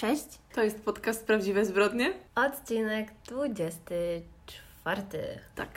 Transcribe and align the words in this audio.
Cześć. 0.00 0.24
To 0.54 0.62
jest 0.62 0.84
podcast 0.84 1.26
Prawdziwe 1.26 1.64
Zbrodnie. 1.64 2.12
Odcinek 2.34 3.08
24. 3.28 5.02
Tak. 5.54 5.68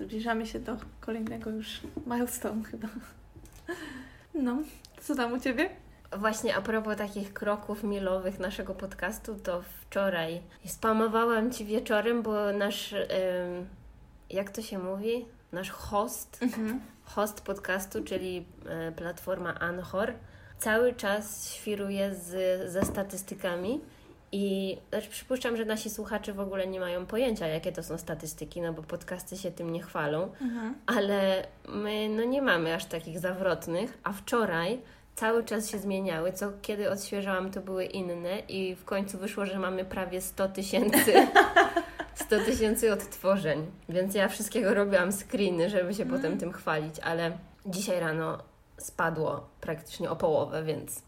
Zbliżamy 0.00 0.46
się 0.46 0.58
do 0.60 0.76
kolejnego 1.00 1.50
już 1.50 1.80
milestone 2.06 2.64
chyba. 2.64 2.88
No, 4.34 4.58
co 5.02 5.14
tam 5.14 5.32
u 5.32 5.40
Ciebie? 5.40 5.70
Właśnie 6.18 6.56
a 6.56 6.62
propos 6.62 6.96
takich 6.96 7.32
kroków 7.32 7.82
milowych 7.82 8.38
naszego 8.38 8.74
podcastu, 8.74 9.34
to 9.34 9.62
wczoraj 9.80 10.40
spamowałam 10.66 11.50
Ci 11.52 11.64
wieczorem, 11.64 12.22
bo 12.22 12.52
nasz, 12.52 12.94
jak 14.30 14.50
to 14.50 14.62
się 14.62 14.78
mówi? 14.78 15.26
Nasz 15.52 15.70
host, 15.70 16.38
Mhm. 16.42 16.80
host 17.04 17.40
podcastu, 17.40 18.04
czyli 18.04 18.46
y, 18.88 18.92
platforma 18.92 19.54
Anchor, 19.54 20.12
cały 20.58 20.94
czas 20.94 21.52
świruje 21.54 22.14
z, 22.14 22.70
ze 22.72 22.82
statystykami. 22.84 23.80
I 24.32 24.76
znaczy 24.90 25.08
przypuszczam, 25.10 25.56
że 25.56 25.64
nasi 25.64 25.90
słuchacze 25.90 26.32
w 26.32 26.40
ogóle 26.40 26.66
nie 26.66 26.80
mają 26.80 27.06
pojęcia, 27.06 27.46
jakie 27.46 27.72
to 27.72 27.82
są 27.82 27.98
statystyki, 27.98 28.60
no 28.60 28.72
bo 28.72 28.82
podcasty 28.82 29.36
się 29.36 29.50
tym 29.50 29.72
nie 29.72 29.82
chwalą, 29.82 30.22
Mhm. 30.40 30.74
ale 30.86 31.46
my 31.68 32.08
no 32.08 32.24
nie 32.24 32.42
mamy 32.42 32.74
aż 32.74 32.84
takich 32.84 33.18
zawrotnych, 33.18 33.98
a 34.04 34.12
wczoraj 34.12 34.80
cały 35.14 35.44
czas 35.44 35.70
się 35.70 35.78
zmieniały, 35.78 36.32
co 36.32 36.52
kiedy 36.62 36.90
odświeżałam 36.90 37.50
to 37.50 37.60
były 37.60 37.84
inne 37.84 38.38
i 38.48 38.74
w 38.74 38.84
końcu 38.84 39.18
wyszło, 39.18 39.46
że 39.46 39.58
mamy 39.58 39.84
prawie 39.84 40.20
100 40.20 40.48
tysięcy 40.48 41.12
100 42.14 42.38
tysięcy 42.40 42.92
odtworzeń, 42.92 43.66
więc 43.88 44.14
ja 44.14 44.28
wszystkiego 44.28 44.74
robiłam 44.74 45.12
screeny, 45.12 45.70
żeby 45.70 45.94
się 45.94 46.06
potem 46.06 46.38
tym 46.38 46.52
chwalić, 46.52 46.94
ale 47.00 47.32
dzisiaj 47.66 48.00
rano 48.00 48.38
spadło 48.78 49.46
praktycznie 49.60 50.10
o 50.10 50.16
połowę, 50.16 50.62
więc 50.62 51.02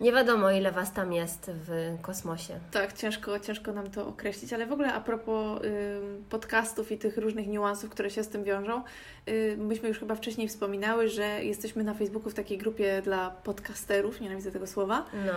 nie 0.00 0.12
wiadomo 0.12 0.50
ile 0.50 0.72
Was 0.72 0.92
tam 0.92 1.12
jest 1.12 1.50
w 1.54 1.96
kosmosie. 2.02 2.58
Tak, 2.70 2.92
ciężko, 2.92 3.40
ciężko 3.40 3.72
nam 3.72 3.90
to 3.90 4.06
określić, 4.08 4.52
ale 4.52 4.66
w 4.66 4.72
ogóle 4.72 4.92
a 4.94 5.00
propos 5.00 5.60
ym, 5.64 6.24
podcastów 6.30 6.92
i 6.92 6.98
tych 6.98 7.18
różnych 7.18 7.48
niuansów, 7.48 7.90
które 7.90 8.10
się 8.10 8.24
z 8.24 8.28
tym 8.28 8.44
wiążą, 8.44 8.82
y, 9.28 9.56
myśmy 9.58 9.88
już 9.88 9.98
chyba 9.98 10.14
wcześniej 10.14 10.48
wspominały, 10.48 11.08
że 11.08 11.44
jesteśmy 11.44 11.84
na 11.84 11.94
Facebooku 11.94 12.30
w 12.30 12.34
takiej 12.34 12.58
grupie 12.58 13.02
dla 13.04 13.30
podcasterów, 13.30 14.20
nienawidzę 14.20 14.52
tego 14.52 14.66
słowa, 14.66 15.04
No, 15.26 15.32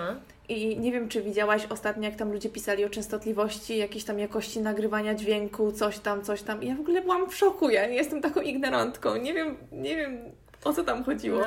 I 0.50 0.80
nie 0.80 0.92
wiem, 0.92 1.10
czy 1.10 1.22
widziałaś 1.22 1.66
ostatnio, 1.70 2.04
jak 2.04 2.16
tam 2.16 2.32
ludzie 2.32 2.50
pisali 2.50 2.86
o 2.86 2.90
częstotliwości, 2.90 3.78
jakiejś 3.78 4.04
tam 4.04 4.20
jakości 4.20 4.62
nagrywania 4.62 5.16
dźwięku, 5.16 5.72
coś 5.72 6.00
tam, 6.00 6.22
coś 6.22 6.42
tam. 6.42 6.64
I 6.64 6.68
ja 6.68 6.76
w 6.76 6.80
ogóle 6.80 7.02
byłam 7.02 7.30
w 7.30 7.36
szoku, 7.36 7.70
ja 7.70 7.88
jestem 7.88 8.22
taką 8.22 8.42
ignorantką. 8.42 9.16
Nie 9.16 9.34
wiem, 9.34 9.58
nie 9.72 9.96
wiem 9.96 10.18
o 10.64 10.74
co 10.74 10.84
tam 10.84 11.04
chodziło. 11.04 11.42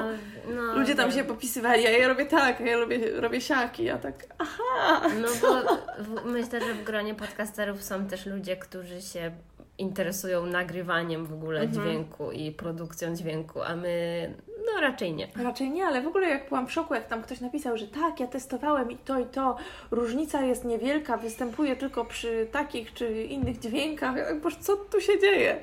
no, 0.54 0.62
no 0.62 0.76
ludzie 0.78 0.94
tam 0.94 1.10
wiem. 1.10 1.18
się 1.18 1.24
popisywali, 1.24 1.86
a 1.86 1.90
ja 1.90 2.08
robię 2.08 2.26
tak, 2.26 2.60
a 2.60 2.64
ja 2.64 2.76
robię, 2.76 3.20
robię 3.20 3.40
siaki, 3.40 3.84
ja 3.84 3.98
tak, 3.98 4.26
aha. 4.38 5.02
No 5.22 5.28
bo 5.42 5.78
w, 6.02 6.24
myślę, 6.24 6.60
że 6.60 6.74
w 6.74 6.84
gronie 6.84 7.14
podcasterów 7.14 7.82
są 7.82 8.06
też 8.06 8.26
ludzie, 8.26 8.56
którzy 8.56 9.02
się 9.02 9.30
interesują 9.78 10.46
nagrywaniem 10.46 11.26
w 11.26 11.32
ogóle 11.32 11.60
Mhm. 11.60 11.82
dźwięku 11.86 12.32
i 12.32 12.52
produkcją 12.52 13.14
dźwięku, 13.16 13.62
a 13.62 13.76
my 13.76 14.34
no 14.74 14.80
raczej 14.80 15.14
nie. 15.14 15.28
Raczej 15.42 15.70
nie, 15.70 15.86
ale 15.86 16.02
w 16.02 16.06
ogóle 16.06 16.28
jak 16.28 16.48
byłam 16.48 16.66
w 16.66 16.72
szoku, 16.72 16.94
jak 16.94 17.06
tam 17.06 17.22
ktoś 17.22 17.40
napisał, 17.40 17.76
że 17.78 17.88
tak, 17.88 18.20
ja 18.20 18.26
testowałem 18.26 18.90
i 18.90 18.96
to 18.96 19.18
i 19.20 19.24
to, 19.26 19.56
różnica 19.90 20.42
jest 20.42 20.64
niewielka, 20.64 21.16
występuje 21.16 21.76
tylko 21.76 22.04
przy 22.04 22.46
takich 22.52 22.94
czy 22.94 23.22
innych 23.24 23.58
dźwiękach. 23.58 24.16
Ja 24.16 24.24
tak, 24.26 24.40
boże, 24.40 24.56
co 24.60 24.76
tu 24.76 25.00
się 25.00 25.20
dzieje? 25.20 25.60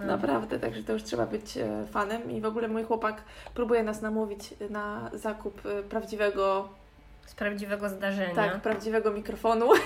No. 0.00 0.06
Naprawdę, 0.06 0.58
także 0.58 0.82
to 0.82 0.92
już 0.92 1.02
trzeba 1.02 1.26
być 1.26 1.56
e, 1.56 1.86
fanem 1.92 2.30
i 2.30 2.40
w 2.40 2.46
ogóle 2.46 2.68
mój 2.68 2.84
chłopak 2.84 3.22
próbuje 3.54 3.82
nas 3.82 4.02
namówić 4.02 4.54
na 4.70 5.10
zakup 5.12 5.66
e, 5.66 5.82
prawdziwego, 5.82 6.68
Z 7.26 7.34
prawdziwego 7.34 7.88
zdarzenia. 7.88 8.34
tak, 8.34 8.60
prawdziwego 8.62 9.10
mikrofonu. 9.12 9.66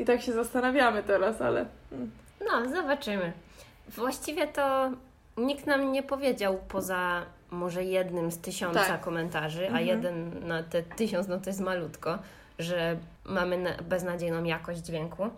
I 0.00 0.04
tak 0.04 0.22
się 0.22 0.32
zastanawiamy 0.32 1.02
teraz, 1.02 1.40
ale 1.40 1.64
mm, 1.92 2.10
No, 2.48 2.70
zobaczymy. 2.70 3.32
Właściwie 3.88 4.46
to 4.46 4.90
nikt 5.36 5.66
nam 5.66 5.92
nie 5.92 6.02
powiedział 6.02 6.58
poza 6.68 7.22
może 7.50 7.84
jednym 7.84 8.32
z 8.32 8.38
tysiąca 8.38 8.84
Tak. 8.84 9.00
komentarzy, 9.00 9.64
a 9.64 9.66
Mhm. 9.68 9.86
jeden 9.86 10.46
na 10.48 10.62
te 10.62 10.82
tysiąc, 10.82 11.28
no 11.28 11.38
to 11.40 11.50
jest 11.50 11.60
malutko, 11.60 12.18
że 12.58 12.96
mamy 13.24 13.58
na- 13.58 13.76
beznadziejną 13.82 14.44
jakość 14.44 14.80
dźwięku. 14.80 15.28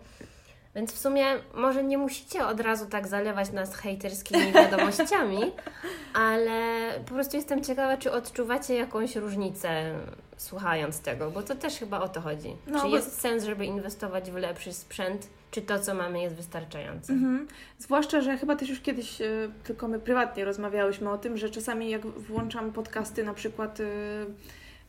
Więc 0.75 0.93
w 0.93 0.97
sumie 0.99 1.25
może 1.53 1.83
nie 1.83 1.97
musicie 1.97 2.45
od 2.47 2.59
razu 2.59 2.85
tak 2.85 3.07
zalewać 3.07 3.51
nas 3.51 3.75
hejterskimi 3.75 4.51
wiadomościami, 4.61 5.51
ale 6.13 6.59
po 7.05 7.13
prostu 7.13 7.37
jestem 7.37 7.63
ciekawa, 7.63 7.97
czy 7.97 8.11
odczuwacie 8.11 8.75
jakąś 8.75 9.15
różnicę 9.15 9.93
słuchając 10.37 10.99
tego, 10.99 11.31
bo 11.31 11.43
to 11.43 11.55
też 11.55 11.79
chyba 11.79 12.01
o 12.01 12.09
to 12.09 12.21
chodzi. 12.21 12.55
No, 12.67 12.81
czy 12.81 12.87
bo- 12.87 12.95
jest 12.95 13.21
sens, 13.21 13.43
żeby 13.43 13.65
inwestować 13.65 14.31
w 14.31 14.35
lepszy 14.35 14.73
sprzęt, 14.73 15.27
czy 15.51 15.61
to, 15.61 15.79
co 15.79 15.93
mamy, 15.93 16.21
jest 16.21 16.35
wystarczające? 16.35 17.13
Mhm. 17.13 17.47
Zwłaszcza, 17.79 18.21
że 18.21 18.37
chyba 18.37 18.55
też 18.55 18.69
już 18.69 18.81
kiedyś, 18.81 19.21
e, 19.21 19.25
tylko 19.63 19.87
my 19.87 19.99
prywatnie 19.99 20.45
rozmawiałyśmy 20.45 21.09
o 21.09 21.17
tym, 21.17 21.37
że 21.37 21.49
czasami 21.49 21.89
jak 21.89 22.05
włączam 22.05 22.71
podcasty 22.71 23.23
na 23.23 23.33
przykład 23.33 23.79
e, 23.79 23.85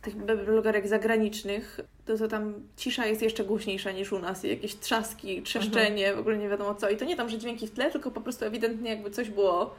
tych 0.03 0.17
blogerek 0.45 0.89
zagranicznych, 0.89 1.81
to, 2.05 2.19
to 2.19 2.29
tam 2.29 2.55
cisza 2.77 3.07
jest 3.07 3.23
jeszcze 3.23 3.45
głośniejsza 3.45 3.93
niż 3.93 4.13
u 4.13 4.19
nas 4.19 4.45
jakieś 4.45 4.75
trzaski, 4.75 5.43
trzeszczenie, 5.43 6.15
w 6.15 6.19
ogóle 6.19 6.39
nie 6.39 6.49
wiadomo 6.49 6.75
co. 6.75 6.91
I 6.91 6.97
to 6.97 7.05
nie 7.05 7.17
tam, 7.17 7.29
że 7.29 7.39
dźwięki 7.39 7.67
w 7.67 7.71
tle, 7.71 7.91
tylko 7.91 8.11
po 8.11 8.21
prostu 8.21 8.45
ewidentnie 8.45 8.91
jakby 8.91 9.11
coś 9.11 9.31
było 9.31 9.75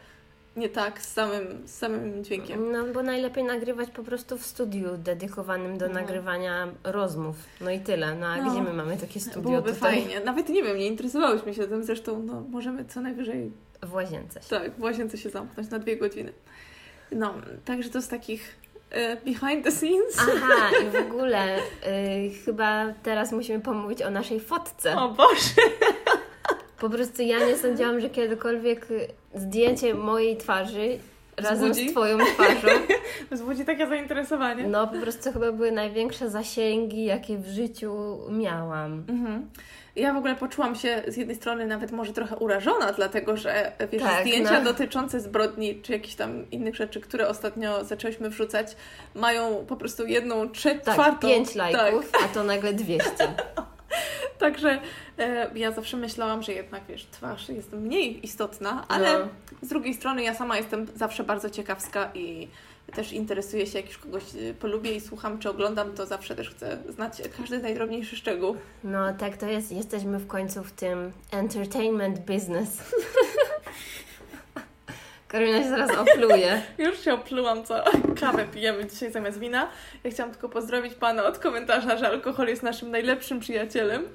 nie 0.55 0.69
tak 0.69 1.01
z 1.01 1.13
samym, 1.13 1.67
z 1.67 1.71
samym 1.77 2.23
dźwiękiem. 2.23 2.71
No, 2.71 2.83
bo 2.93 3.03
najlepiej 3.03 3.43
nagrywać 3.43 3.89
po 3.89 4.03
prostu 4.03 4.37
w 4.37 4.45
studiu 4.45 4.97
dedykowanym 4.97 5.77
do 5.77 5.87
No. 5.87 5.93
nagrywania 5.93 6.67
rozmów. 6.83 7.35
No 7.61 7.71
i 7.71 7.79
tyle. 7.79 8.15
No 8.15 8.27
a 8.27 8.37
No. 8.37 8.51
gdzie 8.51 8.61
my 8.61 8.73
mamy 8.73 8.97
takie 8.97 9.19
studio 9.19 9.41
Byłoby 9.41 9.73
tutaj 9.73 10.01
fajnie. 10.01 10.19
Nawet 10.19 10.49
nie 10.49 10.63
wiem, 10.63 10.77
nie 10.77 10.87
interesowałyśmy 10.87 11.53
się 11.53 11.67
tym, 11.67 11.83
zresztą 11.83 12.23
no, 12.23 12.43
możemy 12.49 12.85
co 12.85 13.01
najwyżej 13.01 13.51
w 13.83 13.93
łazience? 13.93 14.41
się. 14.41 14.49
Tak, 14.49 14.71
w 14.71 14.81
łazience 14.81 15.17
się 15.17 15.29
zamknąć 15.29 15.69
na 15.69 15.79
dwie 15.79 15.97
godziny. 15.97 16.33
No, 17.11 17.33
także 17.65 17.89
to 17.89 18.01
z 18.01 18.07
takich 18.07 18.55
e, 18.91 19.15
behind 19.15 19.63
the 19.63 19.71
scenes. 19.71 20.17
Aha, 20.19 20.69
i 20.87 20.89
w 20.89 20.95
ogóle 21.11 21.57
y, 21.57 21.61
chyba 22.45 22.93
teraz 23.03 23.31
musimy 23.31 23.59
pomówić 23.59 24.01
o 24.01 24.09
naszej 24.09 24.39
fotce. 24.39 24.95
O 24.97 25.09
Boże! 25.09 25.61
Po 26.79 26.89
prostu 26.89 27.21
ja 27.21 27.39
nie 27.47 27.57
sądziłam, 27.57 27.99
że 28.01 28.09
kiedykolwiek 28.09 28.87
zdjęcie 29.35 29.93
mojej 29.93 30.37
twarzy 30.37 30.99
razem 31.37 31.71
Wzbudzi? 31.71 31.89
z 31.89 31.91
Twoją 31.91 32.17
twarzą, 32.25 32.67
Wzbudzi 33.31 33.65
takie 33.65 33.87
zainteresowanie. 33.87 34.67
no 34.67 34.87
po 34.87 34.95
prostu 35.01 35.31
chyba 35.33 35.51
były 35.51 35.71
największe 35.71 36.29
zasięgi, 36.29 37.05
jakie 37.05 37.37
w 37.37 37.47
życiu 37.47 38.17
miałam. 38.29 39.03
Mhm. 39.09 39.49
Ja 39.95 40.13
w 40.13 40.17
ogóle 40.17 40.35
poczułam 40.35 40.75
się 40.75 41.03
z 41.07 41.17
jednej 41.17 41.35
strony 41.35 41.65
nawet 41.67 41.91
może 41.91 42.13
trochę 42.13 42.35
urażona, 42.35 42.93
dlatego 42.93 43.37
że 43.37 43.71
wiesz, 43.91 44.01
Tak, 44.03 44.21
zdjęcia 44.21 44.59
no. 44.59 44.63
dotyczące 44.65 45.19
zbrodni 45.19 45.81
czy 45.81 45.91
jakichś 45.91 46.15
tam 46.15 46.45
innych 46.51 46.75
rzeczy, 46.75 47.01
które 47.01 47.27
ostatnio 47.27 47.83
zaczęłyśmy 47.83 48.29
wrzucać, 48.29 48.75
mają 49.15 49.65
po 49.67 49.75
prostu 49.75 50.05
jedną 50.05 50.49
trzecią, 50.49 50.79
Tak, 50.81 50.93
czwartą. 50.93 51.27
pięć 51.27 51.55
lajków, 51.55 52.11
a 52.25 52.27
to 52.33 52.43
nagle 52.43 52.73
200. 52.73 53.09
Także 54.39 54.79
e, 55.19 55.51
ja 55.55 55.71
zawsze 55.71 55.97
myślałam, 55.97 56.43
że 56.43 56.53
jednak 56.53 56.83
wiesz, 56.89 57.05
twarz 57.11 57.49
jest 57.49 57.71
mniej 57.73 58.25
istotna, 58.25 58.85
ale 58.87 59.19
No. 59.19 59.27
z 59.61 59.67
drugiej 59.67 59.93
strony 59.93 60.23
ja 60.23 60.33
sama 60.33 60.57
jestem 60.57 60.87
zawsze 60.95 61.23
bardzo 61.23 61.49
ciekawska 61.49 62.11
i 62.13 62.47
też 62.95 63.11
interesuję 63.13 63.67
się, 63.67 63.79
jak 63.79 63.87
już 63.87 63.97
kogoś 63.97 64.23
e, 64.23 64.53
polubię 64.53 64.91
i 64.95 65.01
słucham 65.01 65.39
czy 65.39 65.49
oglądam, 65.49 65.93
to 65.93 66.05
zawsze 66.05 66.35
też 66.35 66.49
chcę 66.49 66.77
znać 66.89 67.21
każdy 67.37 67.59
najdrobniejszy 67.59 68.15
szczegół. 68.15 68.55
No 68.83 69.13
tak 69.13 69.37
to 69.37 69.45
jest. 69.45 69.71
Jesteśmy 69.71 70.19
w 70.19 70.27
końcu 70.27 70.63
w 70.63 70.71
tym 70.71 71.11
entertainment 71.31 72.19
business. 72.19 72.77
Karolina 75.35 75.63
się 75.63 75.69
zaraz 75.69 75.91
opluje. 75.97 76.61
Już 76.85 76.99
się 76.99 77.13
oplułam, 77.13 77.63
co 77.63 77.83
kawę 78.19 78.45
pijemy 78.45 78.85
dzisiaj 78.85 79.11
zamiast 79.11 79.39
wina. 79.39 79.67
Ja 80.03 80.11
chciałam 80.11 80.31
tylko 80.31 80.49
pozdrowić 80.49 80.93
Pana 80.93 81.23
od 81.23 81.39
komentarza, 81.39 81.97
że 81.97 82.07
alkohol 82.07 82.47
jest 82.47 82.63
naszym 82.63 82.91
najlepszym 82.91 83.39
przyjacielem. 83.39 84.03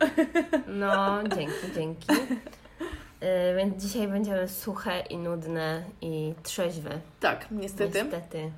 No, 0.66 1.18
dzięki, 1.36 1.72
dzięki. 1.74 2.06
Y, 2.12 3.56
więc 3.56 3.82
dzisiaj 3.82 4.08
będziemy 4.08 4.48
suche 4.48 5.00
i 5.10 5.16
nudne 5.16 5.82
i 6.00 6.34
trzeźwe. 6.42 6.90
Tak, 7.20 7.46
niestety. 7.50 8.02
Niestety. 8.02 8.50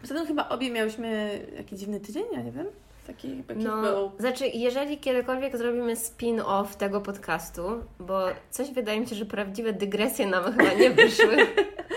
Poza 0.00 0.14
tym 0.14 0.26
chyba 0.26 0.48
obie 0.48 0.70
miałyśmy 0.70 1.40
jakiś 1.56 1.78
dziwny 1.78 2.00
tydzień, 2.00 2.24
ja 2.32 2.42
nie 2.42 2.52
wiem. 2.52 2.66
Taki 3.08 3.36
jakiś 3.48 3.64
No, 3.64 3.82
był. 3.82 4.10
znaczy, 4.18 4.46
jeżeli 4.46 4.98
kiedykolwiek 4.98 5.56
zrobimy 5.56 5.94
spin-off 5.94 6.66
tego 6.76 7.00
podcastu, 7.00 7.62
bo 8.00 8.20
coś 8.50 8.70
wydaje 8.70 9.00
mi 9.00 9.06
się, 9.06 9.16
że 9.16 9.24
prawdziwe 9.26 9.72
dygresje 9.72 10.26
nam 10.26 10.44
chyba 10.56 10.72
nie 10.72 10.90
wyszły, 10.90 11.36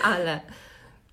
ale 0.04 0.40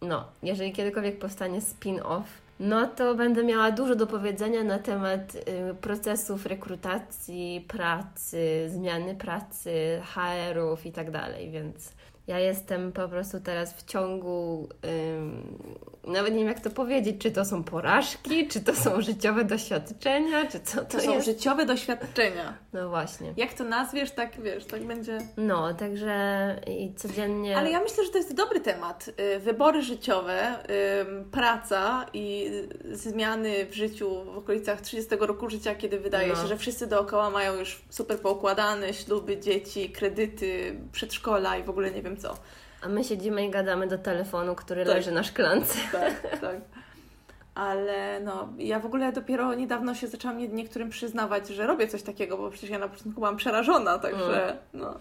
no, 0.01 0.25
jeżeli 0.43 0.71
kiedykolwiek 0.73 1.19
powstanie 1.19 1.59
spin-off, 1.61 2.23
no 2.59 2.87
to 2.87 3.15
będę 3.15 3.43
miała 3.43 3.71
dużo 3.71 3.95
do 3.95 4.07
powiedzenia 4.07 4.63
na 4.63 4.79
temat 4.79 5.35
y, 5.35 5.75
procesów 5.81 6.45
rekrutacji, 6.45 7.65
pracy, 7.67 8.69
zmiany 8.69 9.15
pracy, 9.15 10.01
HR-ów 10.15 10.85
i 10.85 10.91
tak 10.91 11.11
dalej, 11.11 11.51
więc 11.51 11.91
Ja 12.29 12.39
jestem 12.39 12.91
po 12.91 13.07
prostu 13.09 13.39
teraz 13.39 13.73
w 13.73 13.85
ciągu, 13.85 14.69
ym, 15.17 15.43
nawet 16.07 16.33
nie 16.33 16.39
wiem 16.39 16.47
jak 16.47 16.59
to 16.59 16.69
powiedzieć, 16.69 17.21
czy 17.21 17.31
to 17.31 17.45
są 17.45 17.63
porażki, 17.63 18.47
czy 18.47 18.61
to 18.61 18.75
są 18.75 19.01
życiowe 19.01 19.43
doświadczenia, 19.45 20.45
czy 20.45 20.59
co 20.59 20.77
to, 20.77 20.85
To 20.85 20.99
są 20.99 21.13
jest. 21.13 21.25
życiowe 21.25 21.65
doświadczenia. 21.65 22.57
No 22.73 22.89
właśnie. 22.89 23.33
Jak 23.37 23.53
to 23.53 23.63
nazwiesz, 23.63 24.11
tak 24.11 24.41
wiesz, 24.41 24.65
tak 24.65 24.83
będzie. 24.85 25.17
No, 25.37 25.73
także 25.73 26.55
i 26.67 26.93
codziennie... 26.95 27.57
Ale 27.57 27.71
ja 27.71 27.79
myślę, 27.79 28.05
że 28.05 28.11
to 28.11 28.17
jest 28.17 28.33
dobry 28.35 28.59
temat. 28.59 29.09
Y, 29.35 29.39
Wybory 29.39 29.81
życiowe, 29.81 30.55
ym, 31.01 31.29
praca 31.31 32.05
i 32.13 32.51
zmiany 32.91 33.65
w 33.65 33.73
życiu 33.73 34.23
w 34.33 34.37
okolicach 34.37 34.81
30 34.81 35.15
roku 35.19 35.49
życia, 35.49 35.75
kiedy 35.75 35.99
wydaje 35.99 36.27
No. 36.29 36.35
się, 36.35 36.47
że 36.47 36.57
wszyscy 36.57 36.87
dookoła 36.87 37.29
mają 37.29 37.55
już 37.55 37.81
super 37.89 38.19
poukładane 38.19 38.93
śluby, 38.93 39.37
dzieci, 39.39 39.89
kredyty, 39.89 40.79
przedszkola 40.91 41.57
i 41.57 41.63
w 41.63 41.69
ogóle 41.69 41.91
nie 41.91 42.01
wiem 42.01 42.18
co. 42.19 42.37
A 42.81 42.87
my 42.89 43.03
siedzimy 43.03 43.45
i 43.45 43.49
gadamy 43.49 43.87
do 43.87 43.97
telefonu, 43.97 44.55
który 44.55 44.85
Tak. 44.85 44.95
leży 44.95 45.11
na 45.11 45.23
szklance. 45.23 45.79
Tak, 45.91 46.39
tak. 46.41 46.55
Ale 47.55 48.19
no, 48.19 48.49
ja 48.57 48.79
w 48.79 48.85
ogóle 48.85 49.11
dopiero 49.11 49.53
niedawno 49.53 49.95
się 49.95 50.07
zaczęłam 50.07 50.37
nie, 50.37 50.47
niektórym 50.47 50.89
przyznawać, 50.89 51.47
że 51.47 51.67
robię 51.67 51.87
coś 51.87 52.03
takiego, 52.03 52.37
bo 52.37 52.49
przecież 52.49 52.69
ja 52.69 52.79
na 52.79 52.87
początku 52.87 53.19
byłam 53.19 53.37
przerażona, 53.37 53.99
także 53.99 54.57
no. 54.73 54.95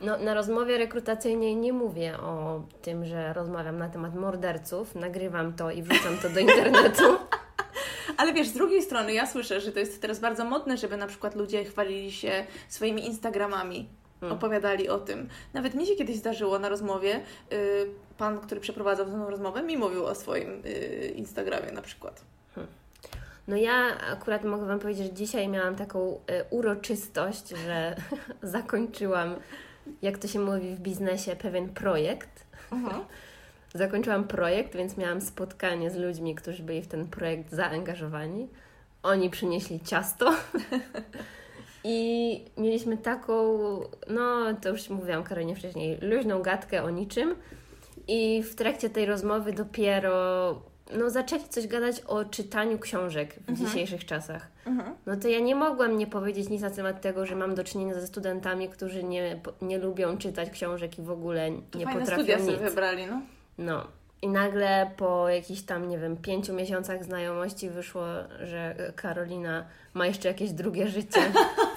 No, 0.00 0.18
na 0.18 0.34
rozmowie 0.34 0.78
rekrutacyjnej 0.78 1.56
nie 1.56 1.72
mówię 1.72 2.18
o 2.18 2.62
tym, 2.82 3.04
że 3.04 3.32
rozmawiam 3.32 3.78
na 3.78 3.88
temat 3.88 4.14
morderców, 4.14 4.94
nagrywam 4.94 5.52
to 5.52 5.70
i 5.70 5.82
wrzucam 5.82 6.18
to 6.18 6.28
do 6.28 6.40
internetu. 6.40 7.02
Ale 8.16 8.32
wiesz, 8.32 8.48
z 8.48 8.52
drugiej 8.52 8.82
strony 8.82 9.12
ja 9.12 9.26
słyszę, 9.26 9.60
że 9.60 9.72
to 9.72 9.78
jest 9.78 10.02
teraz 10.02 10.20
bardzo 10.20 10.44
modne, 10.44 10.76
żeby 10.76 10.96
na 10.96 11.06
przykład 11.06 11.34
ludzie 11.34 11.64
chwalili 11.64 12.12
się 12.12 12.46
swoimi 12.68 13.06
Instagramami. 13.06 13.88
Hmm. 14.20 14.38
Opowiadali 14.38 14.88
o 14.88 14.98
tym. 14.98 15.28
Nawet 15.54 15.74
mi 15.74 15.86
się 15.86 15.96
kiedyś 15.96 16.16
zdarzyło 16.16 16.58
na 16.58 16.68
rozmowie, 16.68 17.20
y, 17.52 17.86
pan, 18.18 18.40
który 18.40 18.60
przeprowadzał 18.60 19.06
tę 19.06 19.26
rozmowę, 19.28 19.62
mi 19.62 19.76
mówił 19.76 20.06
o 20.06 20.14
swoim 20.14 20.62
y, 20.66 21.12
Instagramie 21.16 21.72
na 21.72 21.82
przykład. 21.82 22.24
No 23.48 23.56
ja 23.56 23.98
akurat 24.12 24.44
mogę 24.44 24.66
Wam 24.66 24.78
powiedzieć, 24.78 25.06
że 25.06 25.12
dzisiaj 25.12 25.48
miałam 25.48 25.76
taką 25.76 26.20
e, 26.26 26.44
uroczystość, 26.50 27.48
że 27.48 27.96
zakończyłam, 28.42 29.36
jak 30.02 30.18
to 30.18 30.28
się 30.28 30.38
mówi 30.38 30.74
w 30.74 30.80
biznesie, 30.80 31.36
pewien 31.36 31.68
projekt. 31.68 32.44
Zakończyłam 33.74 34.24
projekt, 34.24 34.76
więc 34.76 34.96
miałam 34.96 35.20
spotkanie 35.20 35.90
z 35.90 35.96
ludźmi, 35.96 36.34
którzy 36.34 36.62
byli 36.62 36.82
w 36.82 36.88
ten 36.88 37.06
projekt 37.06 37.52
zaangażowani. 37.52 38.48
Oni 39.02 39.30
przynieśli 39.30 39.80
ciasto. 39.80 40.32
I 41.88 42.44
mieliśmy 42.56 42.96
taką, 42.96 43.58
no 44.08 44.54
to 44.62 44.68
już 44.68 44.90
mówiłam 44.90 45.24
Karolinie 45.24 45.56
wcześniej, 45.56 45.98
luźną 46.00 46.42
gadkę 46.42 46.82
o 46.82 46.90
niczym. 46.90 47.34
I 48.08 48.42
w 48.42 48.54
trakcie 48.54 48.90
tej 48.90 49.06
rozmowy 49.06 49.52
dopiero 49.52 50.54
no, 50.98 51.10
zaczęli 51.10 51.44
coś 51.48 51.66
gadać 51.66 52.00
o 52.00 52.24
czytaniu 52.24 52.78
książek 52.78 53.34
w 53.48 53.64
dzisiejszych 53.64 54.04
czasach. 54.04 54.48
Mhm. 54.66 54.94
No 55.06 55.16
to 55.16 55.28
ja 55.28 55.40
nie 55.40 55.54
mogłam 55.54 55.98
nie 55.98 56.06
powiedzieć 56.06 56.48
nic 56.48 56.62
na 56.62 56.70
temat 56.70 57.00
tego, 57.00 57.26
że 57.26 57.36
mam 57.36 57.54
do 57.54 57.64
czynienia 57.64 57.94
ze 57.94 58.06
studentami, 58.06 58.68
którzy 58.68 59.04
nie, 59.04 59.40
nie 59.62 59.78
lubią 59.78 60.18
czytać 60.18 60.50
książek 60.50 60.98
i 60.98 61.02
w 61.02 61.10
ogóle 61.10 61.50
nie 61.50 61.84
Fajne 61.84 62.00
potrafią 62.00 62.22
studia 62.22 62.36
nic. 62.36 62.46
sobie 62.46 62.58
wybrali, 62.68 63.06
no. 63.06 63.20
No. 63.58 63.86
I 64.26 64.28
nagle 64.28 64.90
po 64.96 65.28
jakichś 65.28 65.62
tam, 65.62 65.88
nie 65.88 65.98
wiem, 65.98 66.16
pięciu 66.16 66.54
miesiącach 66.54 67.04
znajomości 67.04 67.70
wyszło, 67.70 68.04
że 68.40 68.92
Karolina 68.96 69.66
ma 69.94 70.06
jeszcze 70.06 70.28
jakieś 70.28 70.50
drugie 70.50 70.88
życie, 70.88 71.20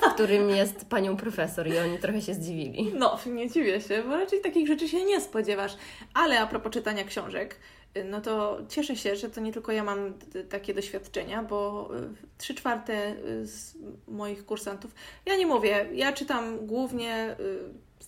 w 0.02 0.14
którym 0.14 0.50
jest 0.50 0.86
panią 0.86 1.18
profesor 1.18 1.68
i 1.68 1.78
oni 1.78 1.98
trochę 1.98 2.22
się 2.22 2.34
zdziwili. 2.34 2.92
No, 2.98 3.20
nie 3.26 3.50
dziwię 3.50 3.82
się, 3.82 4.04
bo 4.04 4.18
raczej 4.18 4.42
takich 4.42 4.68
rzeczy 4.68 4.88
się 4.88 5.06
nie 5.06 5.22
spodziewasz. 5.22 5.78
Ale 6.14 6.40
a 6.40 6.48
propos 6.48 6.74
czytania 6.74 7.04
książek, 7.04 7.56
y, 7.98 8.04
no 8.04 8.22
to 8.22 8.60
cieszę 8.70 8.96
się, 8.96 9.16
że 9.16 9.30
to 9.30 9.42
nie 9.42 9.54
tylko 9.54 9.72
ja 9.72 9.84
mam 9.84 10.14
takie 10.50 10.74
doświadczenia, 10.74 11.44
bo 11.44 11.90
y, 11.96 12.10
trzy 12.38 12.56
czwarte 12.56 13.16
y, 13.16 13.48
z 13.48 13.78
moich 14.08 14.46
kursantów, 14.46 14.92
ja 15.26 15.36
nie 15.38 15.48
mówię, 15.48 15.86
ja 15.94 16.14
czytam 16.14 16.68
głównie 16.68 17.36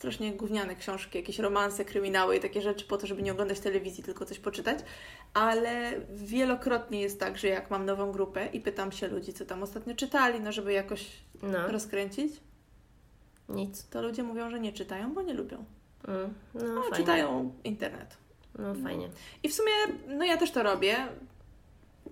strasznie 0.01 0.31
gówniane 0.33 0.75
książki, 0.75 1.17
jakieś 1.17 1.39
romanse, 1.39 1.85
kryminały 1.85 2.35
i 2.35 2.39
takie 2.39 2.61
rzeczy 2.61 2.85
po 2.85 2.97
to, 2.97 3.07
żeby 3.07 3.21
nie 3.21 3.31
oglądać 3.31 3.59
telewizji, 3.59 4.03
tylko 4.03 4.25
coś 4.25 4.39
poczytać, 4.39 4.79
ale 5.33 5.91
wielokrotnie 6.13 7.01
jest 7.01 7.19
tak, 7.19 7.37
że 7.37 7.47
jak 7.47 7.71
mam 7.71 7.85
nową 7.85 8.11
grupę 8.11 8.45
i 8.53 8.61
pytam 8.61 8.91
się 8.91 9.07
ludzi, 9.07 9.33
co 9.33 9.45
tam 9.45 9.63
ostatnio 9.63 9.95
czytali, 9.95 10.39
no 10.39 10.51
żeby 10.51 10.73
jakoś 10.73 11.07
No, 11.43 11.67
rozkręcić, 11.67 12.33
nic. 13.49 13.87
to 13.89 14.01
ludzie 14.01 14.23
mówią, 14.23 14.49
że 14.49 14.59
nie 14.59 14.73
czytają, 14.73 15.13
bo 15.13 15.21
nie 15.21 15.33
lubią. 15.33 15.65
Mm, 16.07 16.33
No, 16.53 16.63
No, 16.63 16.81
fajnie. 16.81 16.97
czytają 16.97 17.53
internet. 17.63 18.17
No, 18.59 18.73
fajnie. 18.83 19.09
I 19.43 19.49
w 19.49 19.53
sumie, 19.53 19.71
no 20.07 20.25
ja 20.25 20.37
też 20.37 20.51
to 20.51 20.63
robię, 20.63 20.95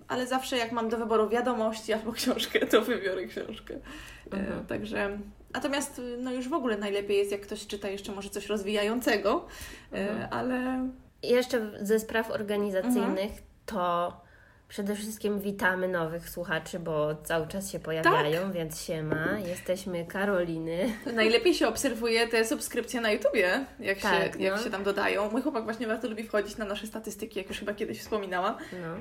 ale 0.08 0.26
zawsze 0.26 0.56
jak 0.56 0.72
mam 0.72 0.88
do 0.88 0.96
wyboru 0.98 1.28
wiadomości 1.28 1.92
albo 1.92 2.12
książkę, 2.20 2.66
to 2.66 2.82
wybiorę 2.82 3.24
książkę. 3.26 3.74
E, 3.74 4.36
Mhm. 4.36 4.66
także, 4.66 5.18
natomiast 5.54 6.00
no 6.18 6.32
już 6.32 6.48
w 6.48 6.52
ogóle 6.52 6.76
najlepiej 6.76 7.16
jest, 7.18 7.32
jak 7.32 7.40
ktoś 7.40 7.66
czyta 7.66 7.88
jeszcze 7.88 8.12
może 8.12 8.30
coś 8.30 8.46
rozwijającego, 8.46 9.46
e, 9.92 9.96
Mhm. 10.10 10.28
ale 10.30 10.88
jeszcze 11.22 11.70
ze 11.86 12.00
spraw 12.00 12.30
organizacyjnych 12.30 13.30
to 13.66 14.12
przede 14.68 14.94
wszystkim 14.94 15.40
witamy 15.40 15.88
nowych 15.88 16.28
słuchaczy, 16.28 16.78
bo 16.78 17.14
cały 17.24 17.46
czas 17.46 17.70
się 17.70 17.80
pojawiają, 17.80 18.42
Tak. 18.42 18.52
więc 18.52 18.80
siema. 18.82 19.38
Jesteśmy 19.46 20.04
Karoliny. 20.06 20.92
najlepiej 21.14 21.54
się 21.54 21.68
obserwuje 21.68 22.28
te 22.28 22.44
subskrypcje 22.44 23.00
na 23.00 23.10
YouTubie, 23.10 23.64
jak, 23.80 23.98
Tak, 23.98 24.34
się, 24.34 24.42
jak 24.42 24.56
no. 24.56 24.64
się 24.64 24.70
tam 24.70 24.84
dodają. 24.84 25.30
Mój 25.30 25.42
chłopak 25.42 25.64
właśnie 25.64 25.86
bardzo 25.86 26.08
lubi 26.08 26.22
wchodzić 26.24 26.56
na 26.56 26.64
nasze 26.64 26.86
statystyki, 26.86 27.38
jak 27.38 27.48
już 27.48 27.58
chyba 27.58 27.74
kiedyś 27.74 28.00
wspominałam. 28.00 28.54
No. 28.72 28.96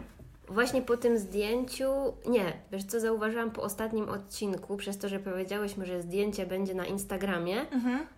Właśnie 0.49 0.81
po 0.81 0.97
tym 0.97 1.17
zdjęciu, 1.17 1.93
nie, 2.25 2.53
wiesz 2.71 2.83
co 2.83 2.99
zauważyłam 2.99 3.51
po 3.51 3.61
ostatnim 3.61 4.09
odcinku, 4.09 4.77
przez 4.77 4.97
to, 4.97 5.09
że 5.09 5.19
powiedziałyśmy, 5.19 5.85
że 5.85 6.01
zdjęcie 6.01 6.45
będzie 6.45 6.75
na 6.75 6.85
Instagramie, 6.85 7.55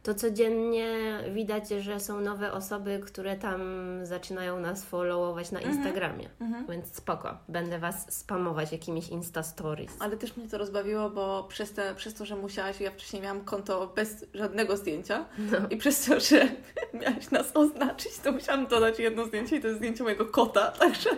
to 0.04 0.13
codziennie 0.16 0.88
widać, 1.33 1.69
że 1.69 2.00
są 2.00 2.22
nowe 2.22 2.51
osoby, 2.51 3.01
które 3.06 3.36
tam 3.36 3.62
zaczynają 4.04 4.60
nas 4.60 4.86
followować 4.86 5.51
na 5.51 5.60
Instagramie. 5.62 6.30
Więc 6.69 6.95
spoko, 6.95 7.38
będę 7.50 7.80
Was 7.80 8.13
spamować 8.13 8.72
jakimiś 8.72 9.10
Insta 9.10 9.44
Stories. 9.44 9.92
Ale 10.00 10.18
też 10.18 10.38
mnie 10.38 10.48
to 10.48 10.57
rozbawiło, 10.57 11.10
bo 11.10 11.44
przez, 11.44 11.74
te, 11.74 11.95
przez 11.95 12.13
to, 12.13 12.25
że 12.25 12.36
musiałaś, 12.36 12.81
ja 12.81 12.92
wcześniej 12.92 13.22
miałam 13.22 13.42
konto 13.42 13.88
bez 13.95 14.25
żadnego 14.33 14.78
zdjęcia 14.78 15.25
i 15.69 15.78
przez 15.78 16.06
to, 16.06 16.19
że 16.19 16.48
miałaś 17.01 17.31
nas 17.31 17.51
oznaczyć, 17.54 18.18
to 18.24 18.31
musiałam 18.31 18.68
dodać 18.68 19.00
jedno 19.00 19.25
zdjęcie 19.25 19.56
i 19.56 19.62
to 19.62 19.68
jest 19.68 19.80
zdjęcie 19.80 20.04
mojego 20.04 20.25
kota, 20.25 20.72
także 20.72 21.10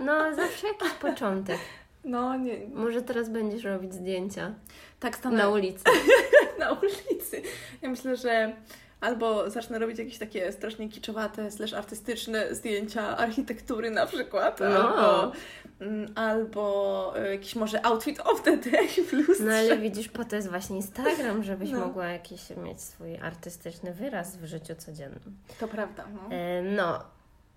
No, 0.00 0.34
zawsze 0.34 0.66
jakiś 0.66 0.90
początek. 0.92 1.58
no 2.04 2.36
nie, 2.36 2.58
Może 2.74 3.02
teraz 3.02 3.28
będziesz 3.28 3.64
robić 3.64 3.94
zdjęcia 3.94 4.54
tak 5.00 5.16
stanę 5.16 5.36
na 5.36 5.48
ulicy. 5.48 5.84
na 6.60 6.72
ulicy. 6.72 7.42
Ja 7.82 7.88
myślę, 7.88 8.16
że 8.16 8.52
albo 9.00 9.50
zacznę 9.50 9.78
robić 9.78 9.98
jakieś 9.98 10.18
takie 10.18 10.52
strasznie 10.52 10.88
kiczowate, 10.88 11.50
slash 11.50 11.72
artystyczne 11.72 12.54
zdjęcia 12.54 13.16
architektury 13.16 13.90
na 13.90 14.06
przykład, 14.06 14.60
No. 14.60 14.66
albo, 14.66 15.32
mm, 15.80 16.12
albo 16.14 17.12
e, 17.18 17.30
jakiś 17.32 17.56
może 17.56 17.86
outfit 17.86 18.20
of 18.20 18.42
the 18.42 18.56
day 18.56 18.88
w 18.88 19.12
lustrze. 19.12 19.44
No 19.44 19.52
ale 19.54 19.78
widzisz, 19.78 20.08
po 20.08 20.24
to 20.24 20.36
jest 20.36 20.48
właśnie 20.50 20.76
Instagram, 20.76 21.42
żebyś 21.42 21.70
No. 21.70 21.78
mogła 21.80 22.06
jakiś 22.06 22.50
mieć 22.50 22.80
swój 22.80 23.16
artystyczny 23.16 23.92
wyraz 23.94 24.36
w 24.36 24.44
życiu 24.44 24.74
codziennym. 24.78 25.36
To 25.60 25.68
prawda, 25.68 26.04
no. 26.14 26.36
E, 26.36 26.62
No. 26.62 26.98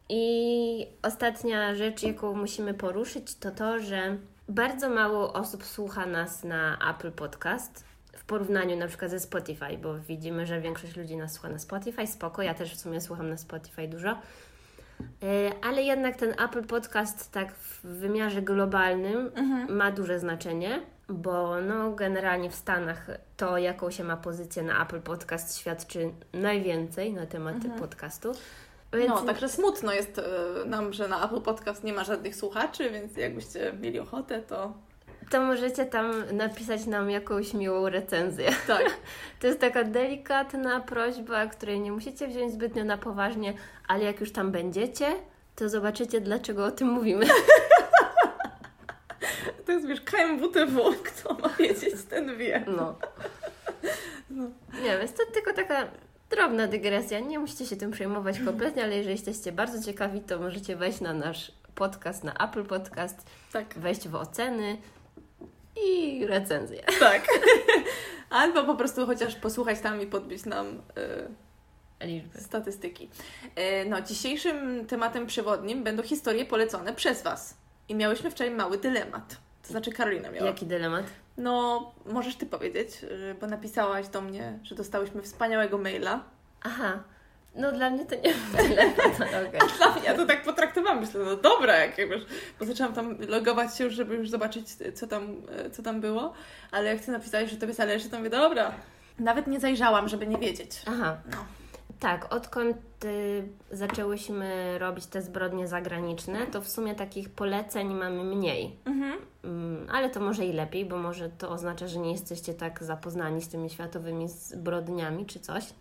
I 0.09 0.87
ostatnia 1.01 1.75
rzecz, 1.75 2.03
jaką 2.03 2.35
musimy 2.35 2.73
poruszyć, 2.73 3.35
to 3.35 3.51
to, 3.51 3.79
że 3.79 4.17
bardzo 4.49 4.89
mało 4.89 5.33
osób 5.33 5.65
słucha 5.65 6.05
nas 6.05 6.43
na 6.43 6.77
Apple 6.89 7.11
Podcast 7.11 7.85
w 8.17 8.25
porównaniu 8.25 8.77
na 8.77 8.87
przykład 8.87 9.11
ze 9.11 9.19
Spotify, 9.19 9.77
bo 9.77 9.99
widzimy, 9.99 10.45
że 10.45 10.61
większość 10.61 10.95
ludzi 10.95 11.17
nas 11.17 11.33
słucha 11.33 11.49
na 11.49 11.59
Spotify. 11.59 12.07
Spoko, 12.07 12.41
ja 12.41 12.53
też 12.53 12.75
w 12.75 12.79
sumie 12.79 13.01
słucham 13.01 13.29
na 13.29 13.37
Spotify 13.37 13.87
dużo. 13.87 14.09
E, 14.11 14.15
Ale 15.61 15.81
jednak 15.83 16.15
ten 16.15 16.29
Apple 16.31 16.63
Podcast 16.63 17.31
tak 17.31 17.53
w 17.53 17.81
wymiarze 17.83 18.41
globalnym 18.41 19.31
ma 19.69 19.91
duże 19.91 20.19
znaczenie, 20.19 20.81
bo 21.09 21.61
no 21.61 21.91
generalnie 21.91 22.49
w 22.49 22.55
Stanach 22.55 23.07
to 23.37 23.57
jaką 23.57 23.91
się 23.91 24.03
ma 24.03 24.17
pozycję 24.17 24.63
na 24.63 24.83
Apple 24.83 25.01
Podcast 25.01 25.57
świadczy 25.59 26.11
najwięcej 26.33 27.13
na 27.13 27.25
temat 27.25 27.55
podcastu. 27.79 28.31
Więc 28.93 29.09
No, 29.09 29.21
także 29.21 29.49
smutno 29.49 29.93
jest 29.93 30.19
e, 30.19 30.65
nam, 30.65 30.93
że 30.93 31.07
na 31.07 31.25
Apple 31.25 31.41
Podcast 31.41 31.83
nie 31.83 31.93
ma 31.93 32.03
żadnych 32.03 32.35
słuchaczy, 32.35 32.89
więc 32.89 33.17
jakbyście 33.17 33.73
mieli 33.81 33.99
ochotę, 33.99 34.41
to 34.41 34.73
to 35.31 35.41
możecie 35.41 35.85
tam 35.85 36.13
napisać 36.33 36.85
nam 36.85 37.09
jakąś 37.09 37.53
miłą 37.53 37.89
recenzję. 37.89 38.49
tak. 38.67 38.85
To 39.39 39.47
jest 39.47 39.59
taka 39.59 39.83
delikatna 39.83 40.79
prośba, 40.79 41.47
której 41.47 41.79
nie 41.79 41.91
musicie 41.91 42.27
wziąć 42.27 42.53
zbytnio 42.53 42.83
na 42.83 42.97
poważnie, 42.97 43.53
ale 43.87 44.03
jak 44.03 44.19
już 44.19 44.31
tam 44.31 44.51
będziecie, 44.51 45.05
to 45.55 45.69
zobaczycie, 45.69 46.21
dlaczego 46.21 46.65
o 46.65 46.71
tym 46.71 46.87
mówimy. 46.87 47.25
To 49.65 49.71
jest, 49.71 49.87
wiesz, 49.87 50.01
KMWTW, 50.01 50.93
kto 51.03 51.33
ma 51.33 51.49
wiedzieć, 51.49 51.93
ten 52.09 52.37
wie. 52.37 52.63
No. 52.67 52.95
Nie 54.83 54.89
wiem, 54.89 55.01
jest 55.01 55.17
to 55.17 55.23
tylko 55.33 55.53
taka 55.53 55.87
Drobna 56.31 56.67
dygresja, 56.67 57.19
nie 57.19 57.39
musicie 57.39 57.65
się 57.65 57.75
tym 57.75 57.91
przejmować 57.91 58.39
kompletnie, 58.39 58.83
ale 58.83 58.95
jeżeli 58.97 59.15
jesteście 59.15 59.51
bardzo 59.51 59.83
ciekawi, 59.91 60.21
to 60.21 60.39
możecie 60.39 60.75
wejść 60.75 61.01
na 61.01 61.13
nasz 61.13 61.51
podcast, 61.75 62.23
na 62.23 62.33
Apple 62.33 62.63
Podcast, 62.65 63.25
Tak. 63.51 63.73
wejść 63.79 64.07
w 64.07 64.15
oceny 64.15 64.77
i 65.85 66.25
recenzję. 66.27 66.83
Tak. 66.99 67.27
Albo 68.29 68.63
po 68.63 68.75
prostu 68.75 69.05
chociaż 69.05 69.35
posłuchać 69.35 69.79
tam 69.79 70.01
i 70.01 70.05
podbić 70.07 70.45
nam 70.45 70.81
y, 72.01 72.05
Liczby. 72.05 72.39
statystyki. 72.41 73.09
Y, 73.83 73.89
no, 73.89 74.01
dzisiejszym 74.01 74.85
tematem 74.87 75.27
przewodnim 75.27 75.83
będą 75.83 76.03
historie 76.03 76.45
polecone 76.45 76.93
przez 76.93 77.21
Was. 77.23 77.57
I 77.89 77.95
miałyśmy 77.95 78.31
wczoraj 78.31 78.53
mały 78.53 78.77
dylemat. 78.77 79.37
To 79.61 79.67
znaczy 79.67 79.91
Karolina 79.91 80.31
miała. 80.31 80.47
Jaki 80.47 80.65
dylemat? 80.65 81.05
No, 81.37 81.91
możesz 82.05 82.35
Ty 82.35 82.45
powiedzieć, 82.45 83.03
y, 83.03 83.35
bo 83.41 83.47
napisałaś 83.47 84.07
do 84.07 84.21
mnie, 84.21 84.59
że 84.63 84.75
dostałyśmy 84.75 85.21
wspaniałego 85.21 85.77
maila. 85.77 86.23
Aha, 86.63 87.03
no 87.55 87.71
dla 87.71 87.89
mnie 87.89 88.05
to 88.05 88.15
nie 88.15 88.33
był 88.33 88.67
dylemat, 88.67 89.21
ale 89.33 89.47
okej. 89.47 89.59
Dla 89.77 89.91
mnie 89.91 90.03
ja 90.03 90.13
to 90.13 90.25
tak 90.25 90.43
potraktowałam. 90.43 90.99
Myślę, 90.99 91.21
no 91.25 91.35
dobra, 91.35 91.77
jak 91.77 91.97
już, 91.97 92.21
bo 92.59 92.65
zaczęłam 92.65 92.93
tam 92.93 93.17
logować 93.27 93.77
się 93.77 93.83
już, 93.83 93.93
żeby 93.93 94.15
już 94.15 94.29
zobaczyć, 94.29 94.67
co 94.95 95.07
tam, 95.07 95.35
e, 95.57 95.69
co 95.69 95.83
tam 95.83 96.01
było, 96.01 96.33
ale 96.71 96.89
jak 96.89 97.05
Ty 97.05 97.11
napisałeś, 97.11 97.51
że 97.51 97.57
Tobie 97.57 97.73
zależy, 97.73 98.09
to 98.09 98.17
mówię, 98.17 98.29
dobra. 98.29 98.71
Nawet 99.19 99.47
nie 99.47 99.59
zajrzałam, 99.59 100.07
żeby 100.07 100.27
nie 100.27 100.37
wiedzieć. 100.37 100.81
Aha. 100.85 101.17
No. 101.31 101.37
Tak, 102.01 102.33
odkąd 102.33 102.77
y, 103.05 103.47
zaczęłyśmy 103.71 104.79
robić 104.79 105.05
te 105.05 105.21
zbrodnie 105.21 105.67
zagraniczne, 105.67 106.47
to 106.47 106.61
w 106.61 106.67
sumie 106.67 106.95
takich 106.95 107.29
poleceń 107.29 107.93
mamy 107.93 108.23
mniej. 108.23 108.75
Mhm. 108.85 109.19
Mm, 109.43 109.87
ale 109.91 110.09
to 110.09 110.19
może 110.19 110.45
i 110.45 110.53
lepiej, 110.53 110.85
bo 110.85 110.97
może 110.97 111.29
to 111.29 111.49
oznacza, 111.49 111.87
że 111.87 111.99
nie 111.99 112.11
jesteście 112.11 112.53
tak 112.53 112.83
zapoznani 112.83 113.41
z 113.41 113.49
tymi 113.49 113.69
światowymi 113.69 114.29
zbrodniami 114.29 115.25
czy 115.25 115.39
coś. 115.39 115.73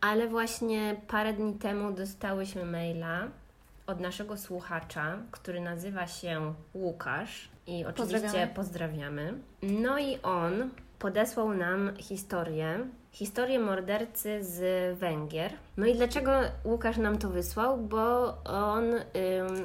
Ale 0.00 0.28
właśnie 0.28 0.96
parę 1.08 1.32
dni 1.32 1.54
temu 1.54 1.92
dostałyśmy 1.92 2.64
maila 2.64 3.28
od 3.86 4.00
naszego 4.00 4.36
słuchacza, 4.36 5.18
który 5.30 5.60
nazywa 5.60 6.06
się 6.06 6.54
Łukasz 6.74 7.48
i 7.66 7.84
oczywiście 7.84 8.20
Pozdrawiamy. 8.20 8.54
pozdrawiamy. 8.54 9.34
No 9.62 9.98
i 9.98 10.18
on 10.22 10.70
podesłał 11.04 11.54
nam 11.54 11.96
historię, 11.96 12.78
historię 13.12 13.58
mordercy 13.58 14.44
z 14.44 14.98
Węgier. 14.98 15.52
No 15.76 15.86
i 15.86 15.94
dlaczego 15.94 16.30
Łukasz 16.64 16.96
nam 16.96 17.18
to 17.18 17.30
wysłał? 17.30 17.78
Bo 17.78 18.36
on, 18.44 18.84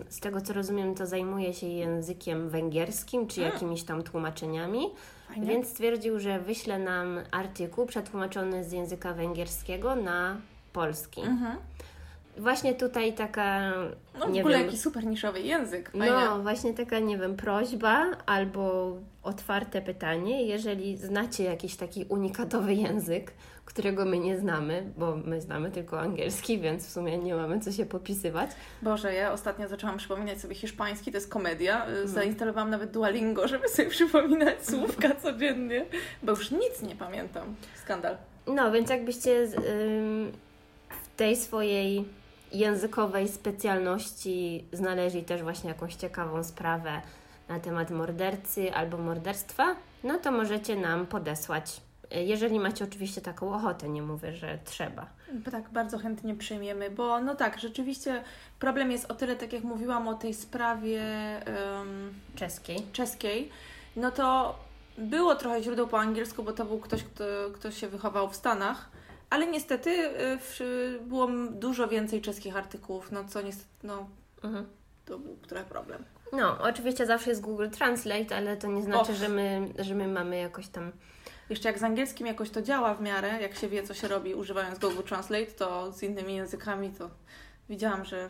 z 0.09 0.19
tego 0.19 0.41
co 0.41 0.53
rozumiem, 0.53 0.95
to 0.95 1.07
zajmuje 1.07 1.53
się 1.53 1.67
językiem 1.67 2.49
węgierskim, 2.49 3.27
czy 3.27 3.41
A. 3.41 3.45
jakimiś 3.45 3.83
tam 3.83 4.03
tłumaczeniami, 4.03 4.89
więc 5.37 5.67
stwierdził, 5.67 6.19
że 6.19 6.39
wyśle 6.39 6.79
nam 6.79 7.19
artykuł 7.31 7.85
przetłumaczony 7.85 8.63
z 8.63 8.71
języka 8.71 9.13
węgierskiego 9.13 9.95
na 9.95 10.37
polski. 10.73 11.21
Mhm. 11.21 11.57
Właśnie 12.39 12.73
tutaj 12.73 13.13
taka, 13.13 13.71
No 14.19 14.27
w 14.27 14.31
nie 14.31 14.39
ogóle 14.41 14.57
wiem, 14.57 14.65
jaki 14.65 14.77
super 14.77 15.05
niszowy 15.05 15.39
język. 15.39 15.91
Fajnie. 15.91 16.11
no 16.11 16.39
właśnie 16.39 16.73
taka, 16.73 16.99
nie 16.99 17.17
wiem, 17.17 17.35
prośba 17.35 18.05
albo 18.25 18.93
otwarte 19.23 19.81
pytanie, 19.81 20.43
jeżeli 20.43 20.97
znacie 20.97 21.43
jakiś 21.43 21.75
taki 21.75 22.05
unikatowy 22.09 22.73
język, 22.73 23.31
którego 23.65 24.05
my 24.05 24.19
nie 24.19 24.37
znamy, 24.37 24.83
bo 24.97 25.15
my 25.15 25.41
znamy 25.41 25.71
tylko 25.71 25.99
angielski, 25.99 26.59
więc 26.59 26.87
w 26.87 26.91
sumie 26.91 27.17
nie 27.17 27.35
mamy 27.35 27.59
co 27.59 27.71
się 27.71 27.85
popisywać. 27.85 28.51
Boże, 28.81 29.13
ja 29.13 29.31
ostatnio 29.33 29.67
zaczęłam 29.67 29.97
przypominać 29.97 30.41
sobie 30.41 30.55
hiszpański, 30.55 31.11
to 31.11 31.17
jest 31.17 31.29
komedia. 31.29 31.85
Mhm. 31.85 32.05
Y, 32.05 32.07
Zainstalowałam 32.07 32.69
nawet 32.69 32.91
Duolingo, 32.91 33.47
żeby 33.47 33.67
sobie 33.69 33.89
przypominać 33.89 34.65
słówka 34.67 35.15
codziennie, 35.15 35.85
bo 36.23 36.31
już 36.31 36.51
nic 36.51 36.81
nie 36.81 36.95
pamiętam. 36.95 37.55
Skandal. 37.83 38.17
No, 38.47 38.71
więc 38.71 38.89
jakbyście 38.89 39.47
w 41.03 41.07
tej 41.17 41.35
swojej 41.35 42.05
językowej 42.51 43.27
specjalności 43.27 44.65
znaleźli 44.73 45.23
też 45.23 45.43
właśnie 45.43 45.69
jakąś 45.69 45.95
ciekawą 45.95 46.43
sprawę 46.43 47.01
na 47.49 47.59
temat 47.59 47.91
mordercy 47.91 48.73
albo 48.73 48.97
morderstwa, 48.97 49.75
no 50.03 50.17
to 50.19 50.31
możecie 50.31 50.75
nam 50.75 51.05
podesłać. 51.05 51.81
Jeżeli 52.11 52.59
macie 52.59 52.83
oczywiście 52.85 53.21
taką 53.21 53.53
ochotę, 53.53 53.89
nie 53.89 54.01
mówię, 54.01 54.33
że 54.33 54.59
trzeba. 54.65 55.05
Tak, 55.51 55.69
bardzo 55.69 55.97
chętnie 55.97 56.35
przyjmiemy, 56.35 56.89
bo 56.89 57.21
no 57.21 57.35
tak, 57.35 57.59
rzeczywiście 57.59 58.23
problem 58.59 58.91
jest 58.91 59.11
o 59.11 59.13
tyle, 59.15 59.35
tak 59.35 59.53
jak 59.53 59.63
mówiłam 59.63 60.07
o 60.07 60.13
tej 60.13 60.33
sprawie 60.33 61.01
em, 61.45 62.13
Czeskiej. 62.35 62.87
czeskiej, 62.93 63.49
no 63.95 64.11
to 64.11 64.55
było 64.97 65.35
trochę 65.35 65.63
źródeł 65.63 65.87
po 65.87 65.99
angielsku, 65.99 66.43
bo 66.43 66.53
to 66.53 66.65
był 66.65 66.79
ktoś, 66.79 67.03
kto, 67.03 67.23
kto 67.53 67.71
się 67.71 67.87
wychował 67.87 68.29
w 68.29 68.35
Stanach, 68.35 68.89
ale 69.29 69.47
niestety 69.47 69.89
y, 69.89 70.11
w, 70.39 70.59
było 71.07 71.27
dużo 71.51 71.87
więcej 71.87 72.21
czeskich 72.21 72.57
artykułów, 72.57 73.11
no 73.11 73.23
co 73.23 73.41
niestety, 73.41 73.69
no 73.83 74.09
Mhm. 74.43 74.65
to 75.05 75.19
był 75.19 75.35
trochę 75.37 75.65
problem. 75.65 76.03
No, 76.33 76.57
oczywiście 76.61 77.05
zawsze 77.05 77.29
jest 77.29 77.41
Google 77.41 77.69
Translate, 77.69 78.37
ale 78.37 78.57
to 78.57 78.67
nie 78.67 78.81
znaczy, 78.81 79.15
że 79.15 79.29
my, 79.29 79.67
że 79.79 79.95
my 79.95 80.07
mamy 80.07 80.37
jakoś 80.37 80.67
tam. 80.67 80.91
Jeszcze 81.49 81.69
jak 81.69 81.79
z 81.79 81.83
angielskim 81.83 82.27
jakoś 82.27 82.49
to 82.49 82.61
działa 82.61 82.93
w 82.95 83.01
miarę, 83.01 83.41
jak 83.41 83.55
się 83.55 83.67
wie, 83.69 83.83
co 83.83 83.93
się 83.93 84.07
robi 84.07 84.35
używając 84.35 84.79
Google 84.79 85.03
Translate, 85.03 85.45
to 85.45 85.91
z 85.91 86.03
innymi 86.03 86.35
językami 86.35 86.89
to 86.91 87.09
widziałam, 87.69 88.05
że 88.05 88.29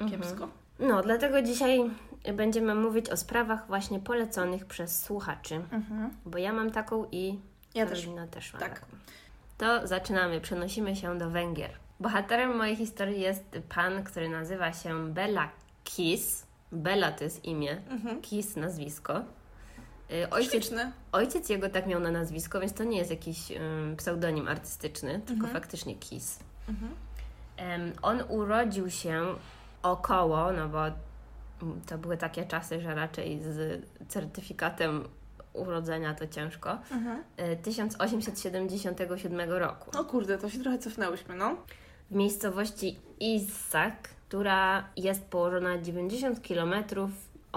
Mhm. 0.00 0.20
kiepsko. 0.22 0.48
No, 0.78 1.02
dlatego 1.02 1.42
dzisiaj 1.42 1.90
będziemy 2.34 2.74
mówić 2.74 3.10
o 3.10 3.16
sprawach 3.16 3.66
właśnie 3.66 4.00
poleconych 4.00 4.66
przez 4.66 5.02
słuchaczy. 5.04 5.54
Mhm. 5.54 6.10
Bo 6.26 6.38
ja 6.38 6.52
mam 6.52 6.70
taką 6.70 7.06
i 7.12 7.38
Ja 7.74 7.86
też. 7.86 8.00
Karolina 8.00 8.26
też 8.26 8.52
ma 8.52 8.58
Tak. 8.60 8.74
taką. 8.80 8.86
To 9.58 9.86
zaczynamy, 9.86 10.40
przenosimy 10.40 10.96
się 10.96 11.18
do 11.18 11.30
Węgier. 11.30 11.70
Bohaterem 12.00 12.56
mojej 12.56 12.76
historii 12.76 13.20
jest 13.20 13.58
pan, 13.74 14.04
który 14.04 14.28
nazywa 14.28 14.72
się 14.72 15.08
Bela 15.12 15.48
Kis. 15.84 16.46
Bela 16.72 17.12
to 17.12 17.24
jest 17.24 17.44
imię, 17.44 17.76
Mhm. 17.90 18.20
Kis 18.22 18.56
nazwisko. 18.56 19.20
Y, 20.12 20.30
Ojciec, 20.30 20.52
Śliczny. 20.52 20.92
ojciec 21.12 21.48
jego 21.48 21.68
tak 21.68 21.86
miał 21.86 22.00
na 22.00 22.10
nazwisko, 22.10 22.60
więc 22.60 22.72
to 22.72 22.84
nie 22.84 22.98
jest 22.98 23.10
jakiś 23.10 23.50
ym, 23.50 23.96
pseudonim 23.96 24.48
artystyczny, 24.48 25.12
tylko 25.26 25.46
Mhm. 25.46 25.52
faktycznie 25.62 25.94
Kis. 25.94 26.38
Mhm. 26.68 26.94
Em, 27.56 27.92
on 28.02 28.22
urodził 28.28 28.90
się 28.90 29.26
około, 29.82 30.52
no 30.52 30.68
bo 30.68 30.78
to 31.86 31.98
były 31.98 32.16
takie 32.16 32.44
czasy, 32.44 32.80
że 32.80 32.94
raczej 32.94 33.42
z 33.42 33.82
certyfikatem 34.08 35.04
urodzenia 35.58 36.14
to 36.14 36.26
ciężko. 36.26 36.78
Mhm. 36.90 37.22
e, 37.36 37.56
1877 37.56 39.50
roku 39.50 39.98
O 39.98 40.04
kurde, 40.04 40.38
to 40.38 40.50
się 40.50 40.58
trochę 40.58 40.78
cofnęłyśmy, 40.78 41.36
no. 41.36 41.56
w 42.10 42.14
miejscowości 42.14 42.98
Isak, 43.20 44.08
która 44.28 44.88
jest 44.96 45.24
położona 45.24 45.78
90 45.78 46.48
km 46.48 46.74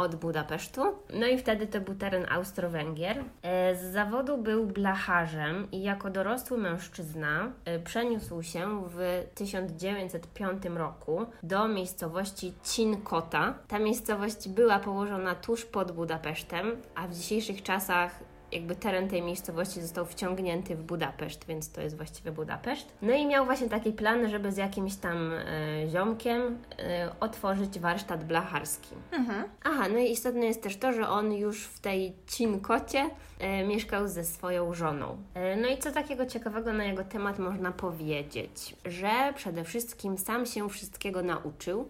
od 0.02 0.16
Budapesztu. 0.16 0.82
No 1.14 1.28
i 1.28 1.38
wtedy 1.38 1.68
to 1.68 1.82
był 1.82 1.96
teren 1.96 2.26
Austro-Węgier. 2.30 3.24
E, 3.42 3.76
Z 3.76 3.94
zawodu 3.94 4.38
był 4.38 4.66
blacharzem 4.66 5.72
i 5.72 5.82
jako 5.82 6.10
dorosły 6.10 6.58
mężczyzna 6.58 7.52
e, 7.66 7.80
przeniósł 7.80 8.44
się 8.44 8.84
w 8.90 9.24
1905 9.36 10.64
roku 10.76 11.26
do 11.44 11.68
miejscowości 11.68 12.54
Cinkota. 12.64 13.54
Ta 13.68 13.80
miejscowość 13.80 14.50
była 14.50 14.80
położona 14.80 15.36
tuż 15.36 15.66
pod 15.66 15.92
Budapesztem, 15.92 16.78
a 16.96 17.08
w 17.08 17.14
dzisiejszych 17.14 17.64
czasach 17.64 18.31
jakby 18.52 18.76
teren 18.76 19.10
tej 19.10 19.22
miejscowości 19.22 19.82
został 19.82 20.06
wciągnięty 20.06 20.76
w 20.76 20.84
Budapeszt, 20.84 21.46
więc 21.46 21.72
to 21.72 21.82
jest 21.82 21.98
właściwie 21.98 22.32
Budapeszt. 22.32 22.94
No 23.02 23.14
i 23.14 23.26
miał 23.26 23.46
właśnie 23.46 23.70
taki 23.70 23.92
plan, 23.92 24.30
żeby 24.30 24.52
z 24.52 24.58
jakimś 24.58 24.96
tam 24.96 25.34
e, 25.34 25.90
ziomkiem 25.90 26.58
e, 26.80 27.10
otworzyć 27.20 27.80
warsztat 27.80 28.24
blacharski. 28.24 28.96
Mhm. 29.12 29.44
Aha, 29.64 29.86
no 29.94 30.00
i 30.00 30.12
istotne 30.12 30.46
jest 30.46 30.64
też 30.64 30.78
to, 30.78 30.94
że 30.94 31.10
on 31.10 31.34
już 31.34 31.64
w 31.64 31.80
tej 31.80 32.14
Cinkocie 32.28 33.10
e, 33.40 33.64
mieszkał 33.64 34.08
ze 34.08 34.24
swoją 34.24 34.74
żoną. 34.74 35.18
E, 35.34 35.56
no 35.56 35.68
i 35.68 35.78
co 35.78 35.92
takiego 35.92 36.26
ciekawego 36.26 36.74
na 36.74 36.84
jego 36.84 37.04
temat 37.04 37.40
można 37.40 37.72
powiedzieć? 37.72 38.76
Że 38.86 39.34
przede 39.36 39.64
wszystkim 39.64 40.18
sam 40.18 40.46
się 40.46 40.70
wszystkiego 40.70 41.22
nauczył, 41.24 41.90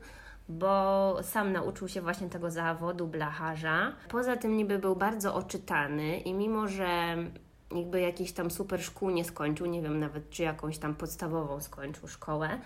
bo 0.51 1.17
sam 1.23 1.51
nauczył 1.51 1.87
się 1.87 2.01
właśnie 2.01 2.29
tego 2.29 2.51
zawodu 2.51 3.07
blacharza. 3.07 3.93
Poza 4.09 4.37
tym 4.37 4.57
niby 4.57 4.79
był 4.79 4.95
bardzo 4.95 5.35
oczytany 5.35 6.17
i 6.17 6.33
mimo, 6.33 6.67
że 6.67 7.17
jakby 7.75 8.01
jakiejś 8.01 8.31
tam 8.31 8.51
super 8.51 8.83
szkół 8.83 9.09
nie 9.09 9.25
skończył, 9.25 9.65
nie 9.65 9.81
wiem 9.81 9.99
nawet 9.99 10.29
czy 10.29 10.43
jakąś 10.43 10.77
tam 10.77 10.95
podstawową 10.95 11.61
skończył 11.61 12.07
szkołę, 12.07 12.59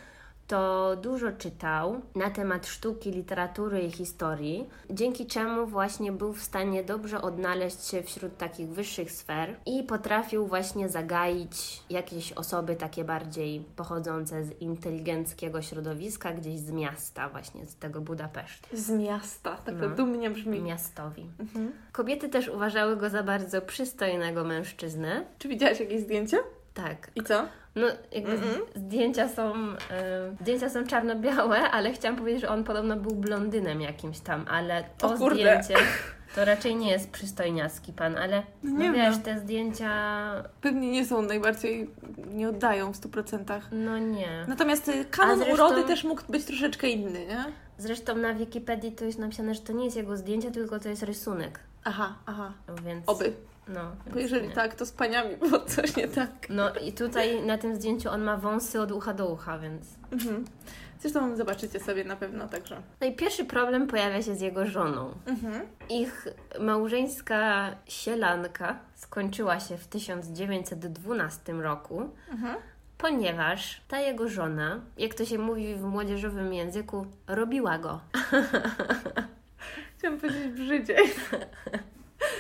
to 0.48 0.96
dużo 0.96 1.32
czytał 1.32 2.02
na 2.16 2.30
temat 2.30 2.68
sztuki, 2.68 3.12
literatury 3.12 3.82
i 3.82 3.92
historii, 3.92 4.70
dzięki 4.90 5.26
czemu 5.26 5.66
właśnie 5.68 6.12
był 6.12 6.34
w 6.34 6.44
stanie 6.44 6.84
dobrze 6.84 7.22
odnaleźć 7.22 7.86
się 7.88 8.04
wśród 8.04 8.38
takich 8.38 8.68
wyższych 8.70 9.12
sfer 9.12 9.56
i 9.66 9.84
potrafił 9.84 10.48
właśnie 10.48 10.90
zagaić 10.90 11.84
jakieś 11.90 12.34
osoby 12.34 12.76
takie 12.76 13.04
bardziej 13.04 13.60
pochodzące 13.76 14.46
z 14.46 14.62
inteligenckiego 14.62 15.62
środowiska, 15.62 16.34
gdzieś 16.34 16.60
z 16.60 16.72
miasta, 16.72 17.30
właśnie 17.30 17.66
z 17.66 17.76
tego 17.76 18.02
Budapesztu. 18.02 18.68
Z 18.78 18.90
miasta, 18.90 19.56
tak 19.66 19.76
to 19.80 19.90
No. 19.90 19.96
dumnie 19.96 20.30
brzmi. 20.30 20.62
Miastowi. 20.62 21.26
Mhm. 21.40 21.72
Kobiety 21.92 22.30
też 22.30 22.48
uważały 22.48 22.98
go 22.98 23.10
za 23.10 23.24
bardzo 23.24 23.62
przystojnego 23.62 24.44
mężczyznę. 24.44 25.26
Czy 25.40 25.48
widziałaś 25.48 25.80
jakieś 25.80 26.02
zdjęcie? 26.02 26.38
Tak, 26.74 27.12
I 27.16 27.24
co? 27.24 27.48
No, 27.76 27.88
jakby 28.12 28.32
Mhm. 28.32 28.56
zdjęcia 28.76 29.30
są 29.30 29.54
e, 29.92 30.36
zdjęcia 30.42 30.70
są 30.70 30.88
czarno-białe, 30.88 31.62
ale 31.72 31.94
chciałam 31.94 32.18
powiedzieć, 32.18 32.42
że 32.42 32.50
on 32.50 32.64
podobno 32.64 32.96
był 32.96 33.16
blondynem 33.16 33.82
jakimś 33.82 34.20
tam, 34.20 34.46
ale 34.50 34.84
to 34.98 35.08
O 35.14 35.18
zdjęcie 35.18 35.76
to 36.36 36.46
raczej 36.46 36.76
nie 36.76 36.92
jest 36.92 37.12
przystojniacki 37.12 37.94
pan, 37.94 38.18
ale 38.18 38.44
No 38.64 38.72
no 38.74 38.80
nie 38.80 38.92
wiesz, 38.92 39.14
wiem. 39.16 39.22
te 39.24 39.40
zdjęcia 39.40 39.90
Pewnie 40.62 40.92
nie 40.92 41.06
są 41.06 41.22
najbardziej, 41.22 41.90
nie 42.28 42.50
oddają 42.50 42.94
w 42.94 42.98
100%. 42.98 43.62
no 43.72 43.98
nie. 43.98 44.46
Natomiast 44.48 44.88
y, 44.88 45.06
kanon 45.06 45.38
zresztą- 45.38 45.54
urody 45.54 45.84
też 45.84 46.04
mógł 46.04 46.22
być 46.30 46.46
troszeczkę 46.46 46.90
inny, 46.90 47.26
nie? 47.26 47.46
Zresztą 47.78 48.16
na 48.16 48.34
Wikipedii 48.34 48.92
to 48.92 49.06
jest 49.06 49.20
napisane, 49.20 49.56
że 49.56 49.62
to 49.62 49.74
nie 49.74 49.86
jest 49.86 49.98
jego 49.98 50.18
zdjęcie, 50.18 50.52
tylko 50.52 50.80
to 50.80 50.90
jest 50.90 51.04
rysunek. 51.04 51.60
Aha, 51.84 52.16
aha. 52.26 52.52
Więc 52.86 53.10
Oby. 53.10 53.34
No. 53.68 53.82
Bo 54.14 54.20
jeżeli 54.20 54.48
nie. 54.48 54.54
tak, 54.54 54.76
to 54.76 54.86
z 54.86 54.92
paniami 54.92 55.38
było 55.38 55.60
coś 55.60 55.96
nie 55.96 56.08
tak. 56.08 56.30
No 56.50 56.76
i 56.76 56.94
tutaj 56.94 57.42
na 57.46 57.58
tym 57.58 57.76
zdjęciu 57.76 58.10
on 58.10 58.22
ma 58.24 58.38
wąsy 58.38 58.82
od 58.82 58.92
ucha 58.92 59.14
do 59.14 59.28
ucha, 59.30 59.60
więc. 59.60 59.86
Mhm. 60.12 60.46
Zresztą 61.00 61.36
zobaczycie 61.36 61.80
sobie 61.80 62.04
na 62.04 62.16
pewno 62.16 62.48
także. 62.48 62.82
No 63.02 63.08
i 63.08 63.16
pierwszy 63.16 63.46
problem 63.46 63.88
pojawia 63.88 64.22
się 64.22 64.36
z 64.36 64.42
jego 64.42 64.66
żoną. 64.66 65.14
Mhm. 65.26 65.62
Ich 65.90 66.28
małżeńska 66.60 67.70
sielanka 67.88 68.80
skończyła 68.96 69.60
się 69.60 69.78
w 69.78 69.88
1912 69.88 71.54
roku, 71.62 72.10
Mhm. 72.32 72.56
ponieważ 72.98 73.82
ta 73.88 74.00
jego 74.00 74.30
żona, 74.30 74.80
jak 74.98 75.14
to 75.14 75.26
się 75.26 75.38
mówi 75.38 75.76
w 75.76 75.82
młodzieżowym 75.84 76.54
języku, 76.54 77.06
robiła 77.28 77.78
go. 77.78 78.00
Chciałam 79.98 80.20
powiedzieć 80.20 80.48
brzydziej. 80.48 80.98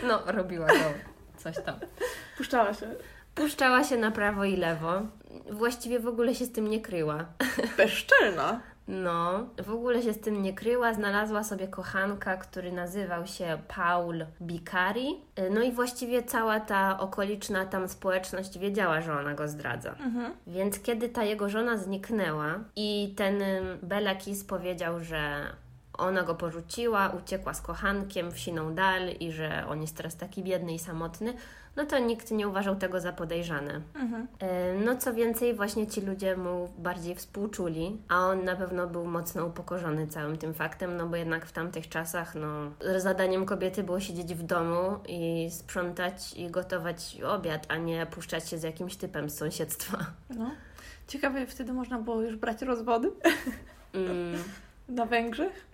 No, 0.07 0.21
robiła 0.25 0.67
go. 0.67 0.93
Coś 1.45 1.63
tam. 1.65 1.75
Puszczała 2.37 2.73
się. 2.73 2.87
Puszczała 3.35 3.83
się 3.83 3.97
na 3.97 4.11
prawo 4.11 4.45
i 4.45 4.55
lewo. 4.55 5.01
Właściwie 5.51 5.99
w 5.99 6.07
ogóle 6.07 6.35
się 6.35 6.45
z 6.45 6.51
tym 6.51 6.67
nie 6.67 6.81
kryła. 6.81 7.25
Bezczelna. 7.77 8.61
No, 8.87 9.49
w 9.63 9.71
ogóle 9.71 10.01
się 10.01 10.13
z 10.13 10.19
tym 10.19 10.41
nie 10.41 10.53
kryła. 10.53 10.93
Znalazła 10.93 11.43
sobie 11.43 11.67
kochanka, 11.67 12.37
który 12.37 12.71
nazywał 12.71 13.27
się 13.27 13.57
Paul 13.75 14.25
Bicari. 14.41 15.21
No 15.51 15.61
i 15.61 15.71
właściwie 15.71 16.23
cała 16.23 16.59
ta 16.59 16.99
okoliczna 16.99 17.65
tam 17.65 17.87
społeczność 17.87 18.59
wiedziała, 18.59 19.01
że 19.01 19.19
ona 19.19 19.33
go 19.33 19.47
zdradza. 19.47 19.89
Mhm. 19.89 20.33
Więc 20.47 20.79
kiedy 20.79 21.09
ta 21.09 21.23
jego 21.23 21.49
żona 21.49 21.77
zniknęła 21.77 22.59
i 22.75 23.13
ten 23.17 23.43
Belakis 23.83 24.43
powiedział, 24.43 24.99
że 24.99 25.45
ona 25.97 26.23
go 26.23 26.35
porzuciła, 26.35 27.09
uciekła 27.09 27.53
z 27.53 27.61
kochankiem 27.61 28.31
w 28.31 28.39
siną 28.39 28.75
dal 28.75 29.09
i 29.19 29.31
że 29.31 29.65
on 29.69 29.81
jest 29.81 29.97
teraz 29.97 30.15
taki 30.15 30.43
biedny 30.43 30.73
i 30.73 30.79
samotny, 30.79 31.33
no 31.75 31.85
to 31.85 31.99
nikt 31.99 32.31
nie 32.31 32.47
uważał 32.47 32.75
tego 32.75 32.99
za 32.99 33.13
podejrzane. 33.13 33.81
Mhm. 33.95 34.27
E, 34.39 34.73
No 34.73 34.95
co 34.95 35.13
więcej, 35.13 35.53
właśnie 35.53 35.87
ci 35.87 36.01
ludzie 36.01 36.37
mu 36.37 36.69
bardziej 36.77 37.15
współczuli, 37.15 37.97
a 38.09 38.19
on 38.19 38.43
na 38.43 38.55
pewno 38.55 38.87
był 38.87 39.05
mocno 39.05 39.45
upokorzony 39.45 40.07
całym 40.07 40.37
tym 40.37 40.53
faktem, 40.53 40.97
no 40.97 41.07
bo 41.07 41.15
jednak 41.15 41.45
w 41.45 41.51
tamtych 41.51 41.89
czasach, 41.89 42.35
no, 42.35 42.71
zadaniem 42.99 43.45
kobiety 43.45 43.83
było 43.83 43.99
siedzieć 43.99 44.33
w 44.33 44.43
domu 44.43 44.99
i 45.07 45.49
sprzątać 45.51 46.33
i 46.33 46.49
gotować 46.51 47.17
obiad, 47.27 47.65
a 47.69 47.77
nie 47.77 48.05
puszczać 48.05 48.49
się 48.49 48.57
z 48.57 48.63
jakimś 48.63 48.95
typem 48.95 49.29
z 49.29 49.37
sąsiedztwa. 49.37 49.97
No. 50.29 50.51
Ciekawe, 51.07 51.47
wtedy 51.47 51.73
można 51.73 51.99
było 51.99 52.21
już 52.21 52.35
brać 52.35 52.61
rozwody 52.61 53.11
Mm, 53.95 54.43
na 54.89 55.05
Węgrzech? 55.05 55.67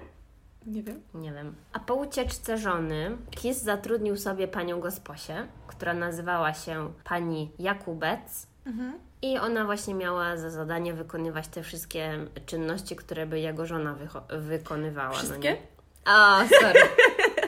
Nie 0.66 0.84
wiem. 0.84 1.02
nie 1.14 1.32
wiem. 1.32 1.56
A 1.74 1.80
po 1.80 1.96
ucieczce 1.96 2.58
żony, 2.58 3.18
Kis 3.32 3.62
zatrudnił 3.62 4.18
sobie 4.18 4.48
panią 4.48 4.80
gosposię, 4.80 5.48
która 5.68 5.94
nazywała 5.94 6.54
się 6.54 6.94
pani 7.04 7.52
Jakubec. 7.60 8.48
Mhm. 8.66 8.94
I 9.22 9.38
ona 9.38 9.66
właśnie 9.66 9.94
miała 9.94 10.38
za 10.38 10.50
zadanie 10.50 10.94
wykonywać 10.94 11.48
te 11.48 11.64
wszystkie 11.64 12.26
czynności, 12.46 12.96
które 12.96 13.26
by 13.26 13.40
jego 13.40 13.66
żona 13.66 13.96
wykonywała. 14.30 15.10
No 15.10 15.16
Wszystkie? 15.16 15.52
nie? 15.52 15.58
O, 16.14 16.38
sorry. 16.62 16.80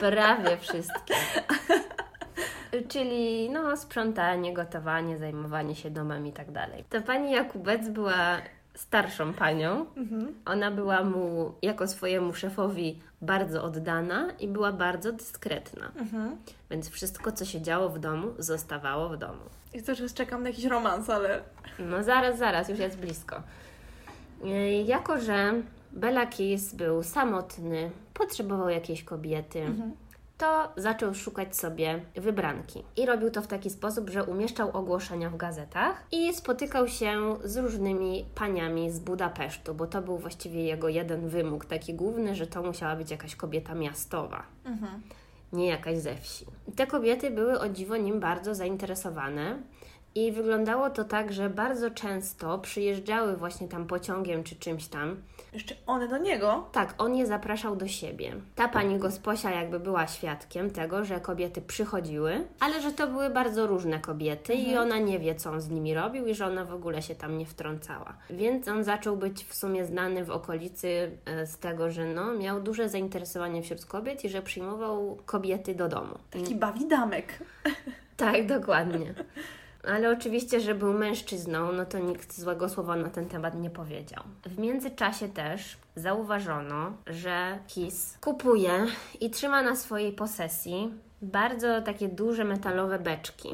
Prawie 0.10 0.56
wszystkie. 0.56 1.14
Czyli 2.88 3.50
no, 3.50 3.76
sprzątanie, 3.76 4.54
gotowanie, 4.54 5.18
zajmowanie 5.18 5.74
się 5.74 5.90
domem 5.90 6.26
i 6.26 6.32
tak 6.32 6.52
dalej. 6.52 6.84
Ta 6.90 7.00
pani 7.00 7.32
Jakubec 7.32 7.88
była 7.88 8.38
starszą 8.74 9.32
panią. 9.34 9.86
Mhm. 9.96 10.34
Ona 10.44 10.70
była 10.70 11.04
mu 11.04 11.54
jako 11.62 11.88
swojemu 11.88 12.34
szefowi 12.34 13.00
bardzo 13.22 13.64
oddana 13.64 14.30
i 14.40 14.48
była 14.48 14.72
bardzo 14.72 15.12
dyskretna. 15.12 15.92
Mhm. 15.96 16.36
Więc 16.70 16.90
wszystko, 16.90 17.32
co 17.32 17.44
się 17.44 17.60
działo 17.62 17.88
w 17.88 17.98
domu, 17.98 18.28
zostawało 18.38 19.08
w 19.08 19.16
domu. 19.16 19.42
I 19.74 19.82
cały 19.82 19.98
czas 19.98 20.14
czekam 20.14 20.42
na 20.42 20.48
jakiś 20.48 20.64
romans, 20.64 21.10
ale... 21.10 21.42
No 21.78 22.02
zaraz, 22.02 22.38
zaraz, 22.38 22.68
już 22.68 22.78
jest 22.78 22.98
blisko. 22.98 23.42
Yy, 24.44 24.72
Jako, 24.82 25.20
że 25.20 25.52
Bela 25.92 26.26
Kiss 26.26 26.74
był 26.74 27.02
samotny, 27.02 27.90
potrzebował 28.14 28.68
jakiejś 28.68 29.04
kobiety, 29.04 29.66
to 30.38 30.72
zaczął 30.76 31.14
szukać 31.14 31.56
sobie 31.56 32.00
wybranki. 32.14 32.82
I 32.96 33.06
robił 33.06 33.30
to 33.30 33.42
w 33.42 33.46
taki 33.46 33.70
sposób, 33.70 34.10
że 34.10 34.24
umieszczał 34.24 34.70
ogłoszenia 34.76 35.30
w 35.30 35.36
gazetach 35.36 36.04
i 36.12 36.34
spotykał 36.34 36.88
się 36.88 37.36
z 37.44 37.56
różnymi 37.56 38.24
paniami 38.34 38.90
z 38.90 38.98
Budapesztu, 38.98 39.74
bo 39.74 39.86
to 39.86 40.02
był 40.02 40.18
właściwie 40.18 40.64
jego 40.64 40.88
jeden 40.88 41.28
wymóg, 41.28 41.64
taki 41.64 41.94
główny, 41.94 42.34
że 42.34 42.46
to 42.46 42.62
musiała 42.62 42.96
być 42.96 43.10
jakaś 43.10 43.36
kobieta 43.36 43.74
miastowa 43.74 44.42
Mhm. 44.64 45.02
nie 45.52 45.66
jakaś 45.66 45.98
ze 45.98 46.16
wsi. 46.16 46.46
Te 46.76 46.86
kobiety 46.86 47.30
były 47.30 47.60
o 47.60 47.68
dziwo 47.68 47.96
nim 47.96 48.20
bardzo 48.20 48.54
zainteresowane 48.54 49.58
i 50.14 50.32
wyglądało 50.32 50.90
to 50.90 51.04
tak, 51.04 51.32
że 51.32 51.50
bardzo 51.50 51.90
często 51.90 52.58
przyjeżdżały 52.58 53.36
właśnie 53.36 53.68
tam 53.68 53.86
pociągiem 53.86 54.44
czy 54.44 54.56
czymś 54.56 54.86
tam. 54.86 55.16
Jeszcze 55.52 55.74
one 55.86 56.08
do 56.08 56.18
niego? 56.18 56.68
Tak, 56.72 56.94
on 56.98 57.14
je 57.14 57.26
zapraszał 57.26 57.76
do 57.76 57.88
siebie. 57.88 58.36
Ta 58.54 58.68
pani 58.68 58.98
gosposia 58.98 59.50
jakby 59.50 59.80
była 59.80 60.06
świadkiem 60.06 60.70
tego, 60.70 61.04
że 61.04 61.20
kobiety 61.20 61.62
przychodziły, 61.62 62.46
ale 62.60 62.82
że 62.82 62.92
to 62.92 63.06
były 63.06 63.30
bardzo 63.30 63.66
różne 63.66 64.00
kobiety 64.00 64.54
i 64.54 64.76
ona 64.76 64.98
nie 64.98 65.18
wie, 65.18 65.34
co 65.34 65.50
on 65.50 65.60
z 65.60 65.70
nimi 65.70 65.94
robił 65.94 66.26
i 66.26 66.34
że 66.34 66.46
ona 66.46 66.64
w 66.64 66.74
ogóle 66.74 67.02
się 67.02 67.14
tam 67.14 67.38
nie 67.38 67.46
wtrącała. 67.46 68.16
Więc 68.30 68.68
on 68.68 68.84
zaczął 68.84 69.16
być 69.16 69.44
w 69.44 69.54
sumie 69.54 69.84
znany 69.84 70.24
w 70.24 70.30
okolicy 70.30 71.10
e, 71.24 71.46
z 71.46 71.58
tego, 71.58 71.90
że 71.90 72.04
no, 72.06 72.34
miał 72.34 72.60
duże 72.60 72.88
zainteresowanie 72.88 73.62
wśród 73.62 73.84
kobiet 73.84 74.24
i 74.24 74.28
że 74.28 74.42
przyjmował 74.42 75.18
kobiety 75.26 75.74
do 75.74 75.88
domu. 75.88 76.18
Taki 76.30 76.54
bawidamek. 76.54 77.38
Tak, 78.16 78.46
dokładnie. 78.46 79.14
Ale 79.88 80.10
oczywiście, 80.10 80.60
że 80.60 80.74
był 80.74 80.92
mężczyzną, 80.92 81.72
no 81.72 81.84
to 81.86 81.98
nikt 81.98 82.38
złego 82.38 82.68
słowa 82.68 82.96
na 82.96 83.08
ten 83.08 83.26
temat 83.26 83.54
nie 83.54 83.70
powiedział. 83.70 84.22
W 84.46 84.58
międzyczasie 84.58 85.28
też 85.28 85.76
zauważono, 85.96 86.92
że 87.06 87.58
Kiss 87.66 88.18
kupuje 88.20 88.86
i 89.20 89.30
trzyma 89.30 89.62
na 89.62 89.76
swojej 89.76 90.12
posesji 90.12 90.92
bardzo 91.22 91.82
takie 91.82 92.08
duże 92.08 92.44
metalowe 92.44 92.98
beczki. 92.98 93.48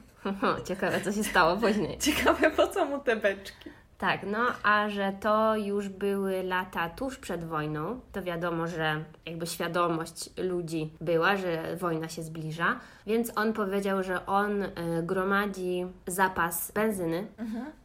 Ciekawe, 0.68 1.00
co 1.00 1.12
się 1.12 1.24
stało 1.24 1.56
później. 1.56 1.98
Ciekawe, 1.98 2.50
po 2.50 2.66
co 2.66 2.84
mu 2.84 2.98
te 2.98 3.16
beczki? 3.16 3.70
Tak, 4.02 4.20
no 4.26 4.38
a 4.62 4.88
że 4.88 5.12
to 5.20 5.56
już 5.56 5.88
były 5.88 6.42
lata 6.42 6.88
tuż 6.88 7.18
przed 7.18 7.44
wojną, 7.44 8.00
to 8.12 8.22
wiadomo, 8.22 8.66
że 8.68 9.04
jakby 9.26 9.46
świadomość 9.46 10.30
ludzi 10.38 10.90
była, 11.00 11.36
że 11.36 11.76
wojna 11.76 12.08
się 12.08 12.22
zbliża, 12.22 12.80
więc 13.06 13.32
on 13.36 13.52
powiedział, 13.52 14.02
że 14.02 14.26
on 14.26 14.62
y, 14.62 14.70
gromadzi 15.02 15.86
zapas 16.06 16.72
benzyny, 16.72 17.26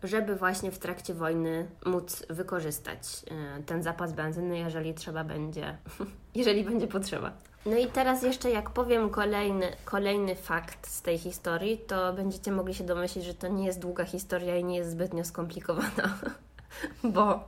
żeby 0.03 0.35
właśnie 0.35 0.71
w 0.71 0.79
trakcie 0.79 1.13
wojny 1.13 1.67
móc 1.85 2.25
wykorzystać 2.29 3.25
y, 3.59 3.63
ten 3.63 3.83
zapas 3.83 4.13
benzyny, 4.13 4.57
jeżeli 4.57 4.93
trzeba 4.93 5.23
będzie, 5.23 5.77
jeżeli 6.35 6.63
będzie 6.63 6.87
potrzeba. 6.87 7.31
No 7.65 7.77
i 7.77 7.87
teraz 7.87 8.23
jeszcze 8.23 8.51
jak 8.51 8.69
powiem 8.69 9.09
kolejny, 9.09 9.65
kolejny 9.85 10.35
fakt 10.35 10.87
z 10.87 11.01
tej 11.01 11.17
historii, 11.17 11.77
to 11.77 12.13
będziecie 12.13 12.51
mogli 12.51 12.73
się 12.73 12.83
domyślić, 12.83 13.25
że 13.25 13.33
to 13.33 13.47
nie 13.47 13.65
jest 13.65 13.79
długa 13.79 14.05
historia 14.05 14.57
i 14.57 14.63
nie 14.63 14.77
jest 14.77 14.91
zbytnio 14.91 15.23
skomplikowana, 15.23 16.17
bo... 17.03 17.47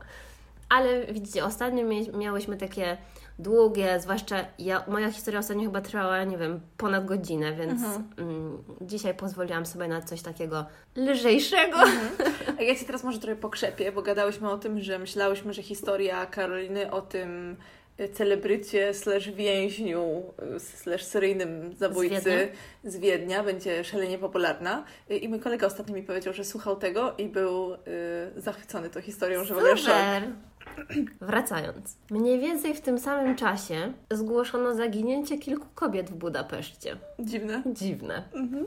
Ale 0.70 1.06
widzicie, 1.06 1.46
ostatnio 1.46 1.84
miałyśmy 2.18 2.58
takie 2.58 2.98
długie, 3.40 4.00
zwłaszcza 4.00 4.36
ja, 4.60 4.84
moja 4.88 5.12
historia 5.12 5.40
ostatnio 5.40 5.64
chyba 5.64 5.82
trwała, 5.82 6.24
nie 6.24 6.38
wiem, 6.38 6.60
ponad 6.78 7.06
godzinę, 7.06 7.54
więc 7.54 7.82
mm, 8.18 8.64
dzisiaj 8.82 9.14
pozwoliłam 9.14 9.66
sobie 9.66 9.88
na 9.88 10.02
coś 10.02 10.22
takiego 10.22 10.66
lżejszego. 10.96 11.78
A 12.60 12.62
ja 12.62 12.76
Ci 12.76 12.86
teraz 12.86 13.04
może 13.04 13.20
trochę 13.20 13.36
pokrzepię, 13.36 13.92
bo 13.92 14.02
gadałyśmy 14.02 14.50
o 14.50 14.58
tym, 14.58 14.80
że 14.80 15.00
myślałyśmy, 15.00 15.54
że 15.54 15.64
historia 15.64 16.26
Karoliny 16.26 16.92
o 16.92 17.02
tym 17.02 17.58
celebrycie 18.14 18.94
slash 18.94 19.32
więźniu 19.32 20.24
slash 20.58 21.04
seryjnym 21.04 21.76
zabójcy 21.76 22.22
Z 22.22 22.26
Wiednia? 22.26 22.48
z 22.84 22.98
Wiednia 22.98 23.44
będzie 23.44 23.84
szalenie 23.84 24.18
popularna. 24.18 24.84
I 25.10 25.30
mój 25.30 25.40
kolega 25.40 25.68
ostatnio 25.68 25.96
mi 25.96 26.04
powiedział, 26.04 26.34
że 26.34 26.44
słuchał 26.44 26.76
tego 26.76 27.14
i 27.18 27.26
był 27.28 27.74
y, 27.74 27.78
zachwycony 28.38 28.90
tą 28.90 29.02
historią, 29.02 29.44
że 29.44 29.54
w 29.54 29.58
ogóle 29.58 29.78
szok. 29.78 29.86
Super! 29.86 30.24
Wracając. 31.22 31.98
Mniej 32.12 32.40
więcej 32.40 32.74
w 32.76 32.82
tym 32.82 33.00
samym 33.00 33.36
czasie 33.36 33.94
zgłoszono 34.12 34.76
zaginięcie 34.76 35.38
kilku 35.38 35.66
kobiet 35.76 36.10
w 36.10 36.14
Budapeszcie. 36.14 36.98
Dziwne. 37.20 37.64
Dziwne. 37.66 38.24
Mhm. 38.34 38.66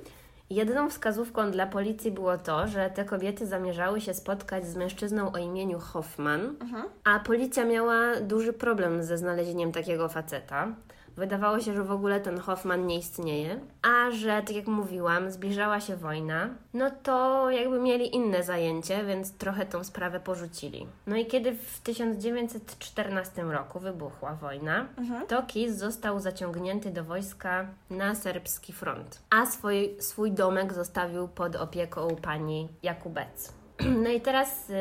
Jedyną 0.52 0.90
wskazówką 0.90 1.50
dla 1.50 1.66
policji 1.66 2.10
było 2.10 2.38
to, 2.38 2.68
że 2.68 2.90
te 2.90 3.04
kobiety 3.04 3.46
zamierzały 3.46 4.00
się 4.00 4.14
spotkać 4.14 4.66
z 4.66 4.76
mężczyzną 4.76 5.32
o 5.32 5.38
imieniu 5.38 5.78
Hoffman, 5.78 6.56
a 7.04 7.20
policja 7.20 7.64
miała 7.64 8.20
duży 8.20 8.52
problem 8.52 9.02
ze 9.02 9.18
znalezieniem 9.18 9.72
takiego 9.72 10.08
faceta. 10.08 10.68
Wydawało 11.16 11.60
się, 11.60 11.74
że 11.74 11.84
w 11.84 11.90
ogóle 11.90 12.20
ten 12.20 12.38
Hoffman 12.38 12.86
nie 12.86 12.98
istnieje, 12.98 13.60
a 13.82 14.10
że, 14.10 14.42
tak 14.42 14.56
jak 14.56 14.66
mówiłam, 14.66 15.30
zbliżała 15.30 15.80
się 15.80 15.96
wojna, 15.96 16.48
no 16.74 16.90
to 17.02 17.50
jakby 17.50 17.80
mieli 17.80 18.14
inne 18.16 18.42
zajęcie, 18.42 19.04
więc 19.04 19.32
trochę 19.32 19.66
tą 19.66 19.84
sprawę 19.84 20.20
porzucili. 20.20 20.86
No 21.06 21.16
i 21.16 21.26
kiedy 21.26 21.52
w 21.52 21.80
1914 21.80 23.42
roku 23.42 23.80
wybuchła 23.80 24.34
wojna, 24.34 24.86
to 25.28 25.42
Kis 25.42 25.76
został 25.76 26.20
zaciągnięty 26.20 26.90
do 26.90 27.04
wojska 27.04 27.66
na 27.90 28.14
serbski 28.14 28.72
front, 28.72 29.22
a 29.30 29.46
swój, 29.46 29.96
swój 29.98 30.32
domek 30.32 30.72
zostawił 30.72 31.28
pod 31.28 31.56
opieką 31.56 32.16
pani 32.22 32.68
Jakubec. 32.82 33.52
No 34.02 34.10
i 34.10 34.20
teraz 34.20 34.70
y, 34.70 34.74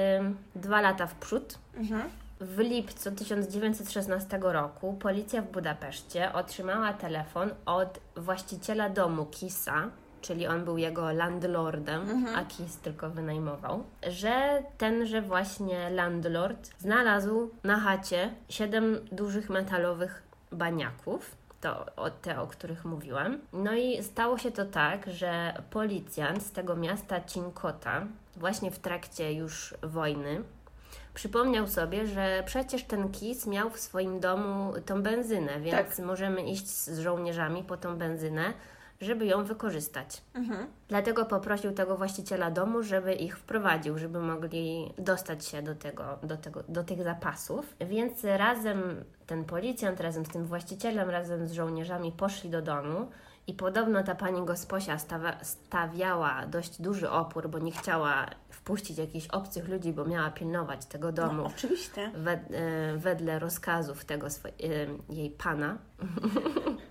dwa 0.55 0.81
lata 0.81 1.07
w 1.07 1.15
przód. 1.15 1.59
W 2.41 2.59
lipcu 2.59 3.11
1916 3.11 4.39
roku 4.41 4.93
policja 4.93 5.41
w 5.41 5.51
Budapeszcie 5.51 6.33
otrzymała 6.33 6.93
telefon 6.93 7.49
od 7.65 7.99
właściciela 8.15 8.89
domu 8.89 9.25
Kisa, 9.25 9.89
czyli 10.21 10.47
on 10.47 10.65
był 10.65 10.77
jego 10.77 11.11
landlordem, 11.11 12.25
a 12.35 12.45
Kis 12.45 12.77
tylko 12.77 13.09
wynajmował, 13.09 13.83
że 14.07 14.63
tenże 14.77 15.21
właśnie 15.21 15.89
landlord 15.89 16.69
znalazł 16.79 17.49
na 17.63 17.79
chacie 17.79 18.29
siedem 18.49 18.97
dużych 19.11 19.49
metalowych 19.49 20.23
baniaków. 20.51 21.35
To 21.61 21.85
o, 21.95 22.09
te, 22.09 22.41
o 22.41 22.47
których 22.47 22.85
mówiłam. 22.85 23.37
No 23.53 23.73
i 23.73 24.03
stało 24.03 24.37
się 24.37 24.51
to 24.51 24.65
tak, 24.65 25.11
że 25.11 25.61
policjant 25.69 26.43
z 26.43 26.51
tego 26.51 26.75
miasta 26.75 27.21
Cinkota, 27.21 28.05
właśnie 28.35 28.71
w 28.71 28.79
trakcie 28.79 29.33
już 29.33 29.75
wojny, 29.83 30.43
przypomniał 31.13 31.67
sobie, 31.67 32.07
że 32.07 32.43
przecież 32.45 32.83
ten 32.83 33.09
kis 33.09 33.47
miał 33.47 33.69
w 33.69 33.79
swoim 33.79 34.19
domu 34.19 34.73
tą 34.85 35.03
benzynę, 35.03 35.59
więc 35.59 35.95
Tak. 35.95 36.05
możemy 36.05 36.41
iść 36.41 36.67
z 36.67 36.99
żołnierzami 36.99 37.63
po 37.63 37.77
tą 37.77 37.97
benzynę, 37.97 38.53
żeby 39.01 39.25
ją 39.25 39.43
wykorzystać. 39.45 40.21
Mhm. 40.33 40.67
Dlatego 40.87 41.25
poprosił 41.25 41.71
tego 41.71 41.97
właściciela 41.97 42.51
domu, 42.51 42.83
żeby 42.83 43.13
ich 43.13 43.37
wprowadził, 43.37 43.97
żeby 43.97 44.19
mogli 44.19 44.93
dostać 44.97 45.45
się 45.45 45.61
do, 45.61 45.75
tego, 45.75 46.03
do, 46.23 46.37
tego, 46.37 46.63
do 46.69 46.83
tych 46.83 47.03
zapasów. 47.03 47.75
Więc 47.79 48.23
razem 48.23 49.03
ten 49.27 49.43
policjant, 49.45 49.99
razem 49.99 50.25
z 50.25 50.29
tym 50.29 50.45
właścicielem, 50.45 51.09
razem 51.09 51.47
z 51.47 51.51
żołnierzami 51.51 52.11
poszli 52.11 52.49
do 52.49 52.61
domu. 52.61 53.07
I 53.47 53.53
podobno 53.53 54.03
ta 54.03 54.15
pani 54.15 54.45
gosposia 54.45 54.97
stawiała 55.41 56.45
dość 56.45 56.81
duży 56.81 57.09
opór, 57.09 57.49
bo 57.49 57.59
nie 57.59 57.71
chciała 57.71 58.25
wpuścić 58.49 58.97
jakichś 58.97 59.27
obcych 59.27 59.69
ludzi, 59.69 59.93
bo 59.93 60.05
miała 60.05 60.29
pilnować 60.29 60.85
tego 60.85 61.11
domu 61.11 61.33
No, 61.43 61.45
oczywiście. 61.45 62.11
wed, 62.15 62.39
e, 62.51 62.97
wedle 62.97 63.39
rozkazów 63.39 64.05
tego 64.05 64.27
swo- 64.27 64.49
e, 65.09 65.13
jej 65.13 65.29
pana. 65.29 65.77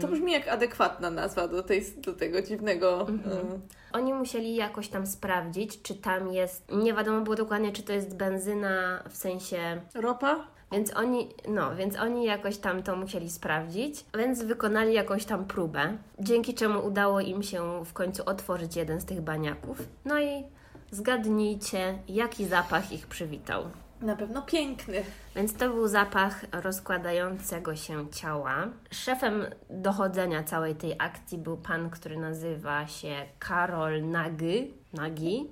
To 0.00 0.08
brzmi 0.08 0.32
jak 0.32 0.48
adekwatna 0.48 1.10
nazwa 1.10 1.48
do, 1.48 1.62
tej, 1.62 1.84
do 1.96 2.12
tego 2.12 2.42
dziwnego. 2.42 3.06
y, 3.08 3.60
Oni 3.92 4.14
musieli 4.14 4.54
jakoś 4.54 4.88
tam 4.88 5.06
sprawdzić, 5.06 5.82
czy 5.82 5.94
tam 5.94 6.28
jest. 6.32 6.70
Nie 6.72 6.94
wiadomo 6.94 7.20
było 7.20 7.36
dokładnie, 7.36 7.72
czy 7.72 7.82
to 7.82 7.92
jest 7.92 8.16
benzyna 8.16 9.02
w 9.10 9.16
sensie. 9.16 9.80
ropa? 9.94 10.46
Więc 10.72 10.96
oni, 10.96 11.28
no, 11.48 11.76
więc 11.76 11.96
oni 11.96 12.24
jakoś 12.24 12.58
tam 12.58 12.82
to 12.82 12.96
musieli 12.96 13.30
sprawdzić, 13.30 14.04
więc 14.18 14.42
wykonali 14.42 14.94
jakąś 14.94 15.24
tam 15.24 15.44
próbę, 15.44 15.96
dzięki 16.20 16.54
czemu 16.54 16.86
udało 16.86 17.20
im 17.20 17.42
się 17.42 17.84
w 17.84 17.92
końcu 17.92 18.22
otworzyć 18.26 18.76
jeden 18.76 19.00
z 19.00 19.04
tych 19.04 19.20
baniaków. 19.20 19.82
No 20.04 20.20
i 20.20 20.44
zgadnijcie, 20.90 21.98
jaki 22.08 22.46
zapach 22.46 22.92
ich 22.92 23.06
przywitał. 23.06 23.64
Na 24.00 24.16
pewno 24.16 24.42
piękny. 24.42 25.02
Więc 25.36 25.54
to 25.54 25.70
był 25.70 25.88
zapach 25.88 26.44
rozkładającego 26.52 27.76
się 27.76 28.10
ciała. 28.10 28.66
Szefem 28.90 29.46
dochodzenia 29.70 30.42
całej 30.42 30.74
tej 30.74 30.94
akcji 30.98 31.38
był 31.38 31.56
pan, 31.56 31.90
który 31.90 32.16
nazywa 32.16 32.86
się 32.86 33.14
Karol 33.38 34.02
Nagy. 34.02 34.70
Nagy. 34.92 35.46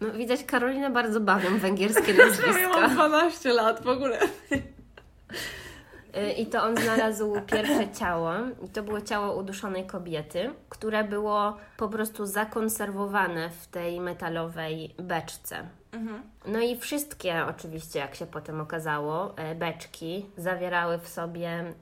No, 0.00 0.12
widać, 0.12 0.44
Karolinę 0.44 0.90
bardzo 0.90 1.20
bawią 1.20 1.58
węgierskie 1.58 2.12
Ja 2.12 2.26
nazwiska. 2.26 2.80
mam 2.80 2.94
12 2.94 3.52
lat 3.52 3.82
w 3.82 3.88
ogóle. 3.88 4.18
Y, 6.16 6.32
I 6.32 6.46
to 6.46 6.62
on 6.62 6.76
znalazł 6.76 7.36
pierwsze 7.46 7.88
ciało. 7.98 8.32
I 8.64 8.68
to 8.68 8.82
było 8.82 9.00
ciało 9.00 9.36
uduszonej 9.36 9.86
kobiety, 9.86 10.50
które 10.68 11.04
było 11.04 11.56
po 11.76 11.88
prostu 11.88 12.26
zakonserwowane 12.26 13.50
w 13.50 13.66
tej 13.66 14.00
metalowej 14.00 14.94
beczce. 14.98 15.68
No 16.46 16.60
i 16.60 16.76
wszystkie, 16.76 17.46
oczywiście, 17.46 17.98
jak 17.98 18.14
się 18.14 18.26
potem 18.26 18.60
okazało, 18.60 19.38
e, 19.38 19.54
beczki 19.54 20.26
zawierały 20.36 20.98
w 20.98 21.08
sobie 21.08 21.48
e, 21.48 21.72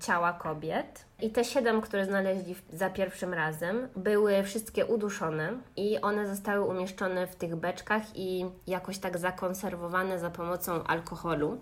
ciała 0.00 0.32
kobiet. 0.32 1.04
I 1.24 1.30
te 1.30 1.44
siedem, 1.44 1.80
które 1.80 2.06
znaleźli 2.06 2.54
za 2.72 2.90
pierwszym 2.90 3.34
razem, 3.34 3.88
były 3.96 4.42
wszystkie 4.42 4.86
uduszone 4.86 5.52
i 5.76 6.00
one 6.00 6.28
zostały 6.28 6.64
umieszczone 6.64 7.26
w 7.26 7.36
tych 7.36 7.56
beczkach 7.56 8.02
i 8.14 8.46
jakoś 8.66 8.98
tak 8.98 9.18
zakonserwowane 9.18 10.18
za 10.18 10.30
pomocą 10.30 10.84
alkoholu 10.84 11.58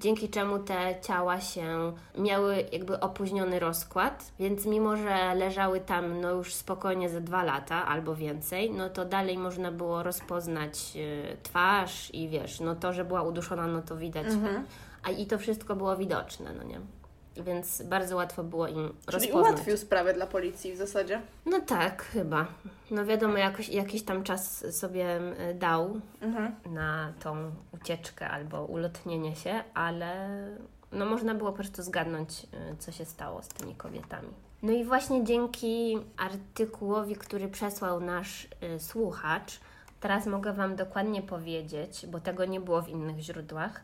dzięki 0.00 0.28
czemu 0.28 0.58
te 0.58 0.94
ciała 1.02 1.40
się 1.40 1.92
miały 2.18 2.64
jakby 2.72 3.00
opóźniony 3.00 3.58
rozkład, 3.58 4.32
więc 4.38 4.66
mimo, 4.66 4.96
że 4.96 5.34
leżały 5.34 5.80
tam 5.80 6.20
no 6.20 6.30
już 6.30 6.54
spokojnie 6.54 7.08
ze 7.08 7.20
dwa 7.20 7.42
lata 7.44 7.86
albo 7.86 8.16
więcej, 8.16 8.70
no 8.70 8.90
to 8.90 9.04
dalej 9.04 9.38
można 9.38 9.72
było 9.72 10.02
rozpoznać 10.02 10.92
y, 10.96 11.36
twarz 11.42 12.14
i 12.14 12.28
wiesz, 12.28 12.60
no 12.60 12.74
to, 12.74 12.92
że 12.92 13.04
była 13.04 13.22
uduszona, 13.22 13.66
no 13.66 13.82
to 13.82 13.96
widać. 13.96 14.26
A 15.02 15.10
i 15.10 15.26
to 15.26 15.38
wszystko 15.38 15.76
było 15.76 15.96
widoczne, 15.96 16.52
no 16.52 16.62
nie? 16.62 16.80
Więc 17.36 17.82
bardzo 17.82 18.16
łatwo 18.16 18.44
było 18.44 18.66
im 18.68 18.74
Czyli 18.76 19.12
rozpoznać. 19.12 19.32
ułatwił 19.52 19.76
sprawę 19.76 20.14
dla 20.14 20.26
policji 20.26 20.72
w 20.72 20.76
zasadzie. 20.76 21.20
No 21.46 21.60
tak, 21.60 22.02
chyba. 22.02 22.46
No 22.90 23.04
wiadomo, 23.04 23.36
jakoś, 23.38 23.68
jakiś 23.68 24.02
tam 24.02 24.22
czas 24.22 24.64
sobie 24.78 25.20
dał 25.54 26.00
Mhm. 26.20 26.54
na 26.66 27.12
tą 27.22 27.50
ucieczkę 27.74 28.28
albo 28.28 28.64
ulotnienie 28.64 29.36
się, 29.36 29.64
ale 29.74 30.28
no 30.92 31.06
można 31.06 31.34
było 31.34 31.50
po 31.50 31.56
prostu 31.58 31.82
zgadnąć, 31.82 32.30
y, 32.72 32.76
co 32.78 32.92
się 32.92 33.04
stało 33.04 33.42
z 33.42 33.48
tymi 33.48 33.74
kobietami. 33.74 34.28
No 34.62 34.72
i 34.72 34.84
właśnie 34.84 35.24
dzięki 35.24 35.98
artykułowi, 36.16 37.16
który 37.16 37.48
przesłał 37.48 38.00
nasz 38.00 38.44
y, 38.44 38.80
słuchacz, 38.80 39.60
teraz 40.00 40.26
mogę 40.26 40.52
Wam 40.52 40.76
dokładnie 40.76 41.22
powiedzieć, 41.22 42.06
bo 42.06 42.20
tego 42.20 42.44
nie 42.44 42.60
było 42.60 42.82
w 42.82 42.88
innych 42.88 43.18
źródłach, 43.18 43.80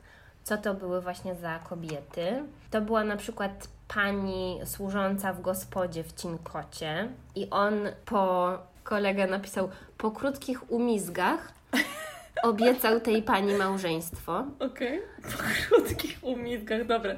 co 0.46 0.56
to 0.56 0.74
były 0.74 1.00
właśnie 1.00 1.34
za 1.34 1.58
kobiety. 1.58 2.42
To 2.70 2.80
była 2.80 3.04
na 3.04 3.16
przykład 3.16 3.68
pani 3.94 4.60
służąca 4.64 5.32
w 5.32 5.40
gospodzie 5.40 6.04
w 6.04 6.12
Cinkocie 6.12 7.08
i 7.34 7.50
on 7.50 7.74
po, 8.04 8.58
kolega 8.84 9.26
napisał, 9.26 9.68
po 9.98 10.10
krótkich 10.10 10.70
umizgach 10.70 11.52
obiecał 12.42 13.00
tej 13.00 13.22
pani 13.22 13.54
małżeństwo. 13.54 14.44
Okej. 14.58 15.00
Po 15.22 15.38
krótkich 15.68 16.18
umizgach, 16.22 16.86
dobre. 16.86 17.16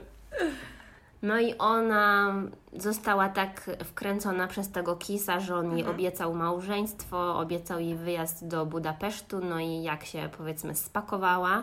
No 1.22 1.40
i 1.40 1.54
ona 1.58 2.34
została 2.72 3.28
tak 3.28 3.70
wkręcona 3.84 4.46
przez 4.46 4.70
tego 4.70 4.96
kisa, 4.96 5.40
że 5.40 5.56
on 5.56 5.76
jej 5.76 5.86
obiecał 5.86 6.34
małżeństwo, 6.34 7.38
obiecał 7.38 7.80
jej 7.80 7.94
wyjazd 7.96 8.46
do 8.48 8.66
Budapesztu, 8.66 9.40
no 9.40 9.58
i 9.60 9.82
jak 9.82 10.04
się 10.04 10.28
powiedzmy 10.38 10.74
spakowała 10.74 11.62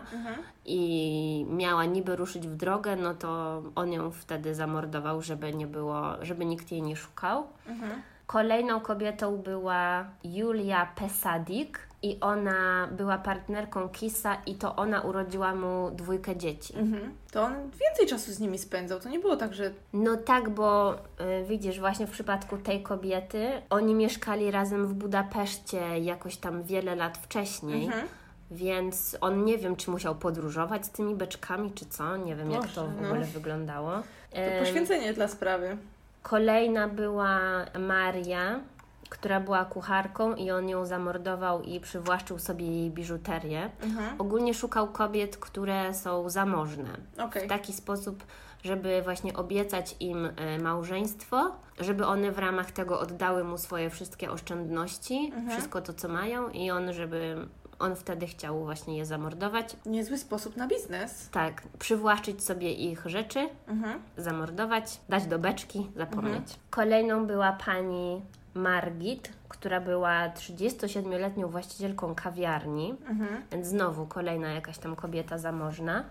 i 0.64 1.46
miała 1.50 1.84
niby 1.84 2.16
ruszyć 2.16 2.48
w 2.48 2.56
drogę, 2.56 2.96
no 2.96 3.14
to 3.14 3.62
on 3.74 3.92
ją 3.92 4.10
wtedy 4.10 4.54
zamordował, 4.54 5.22
żeby 5.22 5.54
nie 5.54 5.66
było, 5.66 6.02
żeby 6.22 6.44
nikt 6.44 6.72
jej 6.72 6.82
nie 6.82 6.96
szukał. 6.96 7.46
Kolejną 8.26 8.80
kobietą 8.80 9.36
była 9.36 10.04
Julia 10.24 10.86
Pesadik 10.96 11.78
i 12.02 12.20
ona 12.20 12.88
była 12.92 13.18
partnerką 13.18 13.88
Kisa 13.88 14.34
i 14.46 14.54
to 14.54 14.76
ona 14.76 15.00
urodziła 15.00 15.54
mu 15.54 15.90
dwójkę 15.90 16.36
dzieci. 16.36 16.74
Mhm. 16.78 17.14
To 17.32 17.42
on 17.42 17.52
więcej 17.54 18.06
czasu 18.08 18.32
z 18.32 18.40
nimi 18.40 18.58
spędzał. 18.58 19.00
To 19.00 19.08
nie 19.08 19.18
było 19.18 19.36
tak, 19.36 19.54
że. 19.54 19.70
No 19.92 20.16
tak, 20.16 20.50
bo 20.50 20.94
y, 20.94 20.98
widzisz, 21.48 21.80
właśnie 21.80 22.06
w 22.06 22.10
przypadku 22.10 22.56
tej 22.58 22.82
kobiety, 22.82 23.48
oni 23.70 23.94
mieszkali 23.94 24.50
razem 24.50 24.86
w 24.86 24.94
Budapeszcie 24.94 25.98
jakoś 25.98 26.36
tam 26.36 26.62
wiele 26.62 26.94
lat 26.96 27.18
wcześniej, 27.18 27.86
Mhm. 27.86 28.06
więc 28.50 29.16
on 29.20 29.44
nie 29.44 29.58
wiem, 29.58 29.76
czy 29.76 29.90
musiał 29.90 30.14
podróżować 30.14 30.86
z 30.86 30.90
tymi 30.90 31.14
beczkami, 31.14 31.72
czy 31.72 31.86
co, 31.86 32.16
nie 32.16 32.36
wiem 32.36 32.50
jak 32.50 32.60
Boże, 32.60 32.74
to 32.74 32.86
w 32.86 33.00
no. 33.00 33.08
ogóle 33.08 33.24
wyglądało. 33.24 33.90
To 34.30 34.40
poświęcenie 34.60 35.12
dla 35.12 35.28
sprawy. 35.28 35.76
Kolejna 36.28 36.88
była 36.88 37.40
Maria, 37.78 38.60
która 39.08 39.40
była 39.40 39.64
kucharką 39.64 40.34
i 40.34 40.50
on 40.50 40.68
ją 40.68 40.86
zamordował 40.86 41.62
i 41.62 41.80
przywłaszczył 41.80 42.38
sobie 42.38 42.66
jej 42.66 42.90
biżuterię. 42.90 43.70
Mhm. 43.82 44.20
Ogólnie 44.20 44.54
szukał 44.54 44.88
kobiet, 44.88 45.36
które 45.36 45.94
są 45.94 46.30
zamożne. 46.30 46.88
Okej. 47.18 47.46
W 47.46 47.48
taki 47.48 47.72
sposób, 47.72 48.24
żeby 48.64 49.02
właśnie 49.02 49.34
obiecać 49.34 49.96
im 50.00 50.28
e, 50.36 50.58
małżeństwo, 50.58 51.50
żeby 51.80 52.06
one 52.06 52.32
w 52.32 52.38
ramach 52.38 52.70
tego 52.70 53.00
oddały 53.00 53.44
mu 53.44 53.58
swoje 53.58 53.90
wszystkie 53.90 54.30
oszczędności, 54.30 55.32
wszystko 55.50 55.80
to, 55.80 55.92
co 55.92 56.08
mają 56.08 56.48
i 56.48 56.70
on, 56.70 56.92
żeby 56.92 57.46
on 57.78 57.96
wtedy 57.96 58.26
chciał 58.26 58.64
właśnie 58.64 58.96
je 58.98 59.06
zamordować. 59.06 59.76
Niezły 59.86 60.18
sposób 60.18 60.56
na 60.56 60.66
biznes. 60.66 61.28
Tak, 61.30 61.62
przywłaszczyć 61.78 62.44
sobie 62.44 62.72
ich 62.72 63.02
rzeczy, 63.06 63.48
Mhm. 63.68 64.00
zamordować, 64.16 65.00
dać 65.08 65.26
do 65.26 65.38
beczki, 65.38 65.86
zapomnieć. 65.96 66.58
Kolejną 66.70 67.26
była 67.26 67.52
pani 67.52 68.22
Margit, 68.54 69.32
która 69.48 69.80
była 69.80 70.28
37-letnią 70.28 71.48
właścicielką 71.48 72.14
kawiarni, 72.14 72.94
Mhm. 73.08 73.42
więc 73.52 73.66
znowu 73.66 74.06
kolejna 74.06 74.48
jakaś 74.48 74.78
tam 74.78 74.96
kobieta 74.96 75.38
zamożna. 75.38 76.04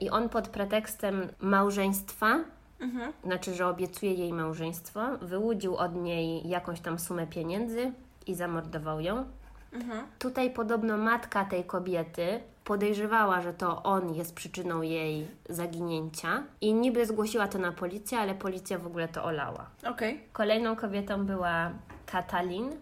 I 0.00 0.10
on 0.10 0.28
pod 0.28 0.48
pretekstem 0.48 1.28
małżeństwa, 1.40 2.38
Mhm. 2.80 3.12
znaczy, 3.24 3.54
że 3.54 3.66
obiecuje 3.66 4.14
jej 4.14 4.32
małżeństwo, 4.32 5.00
wyłudził 5.22 5.76
od 5.76 5.94
niej 5.94 6.48
jakąś 6.48 6.80
tam 6.80 6.98
sumę 6.98 7.26
pieniędzy 7.26 7.92
i 8.26 8.34
zamordował 8.34 9.00
ją. 9.00 9.24
Mhm. 9.72 10.06
Tutaj 10.18 10.50
podobno 10.50 10.96
matka 10.96 11.44
tej 11.44 11.64
kobiety 11.64 12.40
podejrzewała, 12.64 13.40
że 13.40 13.54
to 13.54 13.82
on 13.82 14.14
jest 14.14 14.34
przyczyną 14.34 14.82
jej 14.82 15.28
zaginięcia 15.48 16.42
i 16.60 16.74
niby 16.74 17.06
zgłosiła 17.06 17.48
to 17.48 17.58
na 17.58 17.72
policję, 17.72 18.18
ale 18.18 18.34
policja 18.34 18.78
w 18.78 18.86
ogóle 18.86 19.08
to 19.08 19.24
olała. 19.24 19.66
Okej. 19.86 20.20
Kolejną 20.32 20.76
kobietą 20.76 21.26
była 21.26 21.70
Katalin. 22.06 22.76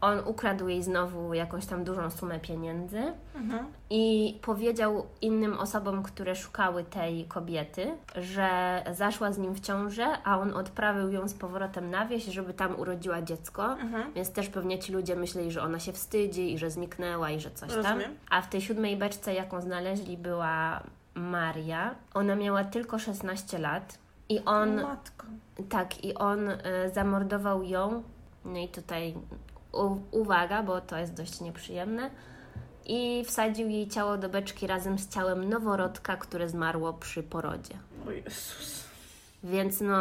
On 0.00 0.18
ukradł 0.26 0.68
jej 0.68 0.82
znowu 0.82 1.34
jakąś 1.34 1.66
tam 1.66 1.84
dużą 1.84 2.10
sumę 2.10 2.40
pieniędzy 2.40 3.02
Mhm. 3.34 3.66
i 3.90 4.38
powiedział 4.42 5.06
innym 5.20 5.58
osobom, 5.58 6.02
które 6.02 6.36
szukały 6.36 6.84
tej 6.84 7.24
kobiety, 7.24 7.94
że 8.16 8.82
zaszła 8.92 9.32
z 9.32 9.38
nim 9.38 9.54
w 9.54 9.60
ciążę, 9.60 10.06
a 10.24 10.38
on 10.40 10.52
odprawił 10.54 11.10
ją 11.12 11.28
z 11.28 11.34
powrotem 11.34 11.90
na 11.90 12.06
wieś, 12.06 12.24
żeby 12.24 12.54
tam 12.54 12.80
urodziła 12.80 13.22
dziecko. 13.22 13.72
Mhm. 13.72 14.12
Więc 14.12 14.32
też 14.32 14.48
pewnie 14.48 14.78
ci 14.78 14.92
ludzie 14.92 15.16
myśleli, 15.16 15.52
że 15.52 15.62
ona 15.62 15.78
się 15.78 15.92
wstydzi 15.92 16.52
i 16.52 16.58
że 16.58 16.70
zniknęła 16.70 17.30
i 17.30 17.40
że 17.40 17.50
coś 17.50 17.68
tam. 17.70 17.76
Rozumiem. 17.82 18.14
A 18.30 18.42
w 18.42 18.48
tej 18.48 18.60
siódmej 18.60 18.96
beczce, 18.96 19.34
jaką 19.34 19.60
znaleźli, 19.60 20.16
była 20.16 20.82
Maria. 21.14 21.94
Ona 22.14 22.34
miała 22.34 22.64
tylko 22.64 22.98
16 22.98 23.58
lat 23.58 23.98
i 24.28 24.40
on, 24.44 24.82
Matko. 24.82 25.26
tak, 25.68 26.04
i 26.04 26.14
on 26.14 26.48
e, 26.48 26.56
zamordował 26.94 27.62
ją. 27.62 28.02
No 28.44 28.58
i 28.58 28.68
tutaj 28.68 29.14
uwaga, 30.10 30.62
bo 30.62 30.80
to 30.80 30.96
jest 30.96 31.14
dość 31.14 31.40
nieprzyjemne. 31.40 32.10
I 32.86 33.24
wsadził 33.24 33.68
jej 33.68 33.88
ciało 33.88 34.18
do 34.18 34.28
beczki 34.28 34.66
razem 34.66 34.98
z 34.98 35.08
ciałem 35.08 35.48
noworodka, 35.48 36.16
które 36.16 36.48
zmarło 36.48 36.92
przy 36.92 37.22
porodzie. 37.22 37.74
O 38.06 38.10
Jezus. 38.10 38.84
Więc 39.44 39.80
no, 39.80 39.96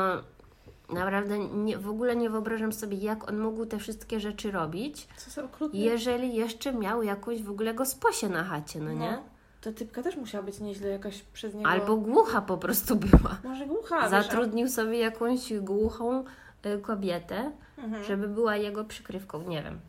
naprawdę 0.93 1.39
nie, 1.39 1.77
w 1.77 1.89
ogóle 1.89 2.15
nie 2.15 2.29
wyobrażam 2.29 2.73
sobie, 2.73 2.97
jak 2.97 3.29
on 3.29 3.39
mógł 3.39 3.65
te 3.65 3.79
wszystkie 3.79 4.19
rzeczy 4.19 4.51
robić. 4.51 5.07
Co 5.17 5.31
za 5.31 5.43
okrutne. 5.43 5.79
Jeżeli 5.79 6.35
jeszcze 6.35 6.73
miał 6.73 7.03
jakąś 7.03 7.43
w 7.43 7.49
ogóle 7.49 7.73
gosposię 7.73 8.29
na 8.29 8.43
chacie, 8.43 8.79
no 8.79 8.93
nie? 8.93 9.11
No. 9.11 9.23
Ta 9.61 9.71
typka 9.71 10.03
też 10.03 10.15
musiała 10.15 10.43
być 10.43 10.59
nieźle 10.59 10.89
jakaś 10.89 11.21
przez 11.21 11.55
niego... 11.55 11.69
Albo 11.69 11.95
głucha 11.95 12.41
po 12.41 12.57
prostu 12.57 12.95
była. 12.95 13.37
Może 13.43 13.65
głucha, 13.65 14.01
wiesz, 14.01 14.11
Zatrudnił 14.11 14.69
sobie 14.69 14.99
jakąś 14.99 15.53
głuchą 15.53 16.23
y, 16.65 16.79
kobietę, 16.81 17.51
Mhm. 17.77 18.03
żeby 18.03 18.27
była 18.27 18.55
jego 18.55 18.83
przykrywką, 18.83 19.41
nie 19.41 19.63
wiem. 19.63 19.79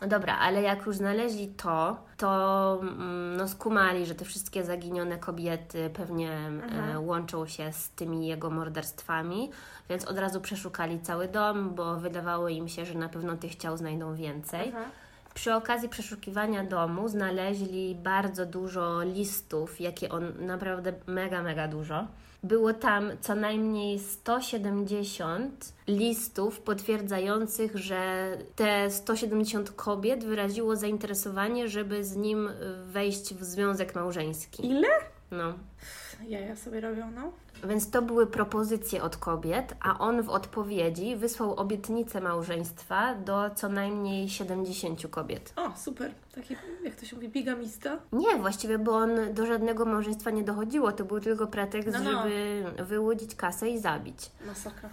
No 0.00 0.06
dobra, 0.08 0.38
ale 0.38 0.62
jak 0.62 0.86
już 0.86 0.96
znaleźli 0.96 1.48
to, 1.48 1.96
to 2.16 2.78
mm, 2.82 3.36
no, 3.36 3.48
skumali, 3.48 4.06
że 4.06 4.14
te 4.14 4.24
wszystkie 4.24 4.64
zaginione 4.64 5.18
kobiety 5.18 5.90
pewnie 5.94 6.30
e, 6.30 6.46
Mhm. 6.46 7.04
łączą 7.06 7.46
się 7.46 7.72
z 7.72 7.90
tymi 7.90 8.26
jego 8.26 8.50
morderstwami, 8.50 9.50
więc 9.88 10.04
od 10.04 10.18
razu 10.18 10.40
przeszukali 10.40 11.00
cały 11.00 11.28
dom, 11.28 11.74
bo 11.74 11.96
wydawało 11.96 12.48
im 12.48 12.68
się, 12.68 12.84
że 12.86 12.94
na 12.94 13.08
pewno 13.08 13.36
tych 13.36 13.56
ciał 13.56 13.76
znajdą 13.76 14.14
więcej. 14.14 14.66
Mhm. 14.66 14.84
Przy 15.34 15.54
okazji 15.54 15.88
przeszukiwania 15.88 16.64
domu 16.64 17.08
znaleźli 17.08 17.94
bardzo 17.94 18.46
dużo 18.46 19.02
listów, 19.02 19.80
jakie 19.80 20.08
on 20.08 20.32
naprawdę 20.46 20.92
mega, 21.06 21.42
mega 21.42 21.68
dużo. 21.68 22.06
Było 22.44 22.74
tam 22.74 23.10
co 23.20 23.34
najmniej 23.34 23.98
170 23.98 25.72
listów 25.88 26.60
potwierdzających, 26.60 27.76
że 27.76 28.32
te 28.56 28.90
170 28.90 29.70
kobiet 29.70 30.24
wyraziło 30.24 30.76
zainteresowanie, 30.76 31.68
żeby 31.68 32.04
z 32.04 32.16
nim 32.16 32.50
wejść 32.86 33.34
w 33.34 33.44
związek 33.44 33.94
małżeński. 33.94 34.66
Ile? 34.66 34.88
No. 35.30 35.54
Jaja 36.28 36.56
sobie 36.56 36.80
robią, 36.80 37.10
no. 37.14 37.32
Więc 37.68 37.90
to 37.90 38.02
były 38.02 38.26
propozycje 38.26 39.02
od 39.02 39.16
kobiet, 39.16 39.74
a 39.80 39.98
on 39.98 40.22
w 40.22 40.28
odpowiedzi 40.30 41.16
wysłał 41.16 41.54
obietnicę 41.54 42.20
małżeństwa 42.20 43.14
do 43.14 43.50
co 43.54 43.68
najmniej 43.68 44.28
70 44.28 45.06
kobiet. 45.10 45.52
O, 45.56 45.72
super. 45.76 46.10
Taki, 46.34 46.56
jak 46.84 46.94
to 46.94 47.06
się 47.06 47.16
mówi, 47.16 47.28
bigamista. 47.28 47.98
Nie, 48.12 48.36
właściwie, 48.36 48.78
bo 48.78 48.92
on 48.96 49.10
do 49.34 49.46
żadnego 49.46 49.84
małżeństwa 49.84 50.30
nie 50.30 50.42
dochodziło. 50.42 50.92
To 50.92 51.04
był 51.04 51.20
tylko 51.20 51.46
pretekst, 51.46 51.92
No, 51.92 51.98
no. 52.12 52.22
żeby 52.22 52.64
wyłudzić 52.84 53.34
kasę 53.34 53.70
i 53.70 53.78
zabić. 53.78 54.30
Masakra. 54.46 54.88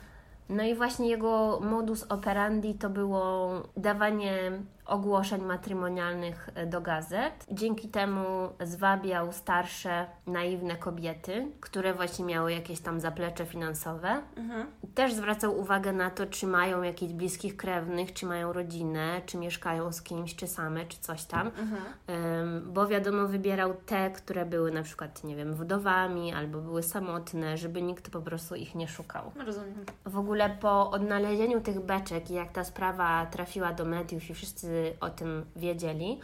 No 0.50 0.64
i 0.64 0.76
właśnie 0.76 1.10
jego 1.10 1.60
modus 1.64 2.06
operandi 2.10 2.76
to 2.76 2.90
było 2.90 3.52
dawanie 3.78 4.52
ogłoszeń 4.92 5.42
matrymonialnych 5.42 6.50
e, 6.56 6.66
do 6.66 6.82
gazet. 6.82 7.46
Dzięki 7.52 7.90
temu 7.90 8.50
zwabiał 8.64 9.34
starsze, 9.34 10.06
naiwne 10.28 10.76
kobiety, 10.76 11.48
które 11.60 11.94
właśnie 11.94 12.26
miały 12.26 12.52
jakieś 12.52 12.80
tam 12.80 13.00
zaplecze 13.00 13.46
finansowe. 13.46 14.22
Mhm. 14.36 14.68
Też 14.96 15.14
zwracał 15.14 15.60
uwagę 15.60 15.94
na 15.94 16.10
to, 16.10 16.26
czy 16.26 16.48
mają 16.48 16.82
jakichś 16.82 17.14
bliskich 17.14 17.58
krewnych, 17.58 18.14
czy 18.14 18.26
mają 18.26 18.54
rodzinę, 18.54 19.22
czy 19.26 19.38
mieszkają 19.38 19.92
z 19.92 20.02
kimś, 20.02 20.36
czy 20.36 20.48
same, 20.48 20.86
czy 20.86 21.00
coś 21.00 21.26
tam. 21.26 21.48
Mhm. 21.48 21.82
Ym, 22.10 22.74
bo 22.74 22.88
wiadomo, 22.88 23.28
wybierał 23.28 23.74
te, 23.86 24.12
które 24.12 24.46
były 24.46 24.72
na 24.72 24.84
przykład, 24.84 25.24
nie 25.24 25.36
wiem, 25.36 25.54
wdowami 25.54 26.34
albo 26.34 26.60
były 26.60 26.84
samotne, 26.84 27.58
żeby 27.58 27.82
nikt 27.82 28.10
po 28.10 28.22
prostu 28.22 28.56
ich 28.56 28.76
nie 28.76 28.88
szukał. 28.88 29.32
Rozumiem. 29.46 29.86
W 30.06 30.18
ogóle 30.18 30.50
po 30.50 30.92
odnalezieniu 30.92 31.62
tych 31.62 31.80
beczek 31.80 32.32
i 32.32 32.34
jak 32.34 32.52
ta 32.52 32.64
sprawa 32.64 33.26
trafiła 33.26 33.74
do 33.74 33.86
mediów 33.86 34.30
i 34.30 34.34
wszyscy 34.34 34.81
o 35.02 35.10
tym 35.10 35.46
wiedzieli, 35.56 36.20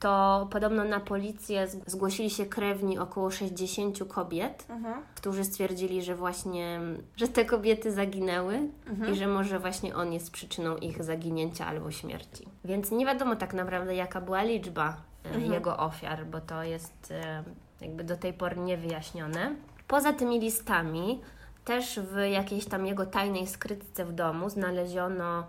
to 0.00 0.46
podobno 0.50 0.84
na 0.84 1.00
policję 1.00 1.68
zgłosili 1.86 2.30
się 2.30 2.46
krewni 2.46 2.98
około 2.98 3.30
60 3.30 3.98
kobiet, 4.08 4.66
Mhm. 4.68 5.02
którzy 5.14 5.44
stwierdzili, 5.44 6.02
że 6.02 6.14
właśnie, 6.16 6.80
że 7.16 7.28
te 7.28 7.44
kobiety 7.44 7.92
zaginęły 7.92 8.60
Mhm. 8.86 9.12
i 9.12 9.16
że 9.16 9.26
może 9.26 9.58
właśnie 9.58 9.96
on 9.96 10.12
jest 10.12 10.30
przyczyną 10.32 10.76
ich 10.76 11.02
zaginięcia 11.04 11.66
albo 11.66 11.90
śmierci. 11.90 12.46
Więc 12.64 12.90
nie 12.90 13.06
wiadomo 13.06 13.36
tak 13.36 13.54
naprawdę, 13.54 13.94
jaka 13.94 14.20
była 14.20 14.42
liczba 14.42 14.96
e, 15.24 15.28
Mhm. 15.28 15.52
jego 15.52 15.76
ofiar, 15.76 16.26
bo 16.26 16.40
to 16.40 16.62
jest 16.62 17.10
e, 17.10 17.44
jakby 17.80 18.04
do 18.04 18.16
tej 18.16 18.32
pory 18.32 18.56
niewyjaśnione. 18.56 19.54
Poza 19.88 20.12
tymi 20.12 20.40
listami, 20.40 21.20
też 21.64 22.00
w 22.00 22.16
jakiejś 22.32 22.64
tam 22.66 22.86
jego 22.86 23.06
tajnej 23.06 23.46
skrytce 23.46 24.04
w 24.04 24.12
domu 24.12 24.50
znaleziono 24.50 25.44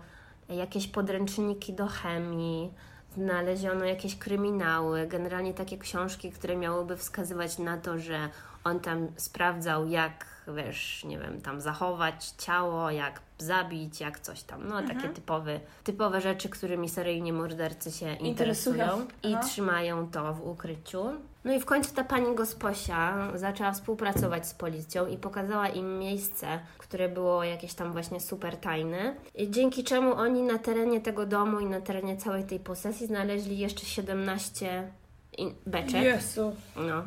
jakieś 0.48 0.86
podręczniki 0.86 1.72
do 1.72 1.86
chemii, 1.86 2.72
znaleziono 3.14 3.84
jakieś 3.84 4.16
kryminały, 4.16 5.06
generalnie 5.06 5.54
takie 5.54 5.78
książki, 5.78 6.32
które 6.32 6.56
miałyby 6.56 6.96
wskazywać 6.96 7.58
na 7.58 7.76
to, 7.78 7.98
że 7.98 8.28
on 8.64 8.80
tam 8.80 9.08
sprawdzał, 9.16 9.86
jak, 9.86 10.26
wiesz, 10.56 11.04
nie 11.04 11.18
wiem, 11.18 11.40
tam 11.40 11.60
zachować 11.60 12.26
ciało, 12.38 12.90
jak 12.90 13.20
zabić, 13.38 14.00
jak 14.00 14.20
coś 14.20 14.42
tam. 14.42 14.68
No, 14.68 14.82
takie 14.82 15.08
typowe, 15.08 15.60
typowe 15.84 16.20
rzeczy, 16.20 16.48
którymi 16.48 16.88
seryjni 16.88 17.32
mordercy 17.32 17.90
się 17.90 18.14
Interesują. 18.16 18.84
interesują 18.84 19.06
i 19.22 19.46
trzymają 19.46 20.10
to 20.10 20.34
w 20.34 20.46
ukryciu. 20.48 21.04
No 21.44 21.52
i 21.52 21.60
w 21.60 21.64
końcu 21.64 21.94
ta 21.94 22.04
pani 22.04 22.34
Gosposia 22.34 23.28
zaczęła 23.34 23.72
współpracować 23.72 24.46
z 24.48 24.54
policją 24.54 25.06
i 25.06 25.16
pokazała 25.16 25.68
im 25.68 25.98
miejsce, 25.98 26.46
które 26.78 27.08
było 27.08 27.44
jakieś 27.44 27.74
tam 27.74 27.92
właśnie 27.92 28.20
super 28.20 28.56
tajne. 28.56 29.14
I 29.34 29.50
dzięki 29.50 29.84
czemu 29.84 30.14
oni 30.14 30.42
na 30.42 30.58
terenie 30.58 31.00
tego 31.00 31.26
domu 31.26 31.60
i 31.60 31.66
na 31.66 31.80
terenie 31.80 32.16
całej 32.16 32.44
tej 32.44 32.60
posesji 32.60 33.06
znaleźli 33.06 33.58
jeszcze 33.58 33.84
17 33.86 34.92
in- 35.38 35.54
beczek. 35.66 36.02
Jezu. 36.02 36.56
No. 36.76 37.02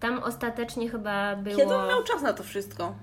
Tam 0.00 0.18
ostatecznie 0.22 0.88
chyba 0.90 1.36
było... 1.36 1.56
Kiedy 1.56 1.74
on 1.74 1.88
miał 1.88 2.02
czas 2.04 2.22
na 2.22 2.32
to 2.32 2.42
wszystko? 2.42 2.94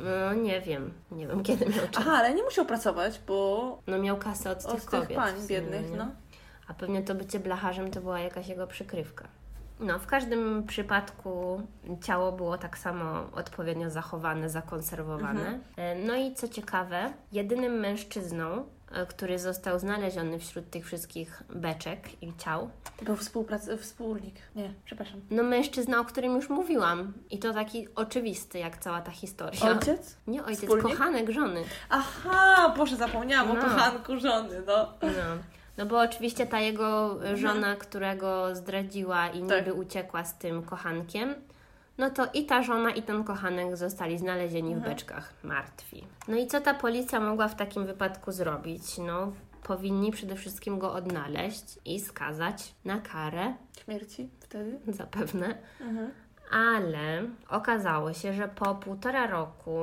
No 0.00 0.34
nie 0.34 0.60
wiem, 0.60 0.92
nie 1.10 1.26
wiem 1.26 1.42
kiedy 1.42 1.66
miał 1.66 1.88
czas. 1.90 2.04
Aha, 2.06 2.12
ale 2.16 2.34
nie 2.34 2.42
musiał 2.42 2.66
pracować, 2.66 3.20
bo 3.26 3.78
No 3.86 3.98
miał 3.98 4.16
kasę 4.16 4.50
od 4.50 4.64
od 4.64 4.72
tych 4.74 4.80
tych 4.80 4.90
kobiet. 4.90 5.16
pań 5.16 5.34
sumie, 5.34 5.48
biednych, 5.48 5.90
nie? 5.90 5.96
no. 5.96 6.08
A 6.68 6.74
pewnie 6.74 7.02
to 7.02 7.14
bycie 7.14 7.40
blacharzem 7.40 7.90
to 7.90 8.00
była 8.00 8.20
jakaś 8.20 8.48
jego 8.48 8.66
przykrywka. 8.66 9.24
No, 9.80 9.98
w 9.98 10.06
każdym 10.06 10.64
przypadku 10.66 11.62
ciało 12.02 12.32
było 12.32 12.58
tak 12.58 12.78
samo 12.78 13.26
odpowiednio 13.32 13.90
zachowane, 13.90 14.50
zakonserwowane. 14.50 15.58
E, 15.76 15.94
No 15.94 16.14
i 16.16 16.34
co 16.34 16.48
ciekawe, 16.48 17.12
jedynym 17.32 17.72
mężczyzną, 17.72 18.64
e, 18.92 19.06
który 19.06 19.38
został 19.38 19.78
znaleziony 19.78 20.38
wśród 20.38 20.70
tych 20.70 20.86
wszystkich 20.86 21.42
beczek 21.54 22.22
i 22.22 22.32
ciał, 22.36 22.70
Był 23.02 23.16
współprac... 23.16 23.70
wspólnik. 23.78 24.34
Nie, 24.56 24.74
przepraszam. 24.84 25.20
no 25.30 25.42
mężczyzna, 25.42 26.00
o 26.00 26.04
którym 26.04 26.34
już 26.34 26.48
mówiłam. 26.48 27.12
I 27.30 27.38
to 27.38 27.52
taki 27.54 27.94
oczywisty, 27.94 28.58
jak 28.58 28.78
cała 28.78 29.00
ta 29.00 29.10
historia. 29.10 29.60
Ojciec? 29.62 30.16
Nie 30.26 30.44
ojciec, 30.44 30.60
Wspólnik? 30.64 30.86
kochanek 30.98 31.30
żony. 31.30 31.64
Aha, 31.90 32.74
Boże, 32.76 32.96
zapomniałam 32.96 33.50
o 33.50 33.54
No. 33.54 33.60
kochanku 33.62 34.16
żony, 34.18 34.62
no. 34.66 34.92
No. 35.02 35.08
No 35.78 35.86
bo 35.86 36.00
oczywiście 36.00 36.46
ta 36.46 36.60
jego 36.60 37.18
żona, 37.36 37.76
którego 37.76 38.54
zdradziła 38.56 39.28
i 39.28 39.42
niby 39.42 39.62
Tak. 39.64 39.76
uciekła 39.76 40.24
z 40.24 40.38
tym 40.38 40.62
kochankiem, 40.62 41.34
no 41.98 42.10
to 42.10 42.26
i 42.34 42.46
ta 42.46 42.62
żona, 42.62 42.90
i 42.90 43.02
ten 43.02 43.24
kochanek 43.24 43.76
zostali 43.76 44.18
znalezieni 44.18 44.74
w 44.76 44.78
beczkach 44.80 45.32
martwi. 45.42 46.04
No 46.28 46.36
i 46.36 46.46
co 46.46 46.60
ta 46.60 46.74
policja 46.74 47.20
mogła 47.20 47.48
w 47.48 47.56
takim 47.56 47.86
wypadku 47.86 48.32
zrobić? 48.32 48.98
No, 48.98 49.32
powinni 49.62 50.12
przede 50.12 50.36
wszystkim 50.36 50.78
go 50.78 50.92
odnaleźć 50.92 51.64
i 51.84 52.00
skazać 52.00 52.74
na 52.84 53.00
karę, 53.00 53.54
Śmierci 53.84 54.28
wtedy? 54.40 54.78
zapewne. 54.88 55.54
Mhm. 55.80 56.10
Ale 56.52 57.22
okazało 57.48 58.12
się, 58.12 58.32
że 58.32 58.48
po 58.48 58.74
półtora 58.74 59.26
roku 59.26 59.78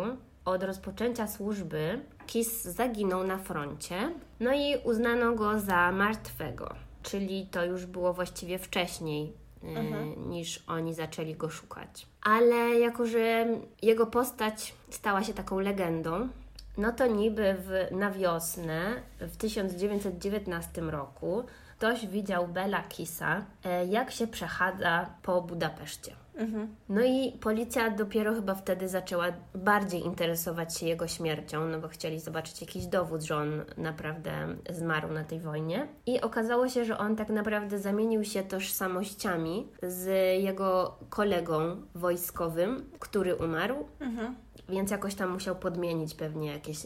od 0.45 0.63
rozpoczęcia 0.63 1.27
służby 1.27 1.99
Kiss 2.27 2.63
zaginął 2.63 3.23
na 3.23 3.37
froncie, 3.37 4.11
no 4.39 4.53
i 4.53 4.77
uznano 4.83 5.33
go 5.35 5.59
za 5.59 5.91
martwego, 5.91 6.75
czyli 7.03 7.45
to 7.51 7.65
już 7.65 7.85
było 7.85 8.13
właściwie 8.13 8.59
wcześniej 8.59 9.33
e, 9.63 9.67
Mhm. 9.67 10.29
niż 10.29 10.63
oni 10.67 10.93
zaczęli 10.93 11.35
go 11.35 11.49
szukać. 11.49 12.07
Ale 12.23 12.55
jako, 12.79 13.05
że 13.05 13.47
jego 13.81 14.05
postać 14.05 14.73
stała 14.89 15.23
się 15.23 15.33
taką 15.33 15.59
legendą, 15.59 16.29
no 16.77 16.91
to 16.91 17.07
niby 17.07 17.55
w, 17.59 17.95
na 17.95 18.11
wiosnę 18.11 18.93
w 19.19 19.37
1919 19.37 20.81
roku 20.81 21.43
ktoś 21.77 22.07
widział 22.07 22.47
Bela 22.47 22.83
Kissa, 22.83 23.45
e, 23.63 23.85
jak 23.85 24.11
się 24.11 24.27
przechadza 24.27 25.09
po 25.23 25.41
Budapeszcie. 25.41 26.11
Mhm. 26.37 26.75
No 26.89 27.01
i 27.03 27.31
policja 27.41 27.89
dopiero 27.89 28.33
chyba 28.33 28.55
wtedy 28.55 28.87
zaczęła 28.89 29.25
bardziej 29.55 30.05
interesować 30.05 30.77
się 30.77 30.85
jego 30.85 31.07
śmiercią, 31.07 31.67
no 31.67 31.79
bo 31.79 31.87
chcieli 31.87 32.19
zobaczyć 32.19 32.61
jakiś 32.61 32.85
dowód, 32.85 33.21
że 33.23 33.35
on 33.35 33.63
naprawdę 33.77 34.31
zmarł 34.69 35.13
na 35.13 35.23
tej 35.23 35.39
wojnie. 35.39 35.87
I 36.05 36.21
okazało 36.21 36.69
się, 36.69 36.85
że 36.85 36.97
on 36.97 37.15
tak 37.15 37.29
naprawdę 37.29 37.79
zamienił 37.79 38.23
się 38.23 38.43
tożsamościami 38.43 39.67
z 39.83 40.05
jego 40.43 40.97
kolegą 41.09 41.81
wojskowym, 41.95 42.89
który 42.99 43.35
umarł, 43.35 43.87
Mhm. 43.99 44.35
więc 44.69 44.91
jakoś 44.91 45.15
tam 45.15 45.29
musiał 45.31 45.55
podmienić 45.55 46.15
pewnie 46.15 46.51
jakieś 46.51 46.77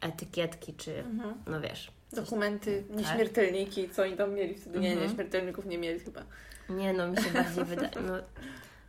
etykietki, 0.00 0.74
czy 0.74 0.98
Mhm. 0.98 1.34
no 1.46 1.60
wiesz. 1.60 1.92
Dokumenty, 2.12 2.84
Tak. 2.88 2.96
nieśmiertelniki, 2.96 3.88
co 3.88 4.02
oni 4.02 4.16
tam 4.16 4.34
mieli 4.34 4.54
wtedy? 4.54 4.80
Nie, 4.80 4.90
Mhm. 4.92 5.08
nieśmiertelników 5.08 5.66
nie 5.66 5.78
mieli 5.78 6.00
chyba. 6.00 6.20
Nie, 6.68 6.92
no 6.92 7.08
mi 7.08 7.16
się 7.16 7.30
bardziej 7.30 7.64
wydaje, 7.64 7.90
no, 8.06 8.14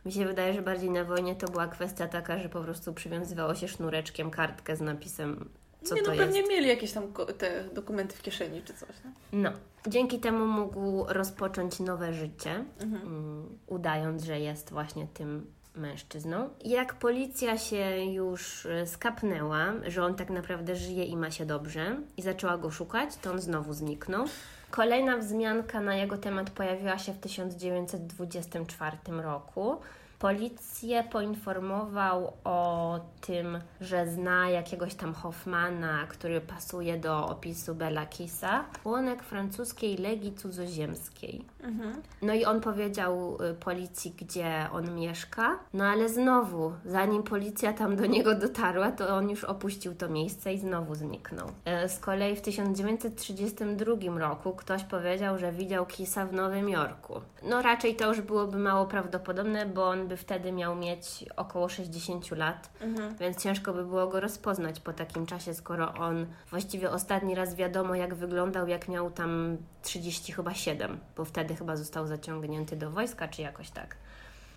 mi 0.04 0.12
się 0.12 0.26
wydaje, 0.26 0.54
że 0.54 0.62
bardziej 0.62 0.90
na 0.90 1.04
wojnie 1.04 1.34
to 1.36 1.48
była 1.48 1.66
kwestia 1.66 2.08
taka, 2.08 2.38
że 2.38 2.48
po 2.48 2.60
prostu 2.60 2.94
przywiązywało 2.94 3.54
się 3.54 3.68
sznureczkiem 3.68 4.30
kartkę 4.30 4.76
z 4.76 4.80
napisem, 4.80 5.48
co 5.82 5.94
nie, 5.94 6.02
to 6.02 6.06
no 6.08 6.14
jest. 6.14 6.24
pewnie 6.26 6.42
mieli 6.48 6.68
jakieś 6.68 6.92
tam 6.92 7.12
te 7.38 7.64
dokumenty 7.64 8.16
w 8.16 8.22
kieszeni 8.22 8.62
czy 8.62 8.74
coś, 8.74 8.88
no. 9.04 9.10
No, 9.32 9.50
dzięki 9.86 10.20
temu 10.20 10.46
mógł 10.46 11.04
rozpocząć 11.08 11.80
nowe 11.80 12.12
życie, 12.14 12.64
Mhm. 12.80 13.02
mm, 13.02 13.58
udając, 13.66 14.22
że 14.24 14.40
jest 14.40 14.70
właśnie 14.70 15.06
tym 15.14 15.46
mężczyzną. 15.76 16.48
Jak 16.64 16.94
policja 16.94 17.58
się 17.58 18.04
już 18.04 18.66
e, 18.66 18.86
skapnęła, 18.86 19.72
że 19.86 20.04
on 20.04 20.14
tak 20.14 20.30
naprawdę 20.30 20.76
żyje 20.76 21.04
i 21.04 21.16
ma 21.16 21.30
się 21.30 21.46
dobrze 21.46 21.96
i 22.16 22.22
zaczęła 22.22 22.58
go 22.58 22.70
szukać, 22.70 23.16
to 23.16 23.30
on 23.32 23.40
znowu 23.40 23.72
zniknął. 23.72 24.24
Kolejna 24.70 25.16
wzmianka 25.16 25.80
na 25.80 25.94
jego 25.94 26.18
temat 26.18 26.50
pojawiła 26.50 26.98
się 26.98 27.12
w 27.12 27.18
1924 27.18 28.96
roku. 29.22 29.80
Policję 30.20 31.04
poinformował 31.04 32.32
o 32.44 33.00
tym, 33.20 33.58
że 33.80 34.06
zna 34.06 34.50
jakiegoś 34.50 34.94
tam 34.94 35.14
Hoffmana, 35.14 36.06
który 36.08 36.40
pasuje 36.40 36.96
do 36.98 37.28
opisu 37.28 37.74
Bela 37.74 38.06
Kissa, 38.06 38.64
członek 38.82 39.22
francuskiej 39.22 39.96
Legii 39.96 40.34
Cudzoziemskiej. 40.34 41.44
Mhm. 41.62 42.02
No 42.22 42.34
i 42.34 42.44
on 42.44 42.60
powiedział 42.60 43.38
y, 43.50 43.54
policji, 43.54 44.14
gdzie 44.18 44.66
on 44.72 44.94
mieszka. 44.94 45.58
No 45.74 45.84
ale 45.84 46.08
znowu, 46.08 46.72
zanim 46.84 47.22
policja 47.22 47.72
tam 47.72 47.96
do 47.96 48.06
niego 48.06 48.34
dotarła, 48.34 48.92
to 48.92 49.08
on 49.08 49.30
już 49.30 49.44
opuścił 49.44 49.94
to 49.94 50.08
miejsce 50.08 50.54
i 50.54 50.58
znowu 50.58 50.94
zniknął. 50.94 51.48
E, 51.64 51.88
Z 51.88 51.98
kolei 51.98 52.36
w 52.36 52.40
1932 52.40 54.18
roku 54.18 54.52
ktoś 54.52 54.84
powiedział, 54.84 55.38
że 55.38 55.52
widział 55.52 55.86
Kisa 55.86 56.26
w 56.26 56.32
Nowym 56.32 56.68
Jorku. 56.68 57.20
No 57.42 57.62
raczej 57.62 57.96
to 57.96 58.08
już 58.08 58.20
byłoby 58.20 58.58
mało 58.58 58.86
prawdopodobne, 58.86 59.66
bo 59.66 59.88
on 59.88 60.09
by 60.10 60.16
wtedy 60.16 60.52
miał 60.52 60.76
mieć 60.76 61.24
około 61.36 61.68
60 61.68 62.30
lat. 62.30 62.70
Mhm. 62.80 63.16
Więc 63.16 63.42
ciężko 63.42 63.72
by 63.72 63.84
było 63.84 64.06
go 64.06 64.20
rozpoznać 64.20 64.80
po 64.80 64.92
takim 64.92 65.26
czasie, 65.26 65.54
skoro 65.54 65.94
on 65.94 66.26
właściwie 66.50 66.90
ostatni 66.90 67.34
raz 67.34 67.54
wiadomo, 67.54 67.94
jak 67.94 68.14
wyglądał, 68.14 68.68
jak 68.68 68.88
miał 68.88 69.10
tam 69.10 69.56
30 69.82 70.32
chyba 70.32 70.54
7, 70.54 70.98
bo 71.16 71.24
wtedy 71.24 71.56
chyba 71.56 71.76
został 71.76 72.06
zaciągnięty 72.06 72.76
do 72.76 72.90
wojska, 72.90 73.28
czy 73.28 73.42
jakoś 73.42 73.70
tak. 73.70 73.96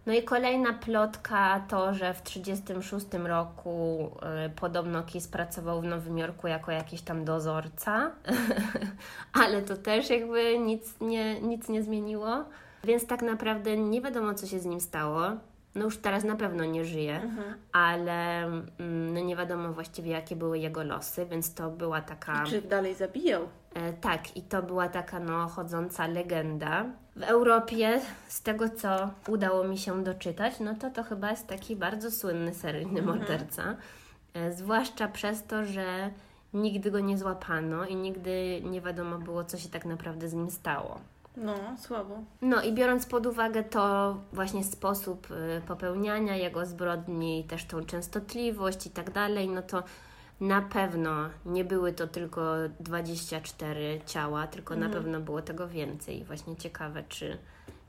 No 0.05 0.13
i 0.13 0.23
kolejna 0.23 0.73
plotka 0.73 1.65
to, 1.69 1.93
że 1.93 2.13
w 2.13 2.21
1936 2.21 3.27
roku 3.27 4.11
y, 4.45 4.49
podobno 4.49 5.03
Kiss 5.03 5.27
pracował 5.27 5.81
w 5.81 5.85
Nowym 5.85 6.17
Jorku 6.17 6.47
jako 6.47 6.71
jakiś 6.71 7.01
tam 7.01 7.25
dozorca, 7.25 8.11
ale 9.43 9.61
to 9.61 9.77
też 9.77 10.09
jakby 10.09 10.59
nic 10.59 10.99
nie, 11.01 11.41
nic 11.41 11.69
nie 11.69 11.83
zmieniło. 11.83 12.45
Więc 12.83 13.07
tak 13.07 13.21
naprawdę 13.21 13.77
nie 13.77 14.01
wiadomo, 14.01 14.33
co 14.33 14.47
się 14.47 14.59
z 14.59 14.65
nim 14.65 14.81
stało. 14.81 15.21
No 15.75 15.83
już 15.83 15.97
teraz 15.97 16.23
na 16.23 16.35
pewno 16.35 16.65
nie 16.65 16.85
żyje, 16.85 17.15
Mhm. 17.21 17.53
ale 17.71 18.43
mm, 18.43 19.13
no 19.13 19.19
nie 19.19 19.35
wiadomo 19.35 19.73
właściwie, 19.73 20.11
jakie 20.11 20.35
były 20.35 20.59
jego 20.59 20.83
losy, 20.83 21.25
więc 21.25 21.53
to 21.53 21.69
była 21.69 22.01
taka. 22.01 22.43
Czy 22.45 22.61
dalej 22.61 22.95
zabijał? 22.95 23.41
E, 23.73 23.93
tak, 23.93 24.37
i 24.37 24.41
to 24.41 24.63
była 24.63 24.89
taka 24.89 25.19
no, 25.19 25.47
chodząca 25.47 26.07
legenda. 26.07 26.85
W 27.15 27.23
Europie, 27.23 28.01
z 28.27 28.41
tego 28.41 28.69
co 28.69 29.09
udało 29.27 29.63
mi 29.63 29.77
się 29.77 30.03
doczytać, 30.03 30.59
no 30.59 30.75
to 30.75 30.89
to 30.89 31.03
chyba 31.03 31.31
jest 31.31 31.47
taki 31.47 31.75
bardzo 31.75 32.11
słynny 32.11 32.53
seryjny 32.53 33.01
morderca. 33.01 33.75
E, 34.33 34.51
zwłaszcza 34.51 35.07
przez 35.07 35.43
to, 35.43 35.65
że 35.65 36.09
nigdy 36.53 36.91
go 36.91 36.99
nie 36.99 37.17
złapano 37.17 37.85
i 37.85 37.95
nigdy 37.95 38.61
nie 38.63 38.81
wiadomo 38.81 39.17
było, 39.19 39.43
co 39.43 39.57
się 39.57 39.69
tak 39.69 39.85
naprawdę 39.85 40.29
z 40.29 40.33
nim 40.33 40.51
stało. 40.51 40.99
No, 41.37 41.55
słabo. 41.79 42.23
No 42.41 42.61
i 42.61 42.73
biorąc 42.73 43.05
pod 43.05 43.25
uwagę 43.25 43.63
to 43.63 44.15
właśnie 44.33 44.63
sposób 44.63 45.27
y, 45.31 45.61
popełniania 45.67 46.35
jego 46.35 46.65
zbrodni, 46.65 47.43
też 47.43 47.65
tą 47.65 47.85
częstotliwość 47.85 48.85
i 48.85 48.89
tak 48.89 49.11
dalej, 49.11 49.49
no 49.49 49.61
to 49.61 49.83
na 50.39 50.61
pewno 50.61 51.29
nie 51.45 51.65
były 51.65 51.93
to 51.93 52.07
tylko 52.07 52.55
24 52.79 54.01
ciała, 54.05 54.47
tylko 54.47 54.75
na 54.75 54.89
pewno 54.89 55.19
było 55.19 55.41
tego 55.41 55.67
więcej. 55.67 56.19
I 56.19 56.23
Właśnie 56.23 56.55
ciekawe, 56.55 57.03
czy 57.09 57.37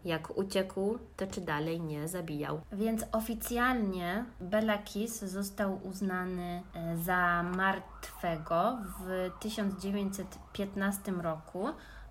jak 0.05 0.39
uciekł, 0.39 0.99
to 1.17 1.27
czy 1.27 1.41
dalej 1.41 1.81
nie 1.81 2.09
zabijał. 2.09 2.61
Więc 2.73 3.05
oficjalnie 3.13 4.25
Bela 4.41 4.79
Kiss 4.79 5.25
został 5.25 5.81
uznany 5.85 6.63
e, 6.75 6.97
za 6.97 7.43
martwego 7.57 8.79
w 9.01 9.31
1915 9.41 11.13
roku 11.13 11.69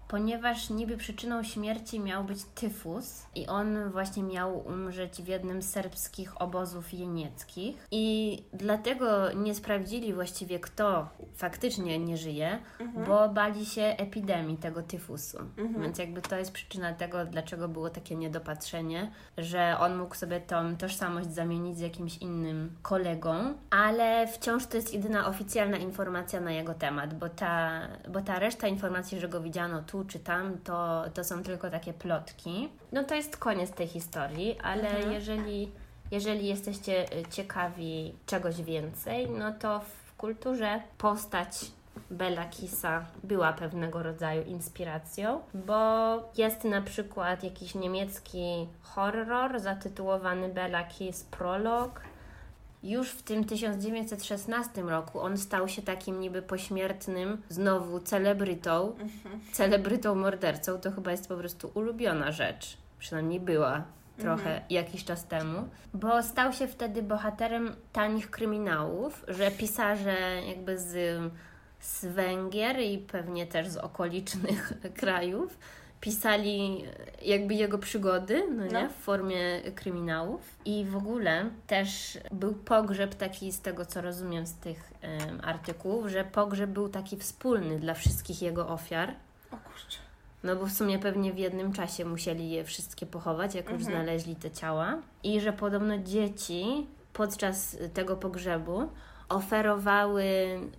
ponieważ 0.08 0.70
niby 0.70 0.98
przyczyną 0.98 1.44
śmierci 1.44 2.00
miał 2.00 2.24
być 2.24 2.44
tyfus 2.56 3.26
i 3.36 3.48
on 3.48 3.92
właśnie 3.92 4.24
miał 4.24 4.68
umrzeć 4.68 5.22
w 5.22 5.28
jednym 5.28 5.62
z 5.62 5.70
serbskich 5.70 6.42
obozów 6.42 6.94
jenieckich. 6.94 7.88
I 7.92 8.38
dlatego 8.54 9.32
nie 9.32 9.56
sprawdzili 9.56 10.13
właściwie 10.13 10.60
kto 10.60 11.10
faktycznie 11.36 12.00
nie 12.00 12.18
żyje, 12.18 12.60
bo 13.08 13.30
bali 13.30 13.66
się 13.66 13.82
epidemii 13.82 14.58
tego 14.58 14.82
tyfusu. 14.84 15.38
Więc 15.82 15.98
jakby 15.98 16.22
to 16.22 16.36
jest 16.36 16.52
przyczyna 16.52 16.94
tego, 16.94 17.26
dlaczego 17.26 17.68
było 17.68 17.89
takie 17.89 18.16
niedopatrzenie, 18.16 19.12
że 19.38 19.78
on 19.80 19.98
mógł 19.98 20.16
sobie 20.16 20.42
tą 20.42 20.78
tożsamość 20.78 21.34
zamienić 21.34 21.78
z 21.78 21.82
jakimś 21.82 22.18
innym 22.18 22.76
kolegą, 22.82 23.54
ale 23.70 24.28
wciąż 24.28 24.66
to 24.66 24.78
jest 24.78 24.94
jedyna 24.94 25.28
oficjalna 25.28 25.78
informacja 25.78 26.42
na 26.42 26.52
jego 26.52 26.74
temat, 26.74 27.13
bo 27.13 27.30
ta, 27.30 27.82
bo 28.10 28.22
ta 28.22 28.39
reszta 28.39 28.68
informacji, 28.68 29.20
że 29.20 29.30
go 29.30 29.42
widziano 29.42 29.82
tu 29.82 29.92
czy 30.06 30.19
tam, 30.19 30.58
to, 30.58 31.03
to 31.13 31.23
są 31.23 31.43
tylko 31.43 31.69
takie 31.69 31.93
plotki. 31.93 32.69
No 32.91 33.03
to 33.03 33.15
jest 33.15 33.38
koniec 33.38 33.71
tej 33.71 33.88
historii, 33.88 34.60
ale 34.63 34.89
Mhm. 34.89 35.12
jeżeli, 35.13 35.71
jeżeli 36.12 36.48
jesteście 36.48 37.13
y, 37.19 37.25
ciekawi 37.31 38.13
czegoś 38.25 38.62
więcej, 38.62 39.29
no 39.29 39.52
to 39.60 39.79
w 39.79 40.15
kulturze 40.17 40.81
postać 40.98 41.71
Bella 42.12 42.46
Kissa 42.46 43.06
była 43.23 43.54
pewnego 43.54 44.04
rodzaju 44.04 44.44
inspiracją, 44.44 45.41
bo 45.54 45.85
jest 46.37 46.63
na 46.63 46.81
przykład 46.81 47.44
jakiś 47.44 47.75
niemiecki 47.75 48.67
horror 48.81 49.60
zatytułowany 49.60 50.50
Bella 50.50 50.83
Kiss 50.83 51.23
Prolog. 51.23 52.02
Już 52.84 53.10
w 53.10 53.21
tym 53.23 53.44
1916 53.46 54.81
roku 54.81 55.19
on 55.19 55.38
stał 55.38 55.67
się 55.67 55.81
takim 55.81 56.19
niby 56.19 56.42
pośmiertnym, 56.42 57.42
znowu 57.50 58.00
celebrytą, 58.00 58.88
Mhm. 59.00 59.40
celebrytą 59.52 60.15
mordercą. 60.15 60.77
To 60.79 60.92
chyba 60.92 61.12
jest 61.12 61.27
po 61.27 61.36
prostu 61.38 61.71
ulubiona 61.73 62.31
rzecz. 62.31 62.77
Przynajmniej 63.00 63.40
była 63.40 63.84
trochę 64.17 64.44
Mhm. 64.50 64.62
jakiś 64.69 65.06
czas 65.06 65.25
temu, 65.25 65.67
bo 65.94 66.23
stał 66.23 66.54
się 66.54 66.67
wtedy 66.67 67.04
bohaterem 67.04 67.75
tanich 67.94 68.29
kryminałów, 68.31 69.25
że 69.27 69.52
pisarze 69.52 70.15
jakby 70.48 70.77
z, 70.79 71.21
z 71.79 72.06
Węgier 72.06 72.79
i 72.79 72.98
pewnie 72.98 73.48
też 73.48 73.67
z 73.67 73.77
okolicznych 73.77 74.73
krajów 75.00 75.58
pisali 76.04 76.83
jakby 77.21 77.54
jego 77.54 77.77
przygody, 77.77 78.43
no 78.58 78.65
nie, 78.65 78.71
No. 78.83 78.89
w 78.89 78.93
formie 78.93 79.62
kryminałów. 79.75 80.41
I 80.65 80.85
w 80.85 80.95
ogóle 80.95 81.49
też 81.67 82.17
był 82.31 82.54
pogrzeb 82.54 83.15
taki, 83.15 83.51
z 83.51 83.62
tego 83.62 83.85
co 83.85 84.01
rozumiem 84.01 84.47
z 84.47 84.54
tych 84.54 84.93
em, 85.01 85.39
artykułów, 85.43 86.08
że 86.08 86.23
pogrzeb 86.23 86.69
był 86.69 86.89
taki 86.89 87.17
wspólny 87.17 87.79
dla 87.79 87.93
wszystkich 87.93 88.41
jego 88.41 88.67
ofiar. 88.69 89.13
O 89.51 89.58
kurczę. 89.58 89.97
No 90.43 90.56
bo 90.56 90.65
w 90.65 90.71
sumie 90.71 90.99
pewnie 90.99 91.33
w 91.33 91.37
jednym 91.37 91.73
czasie 91.73 92.06
musieli 92.06 92.51
je 92.51 92.63
wszystkie 92.63 93.06
pochować, 93.06 93.56
jak 93.56 93.65
już 93.69 93.81
Mhm. 93.81 93.91
znaleźli 93.91 94.35
te 94.35 94.51
ciała. 94.51 94.97
I 95.23 95.41
że 95.41 95.54
podobno 95.54 95.97
dzieci 95.97 96.87
podczas 97.13 97.77
tego 97.93 98.15
pogrzebu 98.17 98.89
oferowały 99.30 100.26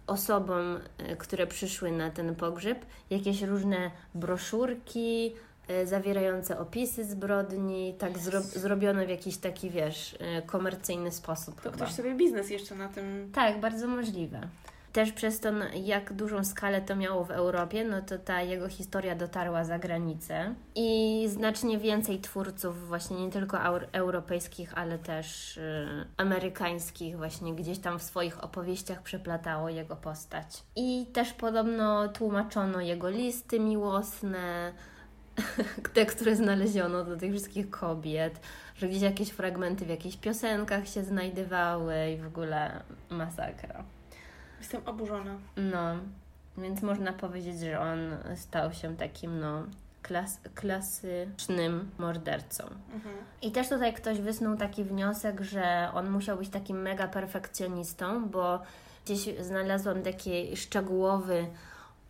osobom, 0.07 0.79
e, 0.99 1.17
które 1.17 1.47
przyszły 1.47 1.93
na 1.93 2.11
ten 2.11 2.35
pogrzeb, 2.35 2.87
jakieś 3.11 3.43
różne 3.43 3.91
broszurki 4.15 5.33
e, 5.69 5.87
zawierające 5.87 6.59
opisy 6.59 7.05
zbrodni, 7.05 7.95
tak 7.99 8.19
zro- 8.19 8.41
zrobione 8.59 9.07
w 9.07 9.11
jakiś 9.11 9.37
taki, 9.37 9.71
wiesz, 9.71 10.17
e, 10.21 10.43
komercyjny 10.43 11.13
sposób. 11.13 11.55
To 11.55 11.63
chyba. 11.63 11.75
ktoś 11.85 11.93
sobie 11.95 12.15
biznes 12.15 12.51
jeszcze 12.51 12.75
na 12.75 12.89
tym... 12.89 13.31
Tak, 13.35 13.61
bardzo 13.61 13.87
możliwe. 13.89 14.49
Też 14.95 15.13
przez 15.13 15.41
to, 15.41 15.53
no, 15.53 15.65
jak 15.85 16.13
dużą 16.13 16.45
skalę 16.45 16.83
to 16.83 16.97
miało 16.97 17.25
w 17.25 17.31
Europie, 17.31 17.85
no 17.85 18.03
to 18.03 18.19
ta 18.19 18.43
jego 18.43 18.69
historia 18.69 19.15
dotarła 19.15 19.65
za 19.65 19.79
granicę 19.79 20.55
i 20.75 21.25
znacznie 21.29 21.79
więcej 21.79 22.21
twórców, 22.21 22.89
właśnie 22.89 23.17
nie 23.27 23.31
tylko 23.31 23.59
europejskich, 23.93 24.79
ale 24.79 24.99
też 24.99 25.57
y, 25.57 26.07
amerykańskich, 26.17 27.17
właśnie 27.17 27.55
gdzieś 27.55 27.79
tam 27.79 27.99
w 27.99 28.03
swoich 28.03 28.45
opowieściach 28.45 29.03
przeplatało 29.03 29.69
jego 29.69 29.97
postać. 29.97 30.63
I 30.77 31.07
też 31.13 31.33
podobno 31.33 32.09
tłumaczono 32.09 32.81
jego 32.81 33.11
listy 33.11 33.61
miłosne, 33.61 34.73
te, 35.95 36.07
które 36.07 36.37
znaleziono 36.37 37.05
do 37.05 37.17
tych 37.17 37.33
wszystkich 37.33 37.71
kobiet, 37.71 38.41
że 38.77 38.89
gdzieś 38.89 39.03
jakieś 39.03 39.31
fragmenty 39.31 39.85
w 39.85 39.89
jakichś 39.89 40.17
piosenkach 40.17 40.89
się 40.89 41.05
znajdowały 41.05 41.95
i 42.11 42.17
w 42.17 42.27
ogóle 42.27 42.83
masakra. 43.11 43.85
Jestem 44.65 44.83
oburzona. 44.87 45.37
No, 45.57 45.95
więc 46.59 46.83
można 46.83 47.13
powiedzieć, 47.13 47.61
że 47.61 47.81
on 47.81 47.99
stał 48.37 48.73
się 48.73 48.97
takim, 48.97 49.41
no, 49.41 49.63
klas- 50.03 50.39
klasycznym 50.55 51.91
mordercą. 51.99 52.65
Mhm. 52.95 53.15
I 53.43 53.53
też 53.53 53.69
tutaj 53.69 53.95
ktoś 53.95 54.21
wysnuł 54.21 54.57
taki 54.57 54.85
wniosek, 54.85 55.41
że 55.41 55.91
on 55.95 56.11
musiał 56.11 56.37
być 56.39 56.49
takim 56.49 56.83
mega 56.83 57.09
perfekcjonistą, 57.09 58.29
bo 58.29 58.59
gdzieś 59.05 59.29
znalazłam 59.41 60.03
taki 60.03 60.57
szczegółowy 60.57 61.47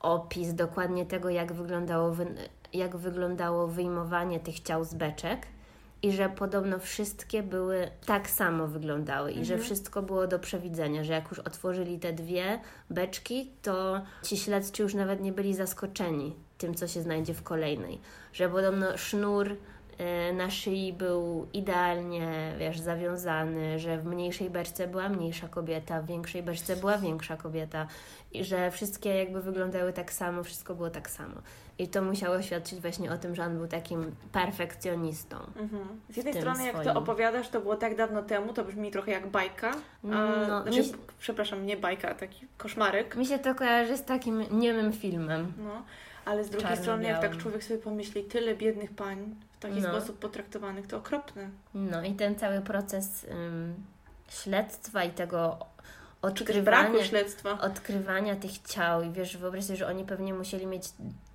opis 0.00 0.54
dokładnie 0.54 1.06
tego, 1.06 1.30
jak 1.30 1.52
wyglądało, 1.52 2.10
wy- 2.10 2.34
jak 2.72 2.96
wyglądało 2.96 3.66
wyjmowanie 3.68 4.40
tych 4.40 4.60
ciał 4.60 4.84
z 4.84 4.94
beczek. 4.94 5.46
I 6.04 6.12
że 6.12 6.28
podobno 6.28 6.78
wszystkie 6.78 7.42
były 7.42 7.90
tak 8.06 8.30
samo 8.30 8.68
wyglądały, 8.68 9.32
i 9.32 9.44
że 9.44 9.54
Mhm. 9.54 9.60
wszystko 9.60 10.02
było 10.02 10.26
do 10.26 10.38
przewidzenia, 10.38 11.04
że 11.04 11.12
jak 11.12 11.30
już 11.30 11.38
otworzyli 11.38 11.98
te 11.98 12.12
dwie 12.12 12.60
beczki, 12.90 13.50
to 13.62 14.02
ci 14.22 14.36
śledczy 14.36 14.82
już 14.82 14.94
nawet 14.94 15.20
nie 15.20 15.32
byli 15.32 15.54
zaskoczeni 15.54 16.34
tym, 16.58 16.74
co 16.74 16.88
się 16.88 17.02
znajdzie 17.02 17.34
w 17.34 17.42
kolejnej. 17.42 18.00
Że 18.32 18.48
podobno 18.48 18.96
sznur 18.96 19.56
na 20.34 20.50
szyi 20.50 20.92
był 20.92 21.46
idealnie, 21.52 22.54
wiesz, 22.58 22.80
zawiązany, 22.80 23.78
że 23.78 23.98
w 23.98 24.04
mniejszej 24.04 24.50
beczce 24.50 24.86
była 24.86 25.08
mniejsza 25.08 25.48
kobieta, 25.48 26.02
w 26.02 26.06
większej 26.06 26.42
beczce 26.42 26.76
była 26.76 26.98
większa 26.98 27.36
kobieta 27.36 27.86
i 28.32 28.44
że 28.44 28.70
wszystkie 28.70 29.14
jakby 29.14 29.42
wyglądały 29.42 29.92
tak 29.92 30.12
samo, 30.12 30.44
wszystko 30.44 30.74
było 30.74 30.90
tak 30.90 31.10
samo. 31.10 31.34
I 31.78 31.88
to 31.88 32.02
musiało 32.02 32.42
świadczyć 32.42 32.80
właśnie 32.80 33.12
o 33.12 33.18
tym, 33.18 33.34
że 33.34 33.44
on 33.44 33.56
był 33.58 33.66
takim 33.66 34.14
perfekcjonistą. 34.32 35.36
Mhm. 35.56 36.00
Z 36.10 36.16
jednej 36.16 36.34
strony, 36.34 36.64
jak 36.64 36.74
swoim. 36.74 36.88
to 36.88 37.00
opowiadasz, 37.00 37.48
to 37.48 37.60
było 37.60 37.76
tak 37.76 37.96
dawno 37.96 38.22
temu, 38.22 38.52
to 38.52 38.64
brzmi 38.64 38.90
trochę 38.90 39.10
jak 39.10 39.26
bajka. 39.26 39.70
A, 39.70 39.76
No, 40.48 40.62
znaczy, 40.62 40.80
mi 40.80 40.92
Przepraszam, 41.18 41.66
nie 41.66 41.76
bajka, 41.76 42.14
taki 42.14 42.46
koszmarek. 42.56 43.16
Mi 43.16 43.26
się 43.26 43.38
to 43.38 43.54
kojarzy 43.54 43.96
z 43.96 44.04
takim 44.04 44.44
niemym 44.50 44.92
filmem. 44.92 45.52
No, 45.58 45.82
ale 46.24 46.44
z 46.44 46.50
drugiej 46.50 46.76
strony, 46.76 47.04
jak 47.04 47.20
tak 47.20 47.36
człowiek 47.36 47.64
sobie 47.64 47.78
pomyśli, 47.80 48.24
tyle 48.24 48.54
biednych 48.54 48.94
pań 48.94 49.34
taki 49.68 49.80
No. 49.80 49.88
sposób 49.88 50.18
potraktowanych, 50.18 50.86
to 50.86 50.96
okropne. 50.96 51.50
No 51.74 52.02
i 52.02 52.14
ten 52.14 52.36
cały 52.36 52.60
proces 52.60 53.24
ym, 53.30 53.74
śledztwa 54.28 55.04
i 55.04 55.10
tego 55.10 55.58
odkrywania, 56.22 57.04
śledztwa. 57.04 57.60
odkrywania 57.60 58.36
tych 58.36 58.58
ciał 58.58 59.02
i 59.02 59.10
wiesz, 59.10 59.36
wyobraź 59.36 59.64
sobie, 59.64 59.76
że 59.76 59.86
oni 59.86 60.04
pewnie 60.04 60.34
musieli 60.34 60.66
mieć 60.66 60.84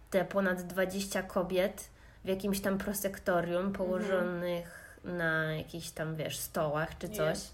te 0.09 0.25
ponad 0.25 0.61
20 0.61 1.23
kobiet 1.23 1.89
w 2.25 2.27
jakimś 2.27 2.61
tam 2.61 2.77
prosektorium 2.77 3.73
położonych 3.73 4.99
na 5.03 5.53
jakichś 5.53 5.89
tam, 5.89 6.15
wiesz, 6.15 6.37
stołach 6.39 6.97
czy 6.97 7.09
coś 7.09 7.27
Jezus. 7.27 7.53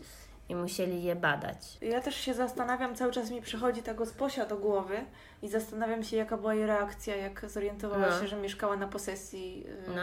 I 0.50 0.56
musieli 0.56 1.04
je 1.04 1.16
badać. 1.16 1.78
Ja 1.82 2.02
też 2.02 2.16
się 2.16 2.34
zastanawiam, 2.34 2.96
cały 2.96 3.12
czas 3.12 3.32
mi 3.32 3.42
przychodzi 3.42 3.84
ta 3.84 3.94
gosposia 3.94 4.46
do 4.46 4.58
głowy 4.58 4.98
i 5.42 5.50
zastanawiam 5.50 6.04
się, 6.04 6.18
jaka 6.18 6.38
była 6.38 6.54
jej 6.54 6.66
reakcja, 6.66 7.16
jak 7.16 7.50
zorientowała 7.50 8.08
No. 8.10 8.20
się, 8.22 8.28
że 8.28 8.36
mieszkała 8.36 8.76
na 8.78 8.88
posesji. 8.88 9.60
yy, 9.60 9.96
No, 9.96 10.02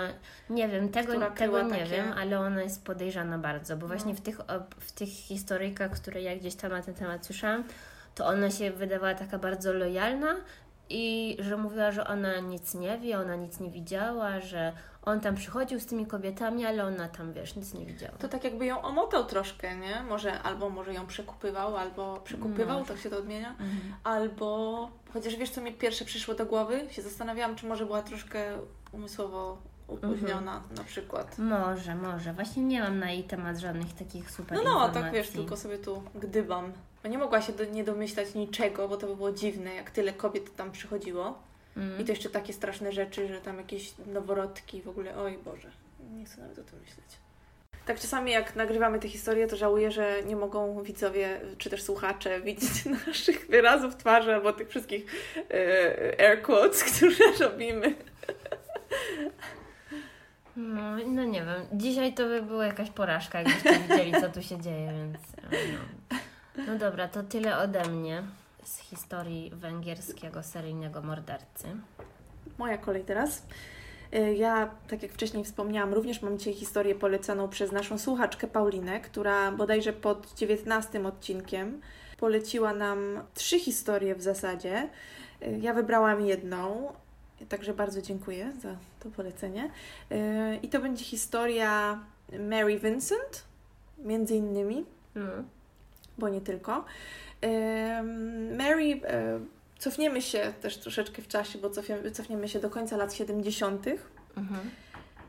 nie 0.50 0.68
wiem, 0.68 0.88
tego, 0.88 1.12
tego 1.30 1.62
nie 1.62 1.70
takie- 1.70 1.84
wiem, 1.84 2.12
ale 2.18 2.40
ona 2.40 2.62
jest 2.62 2.84
podejrzana 2.84 3.38
bardzo, 3.38 3.76
bo 3.76 3.86
właśnie 3.86 4.12
No. 4.12 4.18
w, 4.18 4.20
tych, 4.20 4.38
w 4.80 4.92
tych 4.92 5.08
historyjkach, 5.08 5.90
które 5.90 6.22
ja 6.22 6.36
gdzieś 6.36 6.54
tam 6.54 6.70
na 6.70 6.82
ten 6.82 6.94
temat 6.94 7.26
słyszałam, 7.26 7.64
to 8.14 8.26
ona 8.26 8.50
się 8.50 8.70
wydawała 8.70 9.14
taka 9.14 9.38
bardzo 9.38 9.72
lojalna 9.72 10.36
i 10.92 11.36
że 11.40 11.56
mówiła, 11.56 11.90
że 11.92 12.06
ona 12.06 12.40
nic 12.40 12.74
nie 12.74 12.98
wie, 12.98 13.18
ona 13.18 13.36
nic 13.36 13.60
nie 13.60 13.70
widziała, 13.70 14.40
że 14.40 14.72
on 15.02 15.20
tam 15.20 15.34
przychodził 15.34 15.80
z 15.80 15.86
tymi 15.86 16.06
kobietami, 16.06 16.66
ale 16.66 16.84
ona 16.84 17.08
tam, 17.08 17.32
wiesz, 17.32 17.56
nic 17.56 17.74
nie 17.74 17.86
widziała. 17.86 18.12
To 18.18 18.28
tak 18.28 18.44
jakby 18.44 18.66
ją 18.66 18.82
omotał 18.82 19.24
troszkę, 19.24 19.76
nie? 19.76 20.02
Może 20.02 20.42
albo 20.42 20.70
może 20.70 20.94
ją 20.94 21.06
przekupywał, 21.06 21.76
albo 21.76 22.20
przekupywał, 22.24 22.78
Może. 22.78 22.92
tak 22.94 23.02
się 23.02 23.10
to 23.10 23.18
odmienia. 23.18 23.50
Mhm. 23.50 23.94
Albo, 24.04 24.88
chociaż 25.12 25.36
wiesz, 25.36 25.50
co 25.50 25.60
mi 25.60 25.72
pierwsze 25.72 26.04
przyszło 26.04 26.34
do 26.34 26.46
głowy? 26.46 26.80
Się 26.90 27.02
zastanawiałam, 27.02 27.56
czy 27.56 27.66
może 27.66 27.86
była 27.86 28.02
troszkę 28.02 28.44
umysłowo 28.92 29.58
opóźniona 29.88 30.56
Mhm. 30.56 30.74
na 30.76 30.84
przykład. 30.84 31.38
Może, 31.38 31.94
może. 31.94 32.32
Właśnie 32.32 32.62
nie 32.62 32.82
mam 32.82 32.98
na 32.98 33.10
jej 33.10 33.24
temat 33.24 33.58
żadnych 33.58 33.92
takich 33.92 34.30
super 34.30 34.58
No, 34.58 34.64
no, 34.64 34.70
informacji. 34.70 35.02
tak 35.02 35.12
wiesz, 35.12 35.30
tylko 35.30 35.56
sobie 35.56 35.78
tu 35.78 36.02
gdybam. 36.14 36.72
Bo 37.02 37.08
nie 37.08 37.18
mogła 37.18 37.42
się 37.42 37.52
do, 37.52 37.64
nie 37.64 37.84
domyślać 37.84 38.34
niczego, 38.34 38.88
bo 38.88 38.96
to 38.96 39.06
by 39.06 39.16
było 39.16 39.32
dziwne, 39.32 39.74
jak 39.74 39.90
tyle 39.90 40.12
kobiet 40.12 40.56
tam 40.56 40.72
przychodziło. 40.72 41.38
Mm. 41.76 42.00
I 42.00 42.04
to 42.04 42.12
jeszcze 42.12 42.30
takie 42.30 42.52
straszne 42.52 42.92
rzeczy, 42.92 43.28
że 43.28 43.40
tam 43.40 43.58
jakieś 43.58 43.94
noworodki 44.06 44.82
w 44.82 44.88
ogóle, 44.88 45.16
oj 45.16 45.38
Boże, 45.44 45.70
nie 46.12 46.24
chcę 46.24 46.40
nawet 46.40 46.58
o 46.58 46.62
tym 46.62 46.80
myśleć. 46.80 47.06
Tak 47.86 48.00
czasami 48.00 48.32
jak 48.32 48.56
nagrywamy 48.56 48.98
te 48.98 49.08
historie, 49.08 49.46
to 49.46 49.56
żałuję, 49.56 49.90
że 49.90 50.22
nie 50.26 50.36
mogą 50.36 50.82
widzowie, 50.82 51.40
czy 51.58 51.70
też 51.70 51.82
słuchacze 51.82 52.40
widzieć 52.40 52.84
naszych 53.06 53.46
wyrazów 53.46 53.96
twarzy 53.96 54.34
albo 54.34 54.52
tych 54.52 54.68
wszystkich 54.68 55.06
e, 55.50 56.20
air 56.20 56.42
quotes, 56.42 56.84
które 56.94 57.14
robimy. 57.40 57.94
No, 60.56 60.96
no 61.06 61.24
nie 61.24 61.40
wiem. 61.40 61.66
Dzisiaj 61.72 62.14
to 62.14 62.26
by 62.26 62.42
była 62.42 62.66
jakaś 62.66 62.90
porażka, 62.90 63.38
jakbyście 63.38 63.78
widzieli, 63.78 64.12
co 64.20 64.28
tu 64.28 64.42
się 64.42 64.60
dzieje, 64.60 64.92
więc 64.92 65.18
e, 65.52 65.72
no. 65.72 66.18
No 66.56 66.78
dobra, 66.78 67.08
to 67.08 67.22
tyle 67.22 67.58
ode 67.58 67.88
mnie 67.88 68.22
z 68.64 68.78
historii 68.78 69.50
węgierskiego 69.54 70.42
seryjnego 70.42 71.02
mordercy. 71.02 71.64
Moja 72.58 72.78
kolej 72.78 73.04
teraz. 73.04 73.42
E, 74.12 74.32
Ja, 74.34 74.70
tak 74.88 75.02
jak 75.02 75.12
wcześniej 75.12 75.44
wspomniałam, 75.44 75.94
również 75.94 76.22
mam 76.22 76.38
dzisiaj 76.38 76.54
historię 76.54 76.94
poleconą 76.94 77.48
przez 77.48 77.72
naszą 77.72 77.98
słuchaczkę 77.98 78.46
Paulinę, 78.46 79.00
która 79.00 79.52
bodajże 79.52 79.92
pod 79.92 80.34
19 80.34 81.06
odcinkiem 81.06 81.80
poleciła 82.18 82.74
nam 82.74 82.98
trzy 83.34 83.58
historie 83.58 84.14
w 84.14 84.22
zasadzie. 84.22 84.88
E, 85.42 85.58
Ja 85.58 85.74
wybrałam 85.74 86.26
jedną, 86.26 86.92
także 87.48 87.74
bardzo 87.74 88.02
dziękuję 88.02 88.52
za 88.62 88.76
to 89.00 89.10
polecenie. 89.10 89.70
E, 90.10 90.56
I 90.56 90.68
to 90.68 90.80
będzie 90.80 91.04
historia 91.04 91.98
Mary 92.50 92.78
Vincent, 92.78 93.44
między 93.98 94.34
innymi 94.36 94.84
No. 95.14 95.22
Bo 96.18 96.28
nie 96.28 96.40
tylko. 96.40 96.84
Mary 98.56 99.00
e, 99.04 99.40
cofniemy 99.78 100.22
się 100.22 100.52
też 100.60 100.78
troszeczkę 100.78 101.22
w 101.22 101.28
czasie, 101.28 101.58
bo 101.58 101.70
cofniemy, 101.70 102.10
cofniemy 102.10 102.48
się 102.48 102.60
do 102.60 102.70
końca 102.70 102.96
lat 102.96 103.14
70. 103.14 103.86
Mhm. 104.36 104.70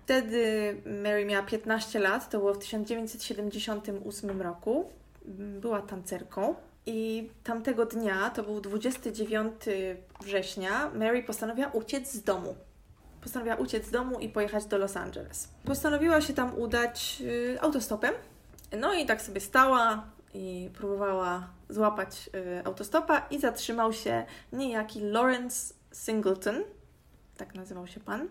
Wtedy 0.04 0.76
Mary 1.04 1.26
miała 1.26 1.46
15 1.46 2.00
lat, 2.00 2.30
to 2.30 2.40
było 2.40 2.54
w 2.54 2.60
1978 2.60 4.42
roku. 4.42 4.90
Była 5.62 5.82
tancerką. 5.82 6.56
I 6.86 7.30
tamtego 7.44 7.86
dnia, 7.86 8.30
to 8.30 8.44
był 8.44 8.62
29 8.62 9.54
września, 10.22 10.92
Mary 10.96 11.24
postanowiła 11.24 11.68
uciec 11.68 12.12
z 12.12 12.24
domu. 12.24 12.56
Postanowiła 13.22 13.56
uciec 13.56 13.86
z 13.86 13.92
domu 13.92 14.20
i 14.20 14.30
pojechać 14.30 14.66
do 14.66 14.78
Los 14.78 14.98
Angeles. 14.98 15.50
Postanowiła 15.66 16.22
się 16.22 16.34
tam 16.34 16.60
udać 16.60 17.18
y, 17.22 17.62
autostopem. 17.62 18.14
No 18.80 18.94
i 18.94 19.06
tak 19.06 19.22
sobie 19.22 19.42
stała 19.42 20.04
i 20.34 20.70
próbowała 20.74 21.48
złapać 21.70 22.30
y, 22.36 22.66
autostopa 22.66 23.28
i 23.32 23.40
zatrzymał 23.40 23.94
się 23.94 24.26
niejaki 24.54 25.02
Lawrence 25.02 25.74
Singleton, 25.92 26.64
tak 27.38 27.56
nazywał 27.56 27.88
się 27.88 28.00
pan. 28.00 28.28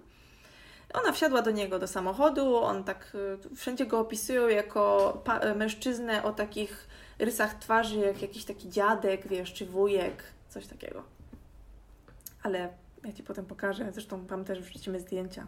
Ona 0.93 1.13
wsiadła 1.13 1.43
do 1.43 1.51
niego 1.51 1.79
do 1.79 1.87
samochodu, 1.87 2.57
on 2.57 2.85
tak 2.85 3.17
y, 3.53 3.57
wszędzie 3.57 3.87
go 3.87 4.01
opisują 4.01 4.49
jako 4.49 5.23
y, 5.53 5.55
mężczyznę 5.55 6.23
o 6.23 6.33
takich 6.33 6.87
rysach 7.19 7.59
twarzy, 7.59 7.99
jak 7.99 8.23
jakiś 8.23 8.45
taki 8.45 8.69
dziadek, 8.69 9.29
wiesz, 9.29 9.53
czy 9.53 9.67
wujek, 9.67 10.23
coś 10.49 10.67
takiego. 10.67 11.03
Ale 12.43 12.69
ja 13.05 13.13
Ci 13.13 13.23
potem 13.23 13.47
pokażę, 13.47 13.93
zresztą 13.93 14.27
Wam 14.27 14.45
też 14.45 14.61
wrzucimy 14.61 15.01
zdjęcia. 15.01 15.47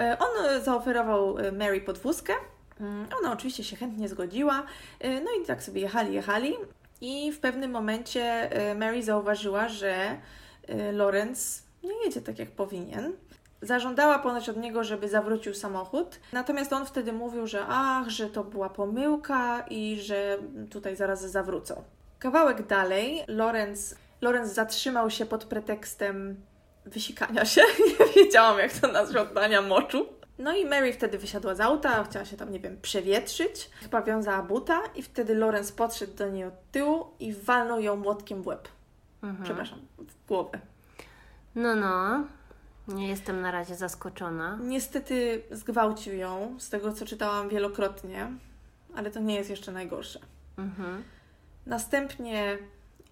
Y, 0.00 0.18
On 0.18 0.62
zaoferował 0.62 1.38
y, 1.38 1.52
Mary 1.52 1.80
podwózkę. 1.80 2.32
Mm, 2.80 3.06
Ona 3.18 3.32
oczywiście 3.32 3.64
się 3.64 3.76
chętnie 3.76 4.08
zgodziła. 4.08 4.62
Y, 5.04 5.20
No 5.24 5.30
i 5.42 5.46
tak 5.46 5.62
sobie 5.62 5.80
jechali, 5.80 6.14
jechali. 6.14 6.54
I 7.00 7.32
w 7.32 7.38
pewnym 7.40 7.70
momencie 7.70 8.50
y, 8.70 8.74
Mary 8.74 9.02
zauważyła, 9.02 9.68
że 9.68 10.16
y, 10.70 10.92
Lawrence 10.92 11.62
nie 11.84 12.04
jedzie 12.04 12.20
tak 12.20 12.38
jak 12.38 12.50
powinien. 12.50 13.12
Zażądała 13.62 14.18
ponoć 14.18 14.48
od 14.48 14.56
niego, 14.56 14.84
żeby 14.84 15.08
zawrócił 15.08 15.54
samochód. 15.54 16.18
Natomiast 16.32 16.72
on 16.72 16.86
wtedy 16.86 17.12
mówił, 17.12 17.46
że 17.46 17.64
ach, 17.68 18.08
że 18.08 18.30
to 18.30 18.44
była 18.44 18.68
pomyłka 18.68 19.64
i 19.70 20.00
że 20.00 20.38
tutaj 20.70 20.96
zaraz 20.96 21.30
zawrócą. 21.30 21.82
Kawałek 22.18 22.66
dalej 22.66 23.24
Lawrence, 23.28 23.96
Lawrence 24.20 24.54
zatrzymał 24.54 25.10
się 25.10 25.26
pod 25.26 25.44
pretekstem 25.44 26.36
wysikania 26.86 27.44
się. 27.44 27.60
Nie 27.98 28.22
wiedziałam, 28.24 28.58
jak 28.58 28.72
to 28.72 28.88
nazwać 28.88 29.22
oddania 29.28 29.62
moczu. 29.62 30.06
No 30.38 30.56
i 30.56 30.64
Mary 30.66 30.92
wtedy 30.92 31.18
wysiadła 31.18 31.54
z 31.54 31.60
auta, 31.60 32.04
chciała 32.04 32.24
się 32.24 32.36
tam, 32.36 32.52
nie 32.52 32.60
wiem, 32.60 32.80
przewietrzyć. 32.82 33.70
Chyba 33.80 34.02
wiązała 34.02 34.42
buta 34.42 34.82
i 34.94 35.02
wtedy 35.02 35.34
Lawrence 35.34 35.72
podszedł 35.72 36.14
do 36.14 36.28
niej 36.30 36.44
od 36.44 36.70
tyłu 36.72 37.06
i 37.20 37.32
walnął 37.32 37.80
ją 37.80 37.96
młotkiem 37.96 38.42
w 38.42 38.46
łeb. 38.46 38.68
Mhm. 39.22 39.44
Przepraszam, 39.44 39.78
w 39.98 40.26
głowę. 40.28 40.58
No, 41.54 41.74
no. 41.74 42.24
Nie 42.88 43.08
jestem 43.08 43.40
na 43.40 43.50
razie 43.50 43.74
zaskoczona. 43.74 44.58
Niestety 44.62 45.42
zgwałcił 45.50 46.14
ją, 46.14 46.56
z 46.58 46.68
tego 46.68 46.92
co 46.92 47.06
czytałam 47.06 47.48
wielokrotnie, 47.48 48.32
ale 48.96 49.10
to 49.10 49.20
nie 49.20 49.34
jest 49.34 49.50
jeszcze 49.50 49.72
najgorsze. 49.72 50.20
Mhm. 50.58 51.02
Następnie 51.66 52.58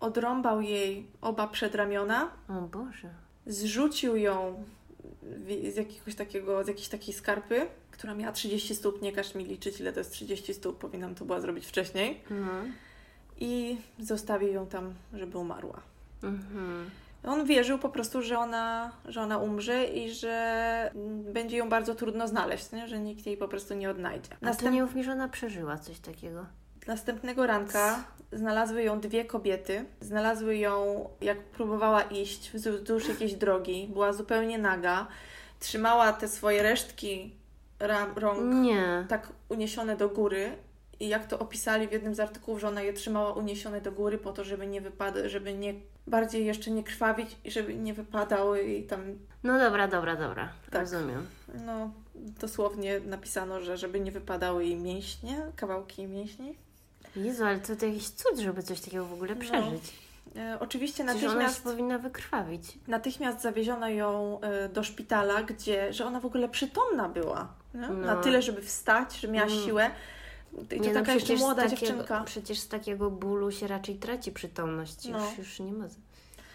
odrąbał 0.01 0.61
jej 0.61 1.07
oba 1.21 1.47
przedramiona, 1.49 2.31
O 2.49 2.53
Boże. 2.61 3.09
zrzucił 3.47 4.17
ją 4.17 4.65
z 5.73 5.77
jakiegoś 5.77 6.15
takiego, 6.15 6.65
z 6.65 6.69
jakiejś 6.69 6.89
takiej 6.89 7.15
skarpy, 7.15 7.67
która 7.91 8.15
miała 8.15 8.33
30 8.33 8.75
stóp, 8.75 9.03
nie 9.03 9.13
każ 9.13 9.35
mi 9.35 9.45
liczyć 9.45 9.81
ile 9.81 9.93
to 9.93 10.01
jest 10.01 10.13
30 10.13 10.55
stóp, 10.55 10.79
powinnam 10.79 11.15
to 11.15 11.25
była 11.25 11.41
zrobić 11.41 11.67
wcześniej, 11.67 12.21
No. 12.31 12.53
i 13.41 13.77
zostawił 13.99 14.53
ją 14.53 14.67
tam, 14.67 14.95
żeby 15.15 15.39
umarła. 15.39 15.81
Mhm. 16.23 16.91
On 17.25 17.45
wierzył 17.45 17.79
po 17.79 17.89
prostu, 17.89 18.23
że 18.23 18.39
ona, 18.39 18.93
że 19.09 19.21
ona 19.23 19.39
umrze 19.39 19.85
i 19.85 20.11
że 20.15 20.91
mm, 20.95 21.33
będzie 21.33 21.57
ją 21.57 21.69
bardzo 21.69 21.95
trudno 21.95 22.29
znaleźć, 22.29 22.73
nie? 22.73 22.89
że 22.89 22.99
nikt 23.01 23.27
jej 23.27 23.37
po 23.37 23.49
prostu 23.49 23.75
nie 23.75 23.91
odnajdzie. 23.91 24.29
A 24.33 24.37
to 24.37 24.47
Następ... 24.47 24.75
nie 24.75 24.83
mów 24.83 24.95
mi, 24.95 25.05
że 25.05 25.13
ona 25.13 25.29
przeżyła 25.29 25.79
coś 25.79 25.99
takiego. 25.99 26.47
Następnego 26.87 27.47
ranka 27.47 28.05
znalazły 28.33 28.83
ją 28.83 29.01
dwie 29.01 29.25
kobiety. 29.25 29.85
Znalazły 30.01 30.57
ją, 30.57 31.09
jak 31.21 31.39
próbowała 31.45 32.03
iść 32.03 32.51
wzdłuż 32.51 33.09
jakiejś 33.09 33.35
drogi. 33.35 33.89
Była 33.93 34.13
zupełnie 34.13 34.59
naga. 34.59 35.07
Trzymała 35.61 36.13
te 36.13 36.29
swoje 36.29 36.63
resztki 36.63 37.35
ram, 37.81 38.13
rąk 38.19 38.55
Nie. 38.55 39.07
tak 39.09 39.29
uniesione 39.49 39.97
do 39.97 40.09
góry. 40.09 40.51
I 41.01 41.09
jak 41.09 41.27
to 41.27 41.39
opisali 41.39 41.89
w 41.89 41.93
jednym 41.93 42.15
z 42.15 42.21
artykułów, 42.21 42.61
że 42.61 42.69
ona 42.69 42.83
je 42.83 42.93
trzymała 42.93 43.33
uniesione 43.33 43.81
do 43.81 43.93
góry 43.93 44.19
po 44.19 44.33
to, 44.33 44.45
żeby 44.45 44.67
nie 44.67 44.81
wypadały, 44.81 45.29
żeby 45.29 45.55
nie 45.55 45.75
bardziej 46.07 46.47
jeszcze 46.47 46.71
nie 46.71 46.85
krwawić 46.85 47.37
i 47.45 47.51
żeby 47.51 47.75
nie 47.75 47.95
wypadały 47.95 48.63
i 48.63 48.83
tam, 48.83 49.01
No 49.43 49.59
dobra, 49.59 49.89
dobra, 49.89 50.17
dobra. 50.17 50.49
Tak. 50.71 50.81
Rozumiem. 50.81 51.27
no 51.67 51.91
dosłownie 52.15 53.01
napisano, 53.01 53.61
że 53.61 53.77
żeby 53.77 54.01
nie 54.01 54.13
wypadały 54.13 54.65
jej 54.65 54.77
mięśnie, 54.77 55.43
kawałki 55.57 56.07
mięśni. 56.07 56.55
Jezu, 57.17 57.45
ale 57.45 57.59
to, 57.59 57.77
to 57.77 57.87
jakiś 57.87 58.09
cud, 58.09 58.39
żeby 58.39 58.63
coś 58.63 58.81
takiego 58.81 59.07
w 59.07 59.13
ogóle 59.13 59.35
No. 59.35 59.41
przeżyć. 59.41 59.93
E, 60.37 60.57
oczywiście 60.61 61.05
Przecież 61.05 61.23
natychmiast... 61.23 61.63
powinna 61.65 61.99
wykrwawić. 61.99 62.63
Natychmiast 62.89 63.41
zawieziono 63.41 63.89
ją 63.89 64.41
e, 64.41 64.69
do 64.69 64.85
szpitala, 64.85 65.43
gdzie, 65.43 65.93
że 65.93 66.07
ona 66.07 66.21
w 66.21 66.27
ogóle 66.27 66.49
przytomna 66.49 67.09
była. 67.09 67.49
No. 67.75 67.89
Na 67.93 68.17
tyle, 68.17 68.43
żeby 68.43 68.63
wstać, 68.63 69.17
że 69.21 69.29
miała 69.29 69.47
Mm. 69.51 69.65
siłę. 69.65 69.91
I 70.63 70.67
to 70.67 70.75
Nie, 70.77 70.89
no 70.89 71.01
taka 71.01 71.13
jeszcze 71.13 71.15
przecież 71.27 71.41
młoda 71.41 71.63
takiego, 71.63 71.81
dziewczynka. 71.81 72.25
Przecież 72.25 72.59
z 72.59 72.69
takiego 72.69 73.11
bólu 73.11 73.51
się 73.53 73.67
raczej 73.67 73.95
traci 73.97 74.33
przytomność. 74.33 75.09
No. 75.09 75.19
Już, 75.29 75.39
już 75.39 75.61
nie 75.61 75.73
ma. 75.73 75.85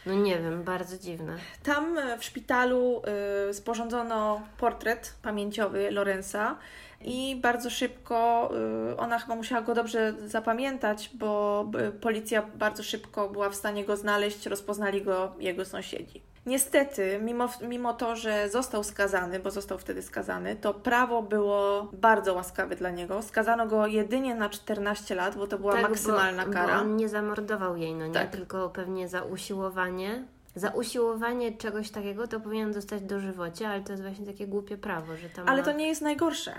No 0.05 0.13
nie 0.13 0.39
wiem, 0.39 0.63
bardzo 0.63 0.97
dziwne. 0.97 1.35
Tam 1.63 1.97
e, 1.97 2.17
w 2.17 2.23
szpitalu 2.23 3.01
e, 3.49 3.53
sporządzono 3.53 4.41
portret 4.57 5.13
pamięciowy 5.21 5.91
Lorenza 5.91 6.57
i 7.01 7.35
bardzo 7.41 7.69
szybko 7.69 8.49
e, 8.91 8.97
ona 8.97 9.19
chyba 9.19 9.35
musiała 9.35 9.61
go 9.61 9.75
dobrze 9.75 10.13
zapamiętać, 10.25 11.11
bo 11.13 11.65
policja 12.01 12.41
bardzo 12.55 12.83
szybko 12.83 13.29
była 13.29 13.49
w 13.49 13.55
stanie 13.55 13.85
go 13.85 13.97
znaleźć, 13.97 14.45
rozpoznali 14.45 15.01
go 15.01 15.35
jego 15.39 15.65
sąsiedzi. 15.65 16.21
Niestety, 16.45 17.19
mimo, 17.21 17.49
mimo 17.61 17.93
to, 17.93 18.15
że 18.15 18.49
został 18.49 18.83
skazany, 18.83 19.39
bo 19.39 19.51
został 19.51 19.77
wtedy 19.77 20.01
skazany, 20.01 20.55
to 20.55 20.73
prawo 20.73 21.21
było 21.21 21.87
bardzo 21.93 22.33
łaskawe 22.33 22.75
dla 22.75 22.89
niego. 22.89 23.21
Skazano 23.21 23.67
go 23.67 23.87
jedynie 23.87 24.35
na 24.35 24.49
14 24.49 25.15
lat, 25.15 25.35
bo 25.35 25.47
to 25.47 25.59
była 25.59 25.73
Tak, 25.73 25.81
maksymalna 25.81 26.45
bo, 26.45 26.53
kara. 26.53 26.75
Bo 26.75 26.81
on 26.81 26.95
nie 26.95 27.09
zamordował 27.09 27.77
jej, 27.77 27.93
no 27.95 28.07
nie? 28.07 28.13
Tak. 28.13 28.29
Tylko 28.31 28.69
pewnie 28.69 29.07
za 29.07 29.21
usiłowanie. 29.23 30.23
Za 30.55 30.69
usiłowanie 30.69 31.51
czegoś 31.57 31.89
takiego 31.89 32.27
to 32.27 32.39
powinien 32.39 32.71
dostać 32.71 33.01
dożywocie, 33.01 33.69
ale 33.69 33.81
to 33.81 33.91
jest 33.91 34.03
właśnie 34.03 34.25
takie 34.25 34.47
głupie 34.47 34.77
prawo, 34.77 35.17
że 35.17 35.29
tam. 35.29 35.49
Ale 35.49 35.57
ma... 35.57 35.65
to 35.65 35.71
nie 35.71 35.87
jest 35.87 36.01
najgorsze. 36.01 36.53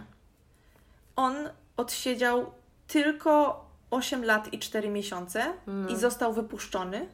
On 1.16 1.34
odsiedział 1.76 2.52
tylko 2.88 3.64
8 3.90 4.24
lat 4.24 4.52
i 4.52 4.58
4 4.58 4.88
miesiące 4.88 5.44
No. 5.66 5.88
i 5.88 5.96
został 5.96 6.32
wypuszczony, 6.32 7.06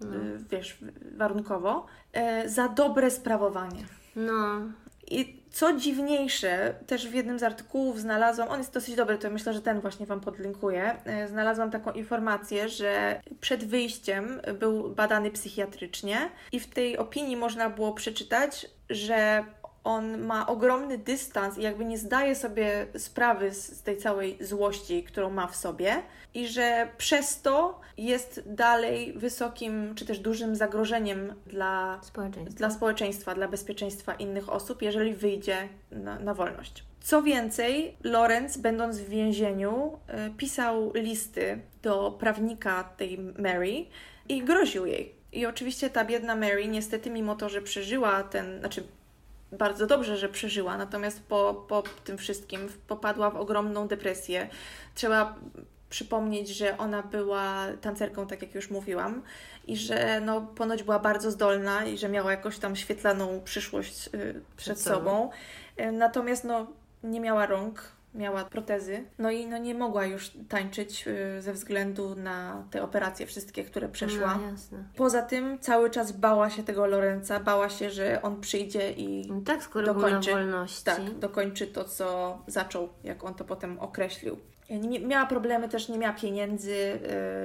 No. 0.00 0.16
y, 0.16 0.38
wiesz, 0.50 0.78
warunkowo, 1.16 1.86
e, 2.12 2.48
za 2.48 2.68
dobre 2.68 3.10
sprawowanie. 3.10 3.84
No, 4.16 4.60
I 5.10 5.42
co 5.50 5.72
dziwniejsze, 5.72 6.74
też 6.86 7.08
w 7.08 7.14
jednym 7.14 7.38
z 7.38 7.42
artykułów 7.42 8.00
znalazłam, 8.00 8.48
on 8.48 8.58
jest 8.58 8.74
dosyć 8.74 8.94
dobry, 8.96 9.18
to 9.18 9.30
myślę, 9.30 9.52
że 9.52 9.62
ten 9.62 9.80
właśnie 9.80 10.06
Wam 10.06 10.20
podlinkuję. 10.20 10.96
e, 11.04 11.28
Znalazłam 11.28 11.70
taką 11.70 11.92
informację, 11.92 12.68
że 12.68 13.20
przed 13.40 13.64
wyjściem 13.64 14.40
był 14.58 14.94
badany 14.94 15.30
psychiatrycznie 15.30 16.18
i 16.52 16.60
w 16.60 16.66
tej 16.66 16.98
opinii 16.98 17.36
można 17.36 17.70
było 17.70 17.92
przeczytać, 17.92 18.66
że 18.90 19.44
on 19.84 20.18
ma 20.18 20.46
ogromny 20.46 20.98
dystans 20.98 21.58
i 21.58 21.62
jakby 21.62 21.84
nie 21.84 21.98
zdaje 21.98 22.34
sobie 22.34 22.86
sprawy 22.98 23.54
z, 23.54 23.82
tej 23.82 23.96
całej 23.96 24.38
złości, 24.40 25.02
którą 25.02 25.30
ma 25.30 25.46
w 25.46 25.56
sobie, 25.56 26.02
i 26.34 26.48
że 26.48 26.88
przez 26.98 27.42
to 27.42 27.80
jest 27.98 28.42
dalej 28.46 29.12
wysokim 29.12 29.94
czy 29.94 30.06
też 30.06 30.18
dużym 30.18 30.56
zagrożeniem 30.56 31.34
dla 31.46 32.00
społeczeństwo. 32.02 32.58
dla 32.58 32.70
społeczeństwa, 32.70 33.34
dla 33.34 33.48
bezpieczeństwa 33.48 34.14
innych 34.14 34.48
osób, 34.48 34.82
jeżeli 34.82 35.14
wyjdzie 35.14 35.68
na, 35.90 36.18
na 36.18 36.34
wolność. 36.34 36.84
Co 37.00 37.22
więcej, 37.22 37.96
Lorenz, 38.04 38.58
będąc 38.58 38.98
w 38.98 39.08
więzieniu, 39.08 39.98
e, 40.06 40.30
pisał 40.30 40.92
listy 40.94 41.60
do 41.82 42.16
prawnika 42.20 42.84
tej 42.84 43.18
Mary 43.18 43.86
i 44.28 44.44
groził 44.44 44.86
jej. 44.86 45.14
I 45.32 45.46
oczywiście 45.46 45.90
ta 45.90 46.04
biedna 46.04 46.36
Mary, 46.36 46.68
niestety, 46.68 47.10
mimo 47.10 47.34
to, 47.34 47.48
że 47.48 47.62
przeżyła 47.62 48.22
ten, 48.22 48.58
znaczy 48.58 48.84
bardzo 49.58 49.86
dobrze, 49.86 50.16
że 50.16 50.28
przeżyła, 50.28 50.76
natomiast 50.76 51.22
po, 51.22 51.64
po 51.68 51.82
tym 52.04 52.18
wszystkim 52.18 52.68
popadła 52.88 53.30
w 53.30 53.36
ogromną 53.36 53.88
depresję. 53.88 54.48
Trzeba 54.94 55.34
przypomnieć, 55.90 56.48
że 56.48 56.78
ona 56.78 57.02
była 57.02 57.66
tancerką, 57.80 58.26
tak 58.26 58.42
jak 58.42 58.54
już 58.54 58.70
mówiłam, 58.70 59.22
i 59.66 59.76
że 59.76 60.20
no, 60.20 60.40
ponoć 60.40 60.82
była 60.82 60.98
bardzo 60.98 61.30
zdolna 61.30 61.84
i 61.84 61.98
że 61.98 62.08
miała 62.08 62.30
jakąś 62.30 62.58
tam 62.58 62.76
świetlaną 62.76 63.40
przyszłość 63.44 64.06
y, 64.06 64.10
przed, 64.10 64.42
Przed 64.56 64.80
sobą. 64.80 64.96
sobą. 64.96 65.30
Y, 65.80 65.92
Natomiast 65.92 66.44
no, 66.44 66.66
nie 67.02 67.20
miała 67.20 67.46
rąk, 67.46 67.93
miała 68.14 68.44
protezy. 68.44 69.04
No 69.18 69.30
i 69.30 69.46
no 69.46 69.58
nie 69.58 69.74
mogła 69.74 70.06
już 70.06 70.32
tańczyć 70.48 71.04
y, 71.08 71.42
ze 71.42 71.52
względu 71.52 72.14
na 72.14 72.64
te 72.70 72.82
operacje 72.82 73.26
wszystkie, 73.26 73.64
które 73.64 73.88
przeszła. 73.88 74.34
No, 74.34 74.50
jasne. 74.50 74.84
Poza 74.96 75.22
tym 75.22 75.58
cały 75.58 75.90
czas 75.90 76.12
bała 76.12 76.50
się 76.50 76.62
tego 76.62 76.86
Lorenza, 76.86 77.40
bała 77.40 77.68
się, 77.68 77.90
że 77.90 78.22
on 78.22 78.40
przyjdzie 78.40 78.92
i 78.92 79.26
No 79.28 79.40
tak, 79.40 79.62
skoro 79.62 79.94
Dokończy. 79.94 80.30
wolności. 80.30 80.84
tak, 80.84 81.18
dokończy 81.18 81.66
to, 81.66 81.84
co 81.84 82.38
zaczął, 82.46 82.88
jak 83.04 83.24
on 83.24 83.34
to 83.34 83.44
potem 83.44 83.78
określił. 83.78 84.36
Nie, 84.70 85.00
miała 85.00 85.26
problemy 85.26 85.68
też, 85.68 85.88
nie 85.88 85.98
miała 85.98 86.14
pieniędzy, 86.14 86.74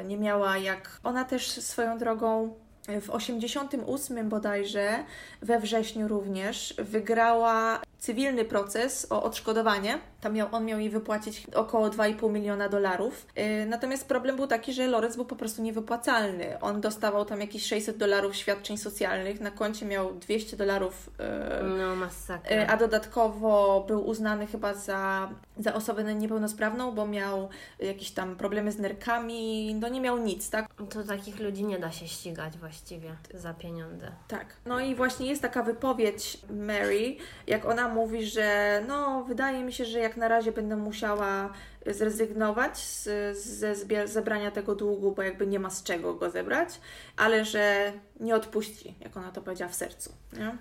y, 0.01 0.03
nie 0.07 0.17
miała 0.17 0.57
jak... 0.57 0.99
Ona 1.03 1.23
też 1.23 1.49
swoją 1.51 1.97
drogą 1.97 2.53
w 3.01 3.09
88 3.09 4.29
bodajże, 4.29 5.03
we 5.41 5.59
wrześniu 5.59 6.07
również, 6.07 6.73
wygrała 6.77 7.81
cywilny 7.99 8.45
proces 8.45 9.07
o 9.09 9.23
odszkodowanie. 9.23 9.99
Tam 10.21 10.33
miał, 10.33 10.47
on 10.51 10.65
miał 10.65 10.79
jej 10.79 10.89
wypłacić 10.89 11.47
około 11.55 11.89
2,5 11.89 12.31
miliona 12.31 12.69
dolarów. 12.69 13.25
Yy, 13.35 13.65
natomiast 13.65 14.07
problem 14.07 14.35
był 14.35 14.47
taki, 14.47 14.73
że 14.73 14.87
Lorenz 14.87 15.15
był 15.15 15.25
po 15.25 15.35
prostu 15.35 15.61
niewypłacalny. 15.61 16.59
On 16.61 16.81
dostawał 16.81 17.25
tam 17.25 17.41
jakieś 17.41 17.65
600 17.65 17.97
dolarów 17.97 18.35
świadczeń 18.35 18.77
socjalnych, 18.77 19.41
na 19.41 19.51
koncie 19.51 19.85
miał 19.85 20.13
200 20.13 20.57
dolarów, 20.57 21.09
yy, 21.19 21.77
No 21.77 21.95
masakra. 21.95 22.55
yy, 22.55 22.69
a 22.69 22.77
dodatkowo 22.77 23.83
był 23.87 24.07
uznany 24.07 24.47
chyba 24.47 24.73
za, 24.73 25.29
za 25.57 25.73
osobę 25.73 26.15
niepełnosprawną, 26.15 26.91
bo 26.91 27.07
miał 27.07 27.49
jakieś 27.79 28.11
tam 28.11 28.35
problemy 28.35 28.71
z 28.71 28.79
nerkami, 28.79 29.75
no 29.75 29.87
nie 29.89 30.01
miał 30.01 30.17
nic, 30.17 30.49
tak? 30.49 30.67
To 30.89 31.03
takich 31.03 31.39
ludzi 31.39 31.63
nie 31.65 31.79
da 31.79 31.91
się 31.91 32.07
ścigać 32.07 32.57
właściwie 32.57 33.15
za 33.33 33.53
pieniądze. 33.53 34.11
Tak. 34.27 34.45
No 34.65 34.79
i 34.79 34.95
właśnie 34.95 35.27
jest 35.29 35.41
taka 35.41 35.63
wypowiedź 35.63 36.37
Mary, 36.49 37.15
jak 37.47 37.65
ona 37.65 37.88
mówi, 37.93 38.25
że 38.25 38.81
no, 38.87 39.23
wydaje 39.23 39.63
mi 39.63 39.73
się, 39.73 39.85
że 39.85 39.99
jak 39.99 40.17
na 40.17 40.27
razie 40.27 40.51
będę 40.51 40.75
musiała 40.75 41.53
zrezygnować 41.85 42.77
z, 42.77 43.37
ze 43.37 43.73
zbier- 43.73 44.07
zebrania 44.07 44.51
tego 44.51 44.75
długu, 44.75 45.11
bo 45.11 45.21
jakby 45.21 45.47
nie 45.47 45.59
ma 45.59 45.69
z 45.69 45.83
czego 45.83 46.13
go 46.13 46.29
zebrać, 46.29 46.79
ale 47.17 47.45
że 47.45 47.93
nie 48.19 48.35
odpuści, 48.35 48.95
jak 49.01 49.17
ona 49.17 49.31
to 49.31 49.41
powiedziała 49.41 49.71
w 49.71 49.75
sercu. 49.75 50.13
Nie? 50.33 50.57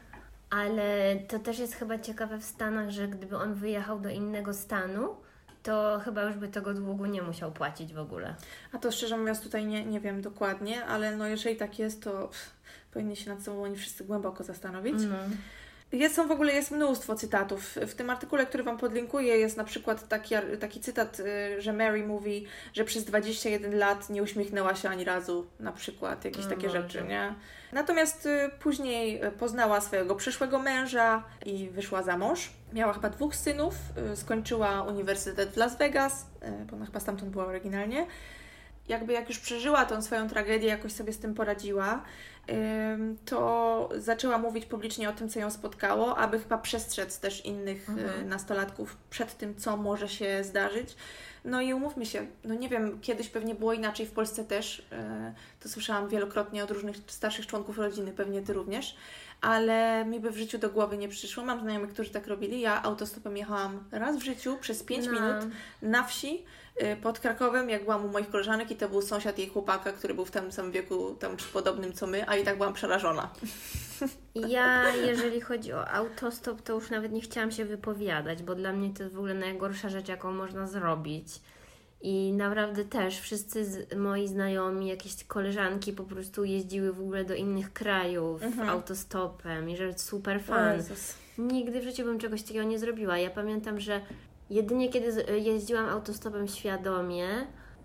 Ale 0.51 1.16
to 1.29 1.39
też 1.39 1.59
jest 1.59 1.74
chyba 1.74 1.99
ciekawe 1.99 2.39
w 2.39 2.45
Stanach, 2.45 2.91
że 2.91 3.09
gdyby 3.09 3.37
on 3.37 3.55
wyjechał 3.55 4.01
do 4.01 4.09
innego 4.09 4.55
stanu, 4.55 5.16
to 5.62 6.01
chyba 6.05 6.22
już 6.22 6.37
by 6.37 6.49
tego 6.49 6.74
długu 6.74 7.07
nie 7.07 7.22
musiał 7.22 7.53
płacić 7.53 7.95
w 7.95 7.99
ogóle. 7.99 8.35
A 8.72 8.79
to 8.79 8.93
szczerze 8.93 9.18
mówiąc 9.18 9.41
tutaj 9.41 9.66
nie, 9.66 9.85
nie 9.85 10.01
wiem 10.01 10.22
dokładnie, 10.22 10.85
ale 10.85 11.16
no 11.16 11.26
jeżeli 11.26 11.57
tak 11.57 11.79
jest, 11.79 12.03
to 12.03 12.11
pff, 12.29 12.51
powinni 12.93 13.16
się 13.16 13.31
nad 13.31 13.43
sobą 13.43 13.62
oni 13.62 13.76
wszyscy 13.76 14.05
głęboko 14.05 14.45
zastanowić. 14.45 14.95
Jest, 15.93 16.14
są 16.14 16.28
w 16.28 16.30
ogóle 16.30 16.53
jest 16.53 16.70
mnóstwo 16.70 17.14
cytatów. 17.14 17.74
W 17.86 17.95
tym 17.95 18.11
artykule, 18.11 18.47
który 18.47 18.64
Wam 18.64 18.78
podlinkuję, 18.78 19.39
jest 19.39 19.57
na 19.57 19.64
przykład 19.64 20.09
taki, 20.09 20.34
taki 20.61 20.80
cytat, 20.80 21.20
y, 21.20 21.62
że 21.62 21.72
Mary 21.72 22.07
mówi, 22.07 22.47
że 22.72 22.84
przez 22.84 23.05
21 23.05 23.78
lat 23.78 24.11
nie 24.11 24.22
uśmiechnęła 24.22 24.74
się 24.74 24.89
ani 24.89 25.05
razu, 25.05 25.47
na 25.61 25.72
przykład, 25.72 26.24
jakieś 26.24 26.47
O 26.47 26.49
takie 26.49 26.66
Boże. 26.66 26.82
rzeczy, 26.82 27.03
nie? 27.09 27.34
Natomiast 27.72 28.26
y, 28.26 28.51
później 28.61 29.24
y, 29.24 29.30
poznała 29.30 29.80
swojego 29.80 30.14
przyszłego 30.14 30.59
męża 30.59 31.22
i 31.47 31.68
wyszła 31.68 32.03
za 32.03 32.16
mąż. 32.16 32.51
Miała 32.72 32.93
chyba 32.93 33.11
dwóch 33.11 33.36
synów, 33.36 33.74
skończyła 34.14 34.82
uniwersytet 34.82 35.51
w 35.51 35.57
Las 35.57 35.78
Vegas, 35.78 36.26
bo 36.70 36.76
ona 36.76 36.86
chyba 36.86 37.01
stamtąd 37.01 37.30
była 37.30 37.47
oryginalnie 37.47 38.07
jakby 38.89 39.12
jak 39.12 39.28
już 39.28 39.39
przeżyła 39.39 39.84
tą 39.84 40.03
swoją 40.03 40.28
tragedię, 40.28 40.68
jakoś 40.68 40.93
sobie 40.93 41.12
z 41.12 41.18
tym 41.18 41.34
poradziła, 41.34 42.03
to 43.24 43.88
zaczęła 43.99 44.38
mówić 44.38 44.66
publicznie 44.66 45.09
o 45.09 45.12
tym, 45.12 45.28
co 45.28 45.40
ją 45.40 45.51
spotkało, 45.51 46.16
aby 46.18 46.38
chyba 46.38 46.59
przestrzec 46.59 47.20
też 47.20 47.44
innych 47.44 47.88
Mhm. 47.88 48.20
y, 48.20 48.24
nastolatków 48.24 48.96
przed 49.11 49.38
tym, 49.38 49.57
co 49.57 49.76
może 49.76 50.09
się 50.09 50.44
zdarzyć. 50.44 50.96
No 51.44 51.61
i 51.61 51.72
umówmy 51.74 52.07
się, 52.07 52.26
no 52.44 52.55
nie 52.55 52.68
wiem, 52.68 53.01
kiedyś 53.01 53.28
pewnie 53.28 53.55
było 53.55 53.72
inaczej, 53.72 54.07
w 54.07 54.11
Polsce 54.12 54.44
też, 54.44 54.78
y, 54.78 54.84
to 55.61 55.68
słyszałam 55.68 56.09
wielokrotnie 56.09 56.64
od 56.64 56.70
różnych 56.70 56.96
starszych 57.07 57.46
członków 57.46 57.78
rodziny, 57.78 58.12
pewnie 58.12 58.42
Ty 58.42 58.53
również, 58.53 58.96
ale 59.40 60.05
mi 60.05 60.20
by 60.20 60.30
w 60.30 60.36
życiu 60.36 60.59
do 60.59 60.70
głowy 60.70 60.99
nie 60.99 61.09
przyszło. 61.09 61.44
Mam 61.44 61.61
znajomych, 61.61 61.90
którzy 61.92 62.11
tak 62.11 62.26
robili. 62.26 62.61
Ja 62.61 62.82
autostopem 62.82 63.36
jechałam 63.36 63.84
raz 63.92 64.16
w 64.16 64.22
życiu 64.22 64.57
przez 64.61 64.82
5 64.82 65.07
No. 65.07 65.12
minut 65.12 65.55
na 65.82 66.03
wsi 66.03 66.44
pod 67.03 67.18
Krakowem, 67.18 67.70
jak 67.70 67.83
byłam 67.85 68.05
u 68.05 68.09
moich 68.09 68.31
koleżanek 68.31 68.70
i 68.70 68.76
to 68.76 68.89
był 68.89 69.03
sąsiad 69.03 69.39
jej 69.39 69.49
chłopaka, 69.49 69.93
który 69.93 70.14
był 70.14 70.24
w 70.24 70.31
tym 70.31 70.53
samym 70.53 70.72
wieku, 70.72 71.14
tam 71.14 71.37
czy 71.37 71.49
podobnym 71.49 71.93
co 71.93 72.07
my, 72.07 72.29
a 72.29 72.37
i 72.37 72.45
tak 72.45 72.57
byłam 72.57 72.72
przerażona. 72.74 73.29
Ja, 74.35 74.95
jeżeli 74.95 75.41
chodzi 75.41 75.72
o 75.72 75.89
autostop, 75.89 76.62
to 76.62 76.72
już 76.74 76.91
nawet 76.91 77.12
nie 77.12 77.20
chciałam 77.20 77.51
się 77.53 77.64
wypowiadać, 77.64 78.43
bo 78.43 78.55
dla 78.55 78.72
mnie 78.72 78.91
to 78.95 79.03
jest 79.03 79.14
w 79.14 79.18
ogóle 79.18 79.35
najgorsza 79.35 79.89
rzecz, 79.89 80.09
jaką 80.09 80.33
można 80.33 80.66
zrobić. 80.66 81.26
I 82.01 82.33
naprawdę 82.33 82.85
też 82.85 83.20
wszyscy 83.20 83.64
z, 83.64 83.95
moi 83.97 84.29
znajomi, 84.29 84.89
jakieś 84.89 85.24
koleżanki 85.24 85.93
po 85.93 86.05
prostu 86.05 86.45
jeździły 86.45 86.93
w 86.93 87.01
ogóle 87.01 87.24
do 87.24 87.35
innych 87.35 87.72
krajów 87.72 88.43
Mhm. 88.43 88.68
autostopem 88.68 89.70
i 89.70 89.76
że 89.76 89.99
super 89.99 90.43
fan. 90.43 90.83
Nigdy 91.39 91.81
w 91.81 91.85
życiu 91.85 92.05
bym 92.05 92.18
czegoś 92.18 92.43
takiego 92.43 92.64
nie 92.64 92.79
zrobiła. 92.79 93.18
Ja 93.18 93.31
pamiętam, 93.31 93.81
że 93.81 94.01
jedynie 94.51 94.88
kiedy 94.88 95.38
jeździłam 95.40 95.88
autostopem 95.88 96.49
świadomie, 96.49 97.28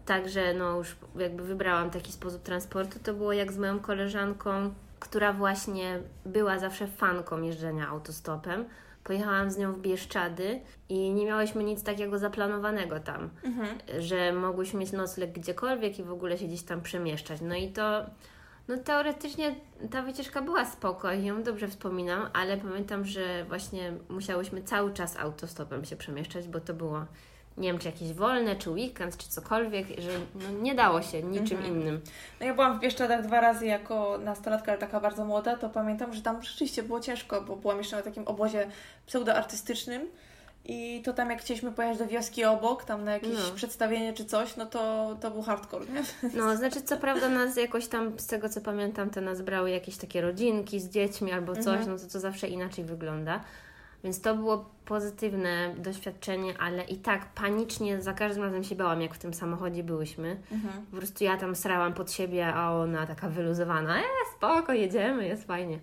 także 0.05 0.53
no 0.53 0.77
już 0.77 0.95
jakby 1.19 1.43
wybrałam 1.43 1.89
taki 1.89 2.11
sposób 2.11 2.43
transportu, 2.43 2.99
to 3.03 3.13
było 3.13 3.33
jak 3.33 3.51
z 3.51 3.57
moją 3.57 3.79
koleżanką, 3.79 4.73
która 4.99 5.33
właśnie 5.33 5.99
była 6.25 6.59
zawsze 6.59 6.87
fanką 6.87 7.41
jeżdżenia 7.41 7.87
autostopem. 7.87 8.65
Pojechałam 9.03 9.51
z 9.51 9.57
nią 9.57 9.73
w 9.73 9.79
Bieszczady 9.79 10.59
i 10.89 11.11
nie 11.11 11.25
miałyśmy 11.25 11.63
nic 11.63 11.83
takiego 11.83 12.19
zaplanowanego 12.19 12.99
tam, 12.99 13.29
Mhm. 13.43 13.77
że 13.99 14.33
mogłyśmy 14.33 14.79
mieć 14.79 14.91
nocleg 14.91 15.31
gdziekolwiek 15.31 15.99
i 15.99 16.03
w 16.03 16.11
ogóle 16.11 16.37
się 16.37 16.45
gdzieś 16.45 16.63
tam 16.63 16.81
przemieszczać. 16.81 17.41
No 17.41 17.55
i 17.55 17.67
to, 17.71 18.05
no 18.67 18.77
teoretycznie 18.77 19.55
ta 19.91 20.01
wycieczka 20.01 20.41
była 20.41 20.65
spoko 20.65 21.11
i 21.11 21.25
ją 21.25 21.43
dobrze 21.43 21.67
wspominam, 21.67 22.29
ale 22.33 22.57
pamiętam, 22.57 23.05
że 23.05 23.45
właśnie 23.45 23.93
musiałyśmy 24.09 24.63
cały 24.63 24.93
czas 24.93 25.17
autostopem 25.17 25.85
się 25.85 25.95
przemieszczać, 25.95 26.47
bo 26.47 26.59
to 26.59 26.73
było, 26.73 27.05
nie 27.57 27.67
wiem, 27.71 27.79
czy 27.79 27.87
jakieś 27.87 28.13
wolne, 28.13 28.55
czy 28.55 28.69
weekend, 28.69 29.17
czy 29.17 29.29
cokolwiek, 29.29 29.87
że 29.87 30.09
no, 30.35 30.59
nie 30.61 30.75
dało 30.75 31.01
się 31.01 31.23
niczym 31.23 31.57
Mhm. 31.57 31.75
innym. 31.75 32.01
No 32.39 32.45
ja 32.45 32.53
byłam 32.53 32.77
w 32.77 32.81
Bieszczadach 32.81 33.27
dwa 33.27 33.41
razy 33.41 33.65
jako 33.65 34.17
nastolatka, 34.23 34.71
ale 34.71 34.81
taka 34.81 34.99
bardzo 34.99 35.25
młoda, 35.25 35.57
to 35.57 35.69
pamiętam, 35.69 36.13
że 36.13 36.21
tam 36.21 36.43
rzeczywiście 36.43 36.83
było 36.83 36.99
ciężko, 36.99 37.41
bo 37.41 37.55
byłam 37.55 37.77
jeszcze 37.77 37.95
na 37.95 38.01
takim 38.01 38.27
obozie 38.27 38.67
pseudoartystycznym 39.05 40.07
i 40.65 41.01
to 41.05 41.13
tam 41.13 41.29
jak 41.29 41.41
chcieliśmy 41.41 41.71
pojechać 41.71 41.97
do 41.97 42.07
wioski 42.07 42.45
obok, 42.45 42.83
tam 42.83 43.03
na 43.03 43.11
jakieś 43.13 43.33
No. 43.33 43.55
przedstawienie 43.55 44.13
czy 44.13 44.25
coś, 44.25 44.55
no 44.55 44.65
to, 44.65 45.15
to 45.21 45.31
był 45.31 45.41
hardcore, 45.41 45.85
nie? 45.85 46.03
No, 46.37 46.57
znaczy, 46.57 46.81
co 46.81 46.97
prawda 46.97 47.29
nas 47.29 47.57
jakoś 47.57 47.87
tam, 47.87 48.19
z 48.19 48.27
tego 48.27 48.49
co 48.49 48.61
pamiętam, 48.61 49.09
to 49.09 49.21
nas 49.21 49.41
brały 49.41 49.71
jakieś 49.71 49.97
takie 49.97 50.21
rodzinki 50.21 50.79
z 50.79 50.89
dziećmi 50.89 51.31
albo 51.31 51.53
coś, 51.55 51.67
Mhm. 51.67 51.89
no 51.91 51.97
to 51.97 52.07
to 52.13 52.19
zawsze 52.19 52.47
inaczej 52.47 52.83
wygląda. 52.85 53.39
Więc 54.03 54.21
to 54.21 54.35
było 54.35 54.65
pozytywne 54.85 55.75
doświadczenie, 55.77 56.53
ale 56.59 56.83
i 56.83 56.97
tak 56.97 57.25
panicznie 57.25 58.01
za 58.01 58.13
każdym 58.13 58.43
razem 58.43 58.63
się 58.63 58.75
bałam, 58.75 59.01
jak 59.01 59.13
w 59.13 59.17
tym 59.19 59.33
samochodzie 59.33 59.83
byłyśmy. 59.83 60.37
Mhm. 60.51 60.85
Po 60.91 60.97
prostu 60.97 61.23
ja 61.23 61.37
tam 61.37 61.55
srałam 61.55 61.93
pod 61.93 62.11
siebie, 62.11 62.47
a 62.53 62.71
ona 62.75 63.07
taka 63.07 63.29
wyluzowana, 63.29 63.99
e, 63.99 64.03
spoko, 64.37 64.73
jedziemy, 64.73 65.27
jest 65.27 65.47
fajnie. 65.47 65.79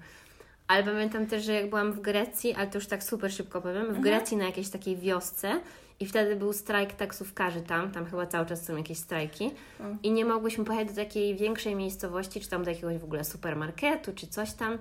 Ale 0.70 0.82
pamiętam 0.84 1.26
też, 1.26 1.44
że 1.44 1.52
jak 1.52 1.68
byłam 1.70 1.92
w 1.92 2.00
Grecji, 2.00 2.54
ale 2.54 2.66
to 2.66 2.78
już 2.78 2.86
tak 2.86 3.02
super 3.04 3.32
szybko 3.32 3.60
powiem, 3.60 3.84
w 3.86 3.88
Mhm. 3.88 4.02
Grecji 4.02 4.36
na 4.36 4.44
jakiejś 4.44 4.68
takiej 4.68 4.96
wiosce 4.96 5.60
i 6.00 6.06
wtedy 6.06 6.36
był 6.36 6.52
strajk 6.52 6.92
taksówkarzy 6.92 7.60
tam, 7.60 7.90
tam 7.90 8.06
chyba 8.06 8.26
cały 8.26 8.46
czas 8.46 8.64
są 8.64 8.76
jakieś 8.76 8.98
strajki 8.98 9.50
Mm. 9.80 9.98
i 10.02 10.10
nie 10.12 10.24
mogłyśmy 10.24 10.64
pojechać 10.64 10.88
do 10.88 10.94
takiej 10.94 11.36
większej 11.36 11.74
miejscowości, 11.76 12.40
czy 12.40 12.48
tam 12.50 12.64
do 12.64 12.70
jakiegoś 12.70 12.98
w 12.98 13.04
ogóle 13.04 13.24
supermarketu, 13.24 14.12
czy 14.14 14.26
coś 14.26 14.52
tam. 14.52 14.78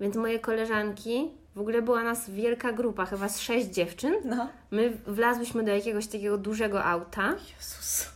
Więc 0.00 0.16
moje 0.16 0.38
koleżanki, 0.38 1.30
w 1.54 1.60
ogóle 1.60 1.82
była 1.82 2.02
nas 2.02 2.30
wielka 2.30 2.72
grupa, 2.72 3.06
chyba 3.06 3.28
z 3.28 3.40
sześć 3.40 3.66
dziewczyn. 3.66 4.14
No. 4.24 4.48
My 4.70 4.92
wlazłyśmy 5.06 5.62
do 5.64 5.70
jakiegoś 5.72 6.06
takiego 6.06 6.38
dużego 6.38 6.84
auta 6.84 7.28
Jezus. 7.56 8.11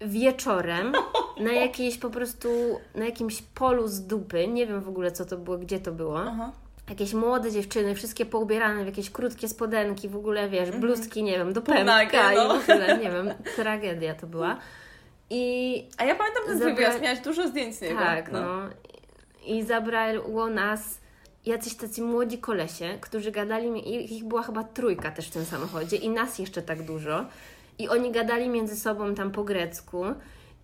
Wieczorem 0.00 0.92
na 1.40 1.52
jakiejś 1.52 1.98
po 1.98 2.10
prostu, 2.10 2.48
na 2.94 3.04
jakimś 3.04 3.42
polu 3.42 3.88
z 3.88 4.00
dupy. 4.00 4.48
Nie 4.48 4.66
wiem 4.66 4.80
w 4.80 4.88
ogóle 4.88 5.12
co 5.12 5.24
to 5.24 5.36
było, 5.36 5.58
gdzie 5.58 5.80
to 5.80 5.92
było. 5.92 6.20
Aha. 6.20 6.52
Jakieś 6.88 7.14
młode 7.14 7.52
dziewczyny, 7.52 7.94
wszystkie 7.94 8.26
poubierane 8.26 8.82
w 8.82 8.86
jakieś 8.86 9.10
krótkie 9.10 9.48
spodenki, 9.48 10.08
w 10.08 10.16
ogóle 10.16 10.48
wiesz, 10.48 10.62
Mhm. 10.68 10.80
bluzki, 10.80 11.22
nie 11.22 11.32
wiem, 11.38 11.52
do 11.52 11.62
pępka 11.62 12.32
no. 12.34 12.56
i 12.56 12.58
w 12.60 12.70
ogóle, 12.70 12.98
nie 12.98 13.10
wiem, 13.10 13.30
tragedia 13.56 14.14
to 14.14 14.26
była. 14.26 14.58
I 15.30 15.84
A 15.98 16.04
ja 16.04 16.14
pamiętam 16.14 16.42
ten 16.46 16.58
Zabra- 16.58 16.76
wyjazd, 16.76 17.00
miałaś 17.00 17.20
dużo 17.20 17.48
zdjęć 17.48 17.76
z 17.76 17.80
niego. 17.80 17.98
tak, 17.98 18.32
no. 18.32 18.48
I 19.46 19.62
zabrało 19.62 20.46
nas 20.46 20.98
jacyś 21.46 21.74
tacy 21.76 22.02
młodzi 22.02 22.38
kolesie, 22.38 22.98
którzy 23.00 23.30
gadali, 23.32 23.70
mi- 23.70 23.88
i 23.94 24.16
ich 24.16 24.24
była 24.24 24.42
chyba 24.42 24.64
trójka 24.64 25.10
też 25.10 25.28
w 25.28 25.30
tym 25.30 25.44
samochodzie 25.44 25.96
i 25.96 26.10
nas 26.10 26.38
jeszcze 26.38 26.62
tak 26.62 26.82
dużo. 26.82 27.24
I 27.78 27.88
oni 27.88 28.12
gadali 28.12 28.48
między 28.48 28.76
sobą 28.76 29.14
tam 29.14 29.30
po 29.30 29.44
grecku 29.44 30.04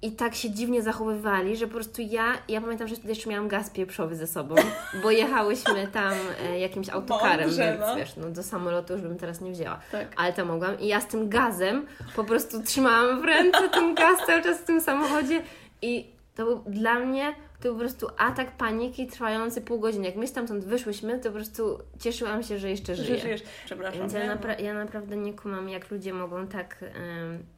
i 0.02 0.12
tak 0.12 0.34
się 0.34 0.50
dziwnie 0.50 0.82
zachowywali, 0.82 1.56
że 1.56 1.66
po 1.66 1.74
prostu 1.74 2.02
ja, 2.02 2.32
ja 2.48 2.60
pamiętam, 2.60 2.88
że 2.88 2.94
wtedy 2.94 3.08
jeszcze 3.08 3.30
miałam 3.30 3.48
gaz 3.48 3.70
pieprzowy 3.70 4.16
ze 4.16 4.26
sobą, 4.26 4.54
bo 5.02 5.10
jechałyśmy 5.10 5.88
tam 5.92 6.12
e, 6.44 6.58
jakimś 6.58 6.88
autokarem, 6.88 7.50
więc 7.50 7.80
wiesz, 7.96 8.16
no 8.16 8.30
do 8.30 8.42
samolotu 8.42 8.92
już 8.92 9.02
bym 9.02 9.18
teraz 9.18 9.40
nie 9.40 9.52
wzięła. 9.52 9.80
Tak. 9.92 10.08
Ale 10.16 10.32
to 10.32 10.44
mogłam 10.44 10.80
i 10.80 10.86
ja 10.86 11.00
z 11.00 11.06
tym 11.06 11.28
gazem 11.28 11.86
po 12.16 12.24
prostu 12.24 12.62
trzymałam 12.62 13.20
w 13.20 13.24
ręce 13.24 13.68
ten 13.68 13.94
gaz 13.94 14.26
cały 14.26 14.42
czas 14.42 14.58
w 14.58 14.64
tym 14.64 14.80
samochodzie 14.80 15.42
i 15.82 16.06
to 16.34 16.44
był 16.44 16.62
dla 16.66 16.94
mnie 16.94 17.34
to 17.60 17.72
po 17.72 17.78
prostu 17.78 18.06
atak 18.18 18.56
paniki 18.56 19.06
trwający 19.06 19.60
pół 19.60 19.80
godziny. 19.80 20.06
Jak 20.06 20.16
my 20.16 20.26
stamtąd 20.26 20.64
wyszłyśmy, 20.64 21.18
to 21.18 21.28
po 21.28 21.34
prostu 21.34 21.78
cieszyłam 22.00 22.42
się, 22.42 22.58
że 22.58 22.70
jeszcze 22.70 22.94
żyję. 22.96 23.16
Że 23.16 23.22
żyjesz. 23.22 23.42
Przepraszam. 23.64 24.00
Więc 24.00 24.12
ja, 24.12 24.20
nie? 24.22 24.30
napra- 24.36 24.60
ja 24.62 24.74
naprawdę 24.74 25.16
nie 25.16 25.34
kumam, 25.34 25.68
jak 25.68 25.90
ludzie 25.90 26.12
mogą 26.12 26.46
tak, 26.46 26.84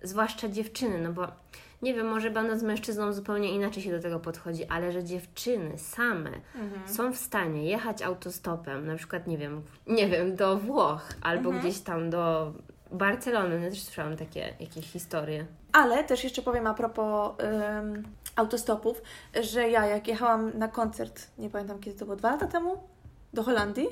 zwłaszcza 0.02 0.48
dziewczyny, 0.48 0.98
no 1.00 1.12
bo 1.12 1.26
nie 1.82 1.94
wiem, 1.94 2.06
może 2.08 2.30
będąc 2.30 2.62
mężczyzną 2.62 3.12
zupełnie 3.12 3.52
inaczej 3.54 3.82
się 3.82 3.90
do 3.90 4.00
tego 4.02 4.20
podchodzi, 4.20 4.64
ale 4.64 4.92
że 4.92 5.04
dziewczyny 5.04 5.78
same 5.78 6.30
Mhm. 6.54 6.88
są 6.88 7.12
w 7.12 7.16
stanie 7.16 7.64
jechać 7.64 8.02
autostopem, 8.02 8.86
na 8.86 8.96
przykład, 8.96 9.26
nie 9.26 9.38
wiem, 9.38 9.62
nie 9.86 10.08
wiem, 10.08 10.36
do 10.36 10.56
Włoch 10.56 11.08
albo 11.22 11.50
Mhm. 11.50 11.58
gdzieś 11.60 11.80
tam 11.80 12.10
do 12.10 12.52
Barcelony, 12.92 13.60
ja 13.64 13.70
też 13.70 13.82
słyszałam 13.82 14.16
takie 14.16 14.54
jakieś 14.60 14.86
historie. 14.86 15.46
Ale 15.72 16.04
też 16.04 16.24
jeszcze 16.24 16.42
powiem 16.42 16.66
a 16.66 16.74
propos 16.74 17.30
autostopów, 18.36 19.02
że 19.42 19.68
ja 19.68 19.86
jak 19.86 20.08
jechałam 20.08 20.58
na 20.58 20.68
koncert, 20.68 21.26
nie 21.38 21.50
pamiętam 21.50 21.78
kiedy 21.78 21.98
to 21.98 22.04
było, 22.04 22.16
dwa 22.16 22.30
lata 22.30 22.46
temu, 22.46 22.88
do 23.32 23.42
Holandii, 23.42 23.88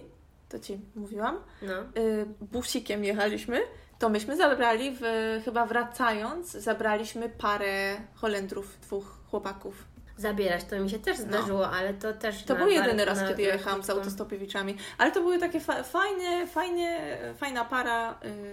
to 0.48 0.58
Ci 0.58 0.80
mówiłam, 0.94 1.38
No. 1.62 1.72
y, 2.02 2.26
busikiem 2.40 3.04
jechaliśmy, 3.04 3.60
to 3.98 4.08
myśmy 4.08 4.36
zabrali, 4.36 4.96
w, 5.00 5.02
chyba 5.44 5.66
wracając, 5.66 6.50
zabraliśmy 6.52 7.28
parę 7.28 7.96
Holendrów, 8.14 8.78
dwóch 8.80 9.16
chłopaków. 9.30 9.84
Zabierać 10.16 10.64
to 10.64 10.80
mi 10.80 10.90
się 10.90 10.98
też 10.98 11.18
zdarzyło, 11.18 11.70
ale 11.70 11.94
to 11.94 12.12
też. 12.12 12.40
No. 12.40 12.46
To 12.46 12.54
na 12.54 12.60
był 12.60 12.68
jedyny 12.68 13.04
raz, 13.04 13.20
na- 13.20 13.28
kiedy 13.28 13.42
na 13.42 13.48
jechałam 13.48 13.82
z 13.82 13.84
krótko. 13.86 14.00
autostopowiewiczami, 14.02 14.76
ale 14.98 15.12
to 15.12 15.20
były 15.20 15.38
takie 15.38 15.60
fa- 15.60 15.82
fajne, 15.82 16.46
fajne, 16.46 17.16
fajna 17.38 17.64
para 17.64 18.12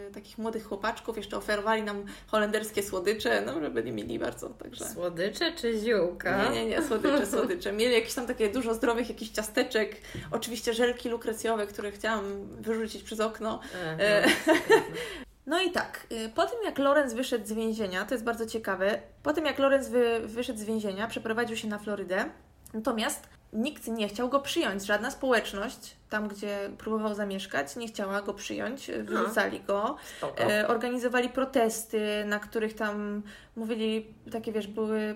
y, 0.09 0.11
takich 0.13 0.37
młodych 0.37 0.65
chłopaczków, 0.65 1.17
jeszcze 1.17 1.37
oferowali 1.37 1.83
nam 1.83 2.05
holenderskie 2.27 2.83
słodycze, 2.83 3.41
no, 3.45 3.59
że 3.61 3.69
byli 3.69 3.91
mili 3.91 4.19
bardzo, 4.19 4.49
także... 4.49 4.85
Słodycze 4.89 5.51
czy 5.51 5.79
ziółka? 5.79 6.43
Nie, 6.43 6.49
nie, 6.51 6.65
nie, 6.65 6.83
słodycze, 6.83 7.25
słodycze. 7.25 7.71
Mieli 7.81 7.93
jakieś 7.93 8.13
tam 8.13 8.27
takie 8.27 8.49
dużo 8.49 8.73
zdrowych 8.73 9.09
jakichś 9.09 9.31
ciasteczek, 9.31 9.95
oczywiście 10.31 10.73
żelki 10.73 11.09
lukrecjowe, 11.09 11.67
które 11.67 11.91
chciałam 11.91 12.47
wyrzucić 12.61 13.03
przez 13.03 13.19
okno. 13.19 13.59
Aha. 13.85 14.31
No 15.51 15.61
i 15.61 15.71
tak, 15.71 16.07
y, 16.11 16.29
po 16.29 16.45
tym 16.45 16.59
jak 16.65 16.79
Lorenz 16.79 17.13
wyszedł 17.13 17.45
z 17.45 17.53
więzienia, 17.53 18.05
to 18.05 18.13
jest 18.13 18.23
bardzo 18.23 18.45
ciekawe, 18.45 19.01
po 19.23 19.33
tym 19.33 19.45
jak 19.45 19.59
Lorenz 19.59 19.89
wy, 19.89 20.19
wyszedł 20.25 20.59
z 20.59 20.63
więzienia, 20.63 21.07
przeprowadził 21.07 21.57
się 21.57 21.67
na 21.67 21.79
Florydę, 21.79 22.25
natomiast 22.73 23.29
nikt 23.53 23.87
nie 23.87 24.07
chciał 24.07 24.29
go 24.29 24.39
przyjąć, 24.39 24.85
żadna 24.85 25.11
społeczność, 25.11 25.95
tam 26.09 26.27
gdzie 26.27 26.69
próbował 26.77 27.15
zamieszkać, 27.15 27.75
nie 27.75 27.87
chciała 27.87 28.21
go 28.21 28.33
przyjąć, 28.33 28.91
wyrzucali 29.03 29.59
go. 29.59 29.95
E, 30.39 30.67
organizowali 30.67 31.29
protesty, 31.29 32.25
na 32.25 32.39
których 32.39 32.73
tam 32.73 33.23
mówili, 33.55 34.13
takie 34.31 34.51
wiesz, 34.51 34.67
były 34.67 35.15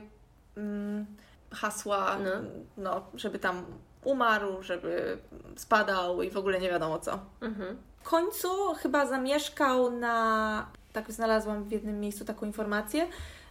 mm, 0.57 1.05
hasła, 1.51 2.17
No. 2.19 2.31
no. 2.77 3.05
żeby 3.13 3.39
tam 3.39 3.65
umarł, 4.05 4.63
żeby 4.63 5.17
spadał 5.55 6.21
i 6.21 6.29
w 6.29 6.37
ogóle 6.37 6.59
nie 6.59 6.69
wiadomo 6.69 6.99
co. 6.99 7.19
Mhm. 7.41 7.77
W 7.97 8.09
końcu 8.09 8.47
chyba 8.73 9.05
zamieszkał 9.05 9.91
na, 9.91 10.67
tak 10.93 11.11
znalazłam 11.11 11.63
w 11.63 11.71
jednym 11.71 11.99
miejscu 11.99 12.25
taką 12.25 12.45
informację, 12.45 13.07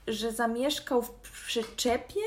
że 0.07 0.33
zamieszkał 0.33 1.03
w 1.03 1.11
przyczepie 1.11 2.21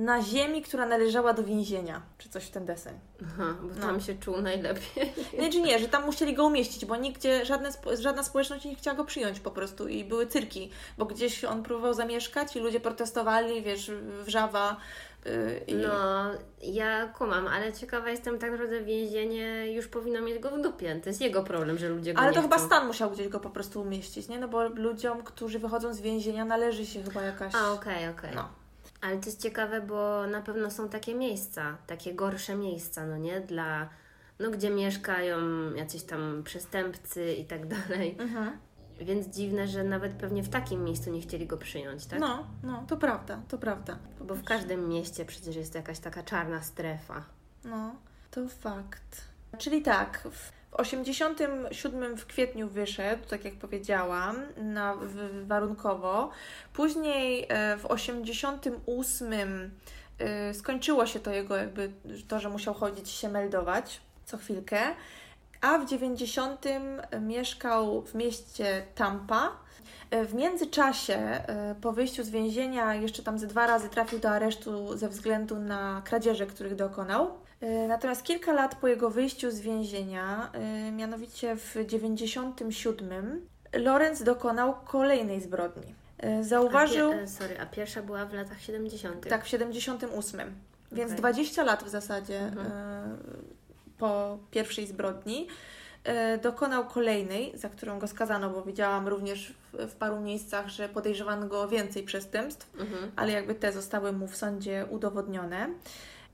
na 0.00 0.22
ziemi, 0.22 0.62
która 0.62 0.86
należała 0.86 1.32
do 1.32 1.44
więzienia, 1.44 2.02
czy 2.18 2.28
coś 2.28 2.44
w 2.44 2.50
ten 2.50 2.66
deseń. 2.66 2.98
Aha, 3.24 3.54
bo 3.62 3.68
No. 3.74 3.80
tam 3.80 4.00
się 4.00 4.14
czuł 4.14 4.40
najlepiej. 4.40 5.12
Nie, 5.38 5.52
czy 5.52 5.60
nie, 5.60 5.78
że 5.78 5.88
tam 5.88 6.04
musieli 6.04 6.34
go 6.34 6.46
umieścić, 6.46 6.84
bo 6.84 6.96
nigdzie 6.96 7.46
żadne, 7.46 7.70
żadna 8.00 8.22
społeczność 8.22 8.64
nie 8.64 8.74
chciała 8.74 8.96
go 8.96 9.04
przyjąć 9.04 9.40
po 9.40 9.50
prostu 9.50 9.88
i 9.88 10.04
były 10.04 10.26
cyrki, 10.26 10.70
bo 10.98 11.06
gdzieś 11.06 11.44
on 11.44 11.62
próbował 11.62 11.94
zamieszkać 11.94 12.56
i 12.56 12.60
ludzie 12.60 12.80
protestowali, 12.80 13.62
wiesz, 13.62 13.90
wrzawa 14.24 14.76
yy, 15.24 15.60
i... 15.66 15.74
No, 15.74 16.24
ja 16.62 17.06
kumam, 17.06 17.46
ale 17.46 17.72
ciekawa 17.72 18.10
jestem, 18.10 18.38
tak 18.38 18.50
naprawdę 18.50 18.80
więzienie 18.80 19.72
już 19.72 19.88
powinno 19.88 20.20
mieć 20.20 20.38
go 20.38 20.50
w 20.50 20.60
dupie. 20.60 21.00
To 21.02 21.08
jest 21.08 21.20
jego 21.20 21.42
problem, 21.42 21.78
że 21.78 21.88
ludzie 21.88 22.14
go 22.14 22.20
Ale 22.20 22.32
to 22.32 22.42
chyba 22.42 22.58
stan 22.58 22.86
musiał 22.86 23.10
gdzieś 23.10 23.28
go 23.28 23.40
po 23.40 23.50
prostu 23.50 23.80
umieścić, 23.80 24.28
nie? 24.28 24.38
No 24.38 24.48
bo 24.48 24.68
ludziom, 24.68 25.22
którzy 25.22 25.58
wychodzą 25.58 25.94
z 25.94 26.00
więzienia 26.00 26.44
należy 26.44 26.86
się 26.86 27.02
chyba 27.02 27.22
jakaś... 27.22 27.54
A, 27.54 27.72
okej, 27.72 28.08
okej. 28.08 28.30
No. 28.34 28.59
Ale 29.00 29.18
to 29.18 29.26
jest 29.26 29.42
ciekawe, 29.42 29.80
bo 29.80 30.26
na 30.26 30.42
pewno 30.42 30.70
są 30.70 30.88
takie 30.88 31.14
miejsca, 31.14 31.76
takie 31.86 32.14
gorsze 32.14 32.54
miejsca, 32.54 33.06
no 33.06 33.16
nie? 33.16 33.40
Dla, 33.40 33.88
no 34.38 34.50
gdzie 34.50 34.70
mieszkają 34.70 35.38
jacyś 35.74 36.02
tam 36.02 36.42
przestępcy 36.44 37.32
i 37.32 37.44
tak 37.44 37.66
dalej. 37.66 38.16
Mhm. 38.18 38.58
Więc 39.00 39.26
dziwne, 39.26 39.68
że 39.68 39.84
nawet 39.84 40.12
pewnie 40.12 40.42
w 40.42 40.48
takim 40.48 40.84
miejscu 40.84 41.10
nie 41.10 41.20
chcieli 41.20 41.46
go 41.46 41.56
przyjąć, 41.56 42.06
tak? 42.06 42.20
No, 42.20 42.46
no, 42.62 42.84
to 42.88 42.96
prawda, 42.96 43.42
to 43.48 43.58
prawda. 43.58 43.98
Bo 44.20 44.34
w 44.34 44.44
każdym 44.44 44.88
mieście 44.88 45.24
przecież 45.24 45.56
jest 45.56 45.74
jakaś 45.74 45.98
taka 45.98 46.22
czarna 46.22 46.62
strefa. 46.62 47.24
No, 47.64 47.94
to 48.30 48.48
fakt. 48.48 49.29
Czyli 49.58 49.82
tak, 49.82 50.28
w 50.30 50.60
w 50.70 50.74
87 50.74 52.16
w 52.16 52.26
kwietniu 52.26 52.68
wyszedł, 52.68 53.28
tak 53.28 53.44
jak 53.44 53.54
powiedziałam, 53.54 54.36
na, 54.56 54.94
w, 54.94 55.46
warunkowo. 55.46 56.30
Później 56.72 57.46
e, 57.48 57.76
w 57.76 57.86
88 57.86 59.70
e, 60.18 60.54
skończyło 60.54 61.06
się 61.06 61.20
to 61.20 61.30
jego 61.30 61.56
jakby, 61.56 61.92
to, 62.28 62.40
że 62.40 62.48
musiał 62.48 62.74
chodzić 62.74 63.10
się 63.10 63.28
meldować 63.28 64.00
co 64.24 64.38
chwilkę. 64.38 64.80
A 65.60 65.78
w 65.78 65.86
90 65.86 66.64
mieszkał 67.20 68.02
w 68.02 68.14
mieście 68.14 68.86
Tampa. 68.94 69.56
E, 70.10 70.24
W 70.24 70.34
międzyczasie, 70.34 71.44
po 71.80 71.92
wyjściu 71.92 72.24
z 72.24 72.30
więzienia, 72.30 72.94
jeszcze 72.94 73.22
tam 73.22 73.38
ze 73.38 73.46
dwa 73.46 73.66
razy 73.66 73.88
trafił 73.88 74.18
do 74.18 74.30
aresztu 74.30 74.96
ze 74.96 75.08
względu 75.08 75.58
na 75.58 76.02
kradzieże, 76.04 76.46
których 76.46 76.74
dokonał. 76.74 77.49
E, 77.60 77.88
Natomiast 77.88 78.22
kilka 78.22 78.52
lat 78.52 78.74
po 78.74 78.88
jego 78.88 79.10
wyjściu 79.10 79.50
z 79.50 79.60
więzienia, 79.60 80.50
e, 80.52 80.90
mianowicie 80.92 81.56
w 81.56 81.76
97, 81.86 83.46
Lorenz 83.72 84.22
dokonał 84.22 84.74
kolejnej 84.84 85.40
zbrodni. 85.40 85.94
E, 86.18 86.44
Zauważył. 86.44 87.12
A 87.12 87.14
pie- 87.14 87.26
sorry, 87.28 87.60
a 87.60 87.66
pierwsza 87.66 88.02
była 88.02 88.24
w 88.26 88.32
latach 88.34 88.60
70. 88.60 89.28
Tak, 89.28 89.44
w 89.44 89.48
78. 89.48 90.54
Więc 90.92 91.10
Okej. 91.10 91.18
20 91.18 91.62
lat 91.64 91.84
w 91.84 91.88
zasadzie 91.88 92.38
Mhm. 92.40 93.18
po 93.98 94.38
pierwszej 94.50 94.86
zbrodni. 94.86 95.46
Dokonał 96.42 96.84
kolejnej, 96.86 97.52
za 97.58 97.68
którą 97.68 97.98
go 97.98 98.08
skazano, 98.08 98.50
bo 98.50 98.62
widziałam 98.62 99.08
również 99.08 99.54
w, 99.72 99.86
w 99.90 99.94
paru 99.94 100.20
miejscach, 100.20 100.68
że 100.68 100.88
podejrzewano 100.88 101.46
go 101.46 101.62
o 101.62 101.68
więcej 101.68 102.02
przestępstw, 102.02 102.70
Mhm. 102.80 103.10
ale 103.16 103.32
jakby 103.32 103.54
te 103.54 103.72
zostały 103.72 104.12
mu 104.12 104.26
w 104.28 104.36
sądzie 104.36 104.86
udowodnione. 104.90 105.68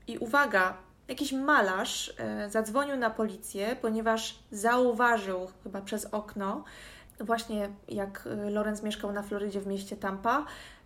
I 0.07 0.17
uwaga, 0.17 0.77
jakiś 1.07 1.31
malarz 1.31 2.13
e, 2.17 2.49
zadzwonił 2.49 2.97
na 2.97 3.09
policję, 3.09 3.75
ponieważ 3.81 4.39
zauważył 4.51 5.47
chyba 5.63 5.81
przez 5.81 6.05
okno, 6.05 6.63
właśnie 7.19 7.69
jak 7.89 8.27
e, 8.27 8.49
Lorenz 8.49 8.83
mieszkał 8.83 9.11
na 9.11 9.23
Florydzie 9.23 9.61
w 9.61 9.67
mieście 9.67 9.97
Tampa, 9.97 10.45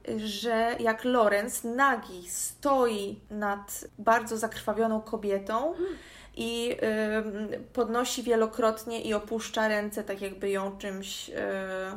e, 0.10 0.20
że 0.20 0.76
jak 0.80 1.06
Lorenz 1.06 1.64
nagi 1.64 2.30
stoi 2.30 3.20
nad 3.30 3.86
bardzo 4.00 4.38
zakrwawioną 4.38 5.02
kobietą 5.02 5.74
i 6.36 6.78
podnosi 7.74 8.24
wielokrotnie 8.24 9.02
i 9.02 9.14
opuszcza 9.14 9.68
ręce, 9.68 10.04
tak 10.04 10.22
jakby 10.22 10.50
ją 10.50 10.78
czymś 10.78 11.30
yy, 11.30 11.36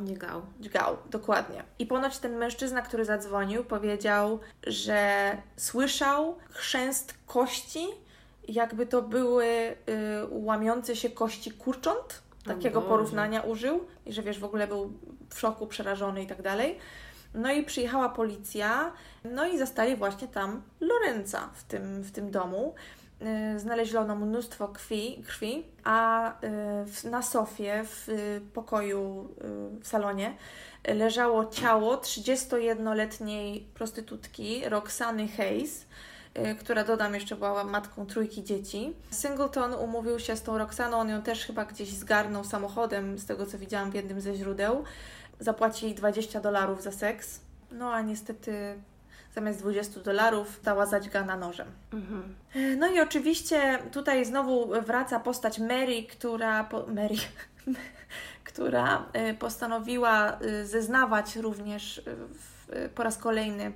Nie 0.01 0.17
gał. 0.17 0.41
dźgał. 0.59 0.97
Dokładnie. 1.09 1.63
I 1.79 1.85
ponoć 1.85 2.17
ten 2.17 2.37
mężczyzna, 2.37 2.81
który 2.81 3.05
zadzwonił, 3.05 3.63
powiedział, 3.63 4.39
że 4.67 5.31
słyszał 5.57 6.37
chrzęst 6.49 7.13
kości, 7.27 7.87
jakby 8.47 8.85
to 8.85 9.01
były 9.01 9.45
y, 9.45 9.75
łamiące 10.29 10.95
się 10.95 11.09
kości 11.09 11.51
kurcząt. 11.51 12.25
Takiego 12.45 12.79
Boże. 12.81 12.89
porównania 12.89 13.41
użył 13.41 13.85
i 14.05 14.13
że 14.13 14.21
wiesz, 14.21 14.39
w 14.39 14.43
ogóle 14.43 14.67
był 14.67 14.93
w 15.29 15.39
szoku, 15.39 15.67
przerażony 15.67 16.23
i 16.23 16.27
tak 16.27 16.41
dalej. 16.41 16.77
No 17.33 17.51
i 17.51 17.63
przyjechała 17.63 18.09
policja, 18.09 18.91
no 19.23 19.47
i 19.47 19.57
zastali 19.57 19.95
właśnie 19.95 20.27
tam 20.27 20.61
Lorenza 20.79 21.49
w 21.53 21.63
tym, 21.63 22.01
w 22.01 22.11
tym 22.11 22.31
domu. 22.31 22.75
Y, 23.55 23.59
Znaleziono 23.59 24.15
mnóstwo 24.15 24.67
krwi, 24.67 25.23
krwi 25.27 25.63
a 25.83 26.29
y, 26.31 26.33
w, 26.85 27.03
na 27.03 27.21
sofie 27.21 27.83
w 27.85 28.09
y, 28.09 28.41
pokoju 28.53 29.29
y, 29.77 29.79
w 29.79 29.87
salonie 29.87 30.35
leżało 30.87 31.45
ciało 31.45 31.95
31-letniej 31.95 33.67
prostytutki 33.73 34.69
Roxany 34.69 35.27
Hayes, 35.27 35.85
która 36.59 36.83
dodam 36.83 37.13
jeszcze 37.13 37.35
była 37.35 37.63
matką 37.63 38.05
trójki 38.05 38.43
dzieci. 38.43 38.93
Singleton 39.11 39.73
umówił 39.73 40.19
się 40.19 40.35
z 40.35 40.43
tą 40.43 40.57
Roxaną, 40.57 40.97
on 40.97 41.09
ją 41.09 41.21
też 41.21 41.45
chyba 41.45 41.65
gdzieś 41.65 41.89
zgarnął 41.89 42.43
samochodem, 42.43 43.17
z 43.19 43.25
tego 43.25 43.45
co 43.45 43.57
widziałam 43.57 43.91
w 43.91 43.95
jednym 43.95 44.21
ze 44.21 44.35
źródeł. 44.35 44.83
Zapłacili 45.39 45.95
20 45.95 46.39
dolarów 46.39 46.83
za 46.83 46.91
seks. 46.91 47.39
No 47.71 47.93
a 47.93 48.01
niestety 48.01 48.75
zamiast 49.35 49.59
20 49.59 49.99
dolarów 49.99 50.59
dała 50.63 50.85
zadźgana 50.85 51.37
nożem. 51.37 51.67
Mhm. 51.93 52.35
No 52.77 52.87
i 52.87 52.99
oczywiście 52.99 53.79
tutaj 53.91 54.25
znowu 54.25 54.81
wraca 54.81 55.19
postać 55.19 55.59
Mary, 55.59 56.03
która. 56.03 56.63
Po, 56.63 56.85
Mary. 56.87 57.15
która 58.43 59.05
y, 59.31 59.33
postanowiła 59.33 60.37
y, 60.41 60.65
zeznawać 60.65 61.35
również 61.35 61.97
y, 61.97 62.03
w, 62.05 62.89
po 62.95 63.03
raz 63.03 63.17
kolejny 63.17 63.71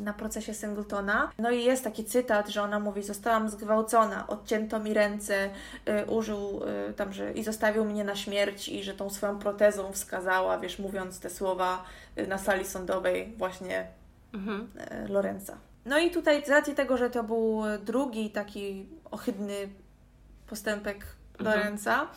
na 0.00 0.12
procesie 0.12 0.54
Singletona. 0.54 1.30
No 1.38 1.50
i 1.50 1.64
jest 1.64 1.84
taki 1.84 2.04
cytat, 2.04 2.48
że 2.48 2.62
ona 2.62 2.80
mówi: 2.80 3.02
Zostałam 3.02 3.48
zgwałcona, 3.48 4.26
odcięto 4.26 4.80
mi 4.80 4.94
ręce, 4.94 5.50
użył 6.08 6.60
tam, 6.96 7.12
że 7.12 7.32
i 7.32 7.44
zostawił 7.44 7.84
mnie 7.84 8.04
na 8.04 8.16
śmierć, 8.16 8.68
i 8.68 8.82
że 8.82 8.94
tą 8.94 9.10
swoją 9.10 9.38
protezą 9.38 9.92
wskazała, 9.92 10.58
wiesz, 10.58 10.78
mówiąc 10.78 11.20
te 11.20 11.30
słowa 11.30 11.84
na 12.28 12.38
sali 12.38 12.64
sądowej, 12.64 13.34
właśnie 13.36 13.86
mhm. 14.32 14.68
Lorenza. 15.08 15.56
No 15.84 15.98
i 15.98 16.10
tutaj 16.10 16.44
z 16.44 16.48
racji 16.48 16.74
tego, 16.74 16.96
że 16.96 17.10
to 17.10 17.24
był 17.24 17.62
drugi 17.84 18.30
taki 18.30 18.88
ohydny 19.10 19.68
postępek 20.46 21.06
mhm. 21.38 21.58
Lorenza, 21.58 22.08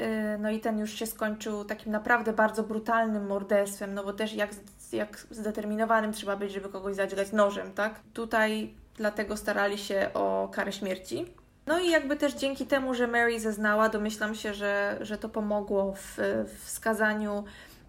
y, 0.00 0.38
no 0.38 0.50
i 0.50 0.60
ten 0.60 0.78
już 0.78 0.92
się 0.92 1.06
skończył 1.06 1.64
takim 1.64 1.92
naprawdę 1.92 2.32
bardzo 2.32 2.62
brutalnym 2.62 3.26
morderstwem, 3.26 3.94
no 3.94 4.04
bo 4.04 4.12
też 4.12 4.34
jak, 4.34 4.50
jak 4.94 5.26
zdeterminowanym 5.30 6.12
trzeba 6.12 6.36
być, 6.36 6.52
żeby 6.52 6.68
kogoś 6.68 6.94
zadźgać 6.96 7.32
nożem, 7.32 7.72
tak? 7.72 8.00
Tutaj 8.12 8.74
dlatego 8.96 9.36
starali 9.36 9.78
się 9.78 10.10
o 10.14 10.48
karę 10.52 10.72
śmierci. 10.72 11.26
No 11.66 11.78
i 11.78 11.90
jakby 11.90 12.16
też 12.16 12.34
dzięki 12.34 12.66
temu, 12.66 12.94
że 12.94 13.06
Mary 13.06 13.40
zeznała, 13.40 13.88
domyślam 13.88 14.34
się, 14.34 14.54
że, 14.54 14.98
że 15.00 15.18
to 15.18 15.28
pomogło 15.28 15.92
w, 15.92 16.18
w 16.58 16.70
skazaniu 16.70 17.44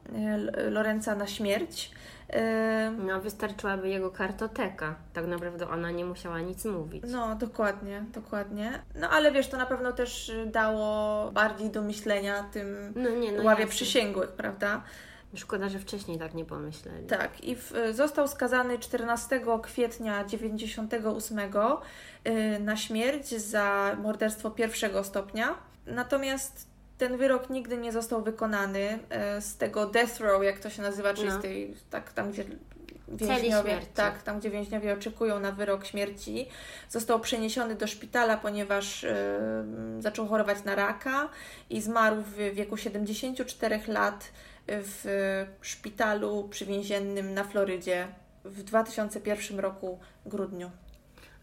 y, 0.09 0.69
Lorenza 0.69 1.15
na 1.15 1.27
śmierć. 1.27 1.91
No, 2.97 3.21
wystarczyłaby 3.21 3.89
jego 3.89 4.11
kartoteka. 4.11 4.95
Tak 5.13 5.27
naprawdę 5.27 5.69
ona 5.69 5.91
nie 5.91 6.05
musiała 6.05 6.39
nic 6.41 6.65
mówić. 6.65 7.03
No, 7.07 7.35
dokładnie, 7.35 8.03
dokładnie. 8.13 8.79
No, 8.95 9.09
ale 9.09 9.31
wiesz, 9.31 9.47
to 9.47 9.57
na 9.57 9.65
pewno 9.65 9.91
też 9.91 10.31
dało 10.45 11.31
bardziej 11.31 11.69
do 11.69 11.81
myślenia 11.81 12.43
tym 12.43 12.93
no 12.95 13.09
nie, 13.09 13.31
no 13.31 13.43
ławie 13.43 13.61
jasne. 13.61 13.75
przysięgłych, 13.75 14.31
prawda? 14.31 14.81
Szkoda, 15.35 15.69
że 15.69 15.79
wcześniej 15.79 16.19
tak 16.19 16.33
nie 16.33 16.45
pomyśleli. 16.45 17.07
Tak, 17.07 17.43
i 17.43 17.55
w, 17.55 17.73
został 17.91 18.27
skazany 18.27 18.79
14 18.79 19.41
kwietnia 19.61 20.25
98 20.25 21.39
y, 21.39 22.59
na 22.59 22.77
śmierć 22.77 23.27
za 23.27 23.97
morderstwo 24.03 24.51
pierwszego 24.51 25.03
stopnia. 25.03 25.57
Natomiast 25.85 26.67
ten 26.97 27.17
wyrok 27.17 27.49
nigdy 27.49 27.77
nie 27.77 27.91
został 27.91 28.23
wykonany 28.23 28.99
e, 29.09 29.41
z 29.41 29.57
tego 29.57 29.85
death 29.85 30.19
row, 30.19 30.43
jak 30.43 30.59
to 30.59 30.69
się 30.69 30.81
nazywa, 30.81 31.13
czyli 31.13 31.29
no. 31.29 31.39
z 31.39 31.41
tej, 31.41 31.75
tak, 31.89 32.13
tam 32.13 32.31
gdzie 32.31 32.45
więźniowie, 33.07 33.79
tak, 33.93 34.23
tam 34.23 34.39
gdzie 34.39 34.49
więźniowie 34.49 34.93
oczekują 34.93 35.39
na 35.39 35.51
wyrok 35.51 35.85
śmierci, 35.85 36.47
został 36.89 37.19
przeniesiony 37.19 37.75
do 37.75 37.87
szpitala, 37.87 38.37
ponieważ 38.37 39.03
y, 39.03 39.15
zaczął 39.99 40.27
chorować 40.27 40.63
na 40.63 40.75
raka 40.75 41.29
i 41.69 41.81
zmarł 41.81 42.21
w 42.21 42.35
wieku 42.35 42.77
74 42.77 43.79
lat 43.87 44.31
w 44.67 45.05
szpitalu 45.61 46.47
przywięziennym 46.49 47.33
na 47.33 47.43
Florydzie 47.43 48.07
w 48.45 48.63
2001 48.63 49.59
roku 49.59 49.99
grudniu. 50.25 50.71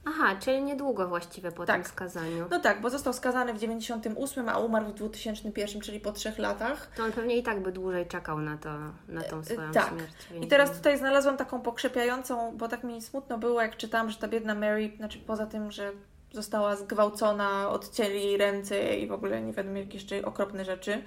Aha, 0.04 0.36
czyli 0.40 0.62
niedługo 0.62 1.08
właściwie 1.08 1.52
po 1.52 1.66
tak. 1.66 1.76
tym 1.76 1.84
skazaniu. 1.84 2.46
No 2.50 2.60
tak, 2.60 2.80
bo 2.80 2.90
został 2.90 3.12
skazany 3.12 3.54
w 3.54 3.58
98, 3.58 4.48
a 4.48 4.58
umarł 4.58 4.86
w 4.86 4.94
2001, 4.94 5.80
czyli 5.80 6.00
po 6.00 6.12
trzech 6.12 6.38
latach. 6.38 6.90
To 6.96 7.04
on 7.04 7.12
pewnie 7.12 7.36
i 7.36 7.42
tak 7.42 7.62
by 7.62 7.72
dłużej 7.72 8.06
czekał 8.06 8.40
na, 8.40 8.58
to, 8.58 8.70
na 9.08 9.22
tą 9.22 9.38
e, 9.38 9.44
swoją 9.44 9.72
tak. 9.72 9.88
śmierć. 9.88 10.44
I 10.44 10.46
teraz 10.46 10.70
tutaj 10.70 10.98
znalazłam 10.98 11.36
taką 11.36 11.60
pokrzepiającą, 11.60 12.56
bo 12.56 12.68
tak 12.68 12.84
mi 12.84 13.02
smutno 13.02 13.38
było, 13.38 13.62
jak 13.62 13.76
czytałam, 13.76 14.10
że 14.10 14.18
ta 14.18 14.28
biedna 14.28 14.54
Mary, 14.54 14.92
znaczy 14.96 15.18
poza 15.18 15.46
tym, 15.46 15.70
że 15.70 15.92
została 16.32 16.76
zgwałcona, 16.76 17.68
odcięli 17.68 18.14
jej 18.14 18.36
ręce 18.36 18.96
i 18.96 19.06
w 19.06 19.12
ogóle 19.12 19.42
nie 19.42 19.52
wiadomo 19.52 19.76
jakie 19.76 19.94
jeszcze 19.94 20.24
okropne 20.24 20.64
rzeczy, 20.64 20.92
e, 20.92 21.02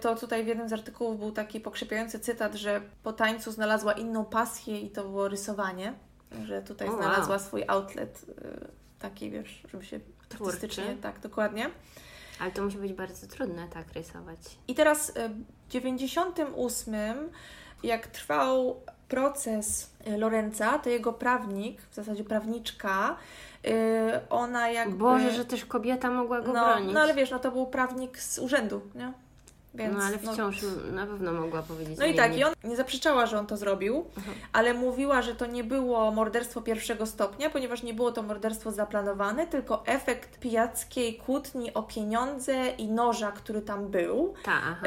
to 0.00 0.16
tutaj 0.16 0.44
w 0.44 0.46
jednym 0.46 0.68
z 0.68 0.72
artykułów 0.72 1.18
był 1.18 1.32
taki 1.32 1.60
pokrzepiający 1.60 2.20
cytat, 2.20 2.54
że 2.54 2.80
po 3.02 3.12
tańcu 3.12 3.52
znalazła 3.52 3.92
inną 3.92 4.24
pasję 4.24 4.80
i 4.80 4.90
to 4.90 5.02
było 5.02 5.28
rysowanie 5.28 5.94
że 6.44 6.62
tutaj 6.62 6.88
oh, 6.88 6.96
znalazła 6.96 7.36
wow. 7.36 7.44
swój 7.44 7.64
outlet 7.68 8.26
y, 8.28 8.68
taki, 8.98 9.30
wiesz, 9.30 9.62
żeby 9.72 9.84
się 9.84 10.00
artystycznie, 10.34 10.96
tak, 11.02 11.20
dokładnie. 11.20 11.70
Ale 12.40 12.50
to 12.50 12.62
musi 12.62 12.78
być 12.78 12.92
bardzo 12.92 13.26
trudne 13.26 13.68
tak 13.68 13.92
rysować. 13.92 14.38
I 14.68 14.74
teraz 14.74 15.08
y, 15.08 15.12
w 15.68 15.70
98 15.70 17.30
jak 17.82 18.06
trwał 18.06 18.80
proces 19.08 19.90
Lorenza, 20.18 20.78
to 20.78 20.90
jego 20.90 21.12
prawnik, 21.12 21.82
w 21.82 21.94
zasadzie 21.94 22.24
prawniczka, 22.24 23.16
ona 24.30 24.70
jakby... 24.70 24.96
Boże, 24.96 25.32
że 25.32 25.44
też 25.44 25.64
kobieta 25.64 26.10
mogła 26.10 26.40
go 26.40 26.52
no, 26.52 26.64
bronić. 26.64 26.94
No 26.94 27.00
ale 27.00 27.14
wiesz, 27.14 27.30
no 27.30 27.38
to 27.38 27.50
był 27.50 27.66
prawnik 27.66 28.18
z 28.18 28.38
urzędu, 28.38 28.80
nie? 28.94 29.12
Więc, 29.74 29.96
no 29.98 30.04
ale 30.04 30.18
wciąż 30.18 30.62
no, 30.62 30.92
na 30.92 31.06
pewno 31.06 31.32
mogła 31.32 31.62
powiedzieć. 31.62 31.98
No 31.98 32.04
i 32.04 32.14
tak, 32.14 32.32
nie. 32.32 32.38
i 32.38 32.44
on 32.44 32.52
nie 32.64 32.76
zaprzeczała, 32.76 33.26
że 33.26 33.38
on 33.38 33.46
to 33.46 33.56
zrobił, 33.56 34.04
Aha. 34.18 34.30
ale 34.52 34.74
mówiła, 34.74 35.22
że 35.22 35.34
to 35.34 35.46
nie 35.46 35.64
było 35.64 36.10
morderstwo 36.10 36.60
pierwszego 36.60 37.06
stopnia, 37.06 37.50
ponieważ 37.50 37.82
nie 37.82 37.94
było 37.94 38.12
to 38.12 38.22
morderstwo 38.22 38.72
zaplanowane, 38.72 39.46
tylko 39.46 39.86
efekt 39.86 40.38
pijackiej 40.38 41.16
kłótni 41.16 41.74
o 41.74 41.82
pieniądze 41.82 42.68
i 42.68 42.88
noża, 42.88 43.32
który 43.32 43.62
tam 43.62 43.88
był. 43.88 44.34
Tak, 44.44 44.80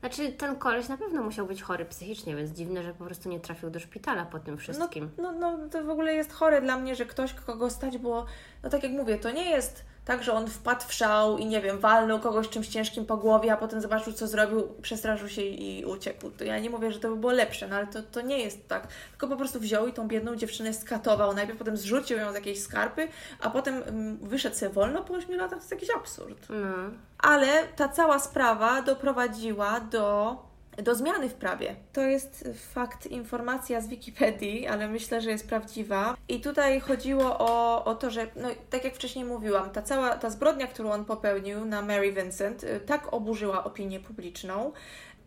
znaczy, 0.00 0.32
ten 0.32 0.56
koleś 0.56 0.88
na 0.88 0.96
pewno 0.96 1.22
musiał 1.22 1.46
być 1.46 1.62
chory 1.62 1.84
psychicznie, 1.84 2.36
więc 2.36 2.50
dziwne, 2.50 2.82
że 2.82 2.94
po 2.94 3.04
prostu 3.04 3.28
nie 3.28 3.40
trafił 3.40 3.70
do 3.70 3.80
szpitala 3.80 4.24
po 4.24 4.38
tym 4.38 4.58
wszystkim. 4.58 5.10
No, 5.18 5.32
no, 5.32 5.56
no 5.56 5.68
to 5.68 5.84
w 5.84 5.90
ogóle 5.90 6.14
jest 6.14 6.32
chore 6.32 6.62
dla 6.62 6.78
mnie, 6.78 6.94
że 6.94 7.06
ktoś, 7.06 7.34
kogo 7.34 7.70
stać 7.70 7.98
było, 7.98 8.26
no 8.62 8.70
tak 8.70 8.82
jak 8.82 8.92
mówię, 8.92 9.18
to 9.18 9.30
nie 9.30 9.50
jest 9.50 9.84
tak, 10.04 10.22
że 10.22 10.32
on 10.32 10.46
wpadł 10.46 10.84
w 10.88 10.92
szał 10.92 11.38
i 11.38 11.46
nie 11.46 11.60
wiem, 11.60 11.78
walnął 11.78 12.20
kogoś 12.20 12.48
czymś 12.48 12.68
ciężkim 12.68 13.06
po 13.06 13.16
głowie, 13.16 13.52
a 13.52 13.56
potem 13.56 13.80
zobaczył, 13.80 14.12
co 14.12 14.26
zrobił, 14.26 14.68
przestraszył 14.82 15.28
się 15.28 15.42
i 15.42 15.84
uciekł. 15.84 16.30
To 16.30 16.44
ja 16.44 16.58
nie 16.58 16.70
mówię, 16.70 16.92
że 16.92 17.00
to 17.00 17.08
by 17.08 17.16
było 17.16 17.32
lepsze, 17.32 17.68
no 17.68 17.76
ale 17.76 17.86
to, 17.86 18.02
to 18.02 18.20
nie 18.20 18.38
jest 18.38 18.68
tak. 18.68 18.88
Tylko 19.10 19.28
po 19.28 19.36
prostu 19.36 19.60
wziął 19.60 19.86
i 19.86 19.92
tą 19.92 20.08
biedną 20.08 20.36
dziewczynę 20.36 20.72
skatował. 20.72 21.34
Najpierw 21.34 21.58
potem 21.58 21.76
zrzucił 21.76 22.18
ją 22.18 22.32
z 22.32 22.34
jakiejś 22.34 22.62
skarpy, 22.62 23.08
a 23.40 23.50
potem 23.50 23.82
um, 23.86 24.18
wyszedł 24.22 24.56
sobie 24.56 24.72
wolno 24.72 25.04
po 25.04 25.14
8 25.14 25.36
latach. 25.36 25.50
To 25.50 25.56
jest 25.56 25.70
jakiś 25.70 25.90
absurd. 25.96 26.46
No. 26.50 26.90
Ale 27.18 27.66
ta 27.76 27.88
cała 27.88 28.18
sprawa 28.18 28.82
doprowadziła 28.82 29.80
do 29.80 30.36
do 30.76 30.94
zmiany 30.94 31.28
w 31.28 31.34
prawie. 31.34 31.76
To 31.92 32.00
jest 32.00 32.48
fakt, 32.74 33.06
informacja 33.06 33.80
z 33.80 33.88
Wikipedii, 33.88 34.66
ale 34.66 34.88
myślę, 34.88 35.20
że 35.20 35.30
jest 35.30 35.48
prawdziwa. 35.48 36.16
I 36.28 36.40
tutaj 36.40 36.80
chodziło 36.80 37.38
o, 37.38 37.84
o 37.84 37.94
to, 37.94 38.10
że, 38.10 38.26
no, 38.36 38.48
tak 38.70 38.84
jak 38.84 38.94
wcześniej 38.94 39.24
mówiłam, 39.24 39.70
ta 39.70 39.82
cała 39.82 40.16
ta 40.16 40.30
zbrodnia, 40.30 40.66
którą 40.66 40.90
on 40.90 41.04
popełnił 41.04 41.64
na 41.64 41.82
Mary 41.82 42.12
Vincent, 42.12 42.64
y, 42.64 42.80
tak 42.80 43.12
oburzyła 43.14 43.64
opinię 43.64 44.00
publiczną, 44.00 44.72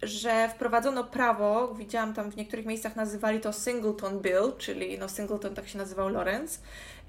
że 0.02 0.50
wprowadzono 0.50 1.04
prawo, 1.04 1.74
widziałam 1.74 2.14
tam 2.14 2.32
w 2.32 2.36
niektórych 2.36 2.66
miejscach 2.66 2.96
nazywali 2.96 3.39
to 3.39 3.54
Singleton 3.54 4.20
Bill, 4.20 4.54
czyli 4.58 5.00
no 5.00 5.10
Singleton 5.10 5.56
tak 5.56 5.68
się 5.68 5.78
nazywał 5.78 6.10
Lawrence. 6.10 6.60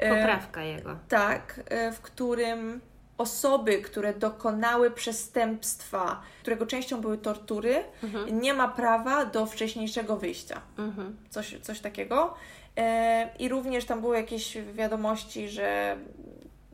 Y, 0.02 0.08
Poprawka 0.08 0.62
jego. 0.62 0.98
Tak, 1.08 1.60
y, 1.88 1.92
w 1.92 2.00
którym 2.00 2.80
osoby, 3.18 3.82
które 3.82 4.14
dokonały 4.14 4.90
przestępstwa, 4.90 6.22
którego 6.42 6.66
częścią 6.66 7.00
były 7.00 7.18
tortury, 7.18 7.84
mhm. 8.02 8.40
nie 8.40 8.54
ma 8.54 8.68
prawa 8.68 9.24
do 9.24 9.46
wcześniejszego 9.46 10.16
wyjścia. 10.16 10.60
Mhm. 10.78 11.16
Coś, 11.30 11.56
coś 11.62 11.80
takiego. 11.80 12.34
E, 12.76 13.30
I 13.38 13.48
również 13.48 13.84
tam 13.84 14.00
były 14.00 14.16
jakieś 14.16 14.58
wiadomości, 14.72 15.48
że, 15.48 15.96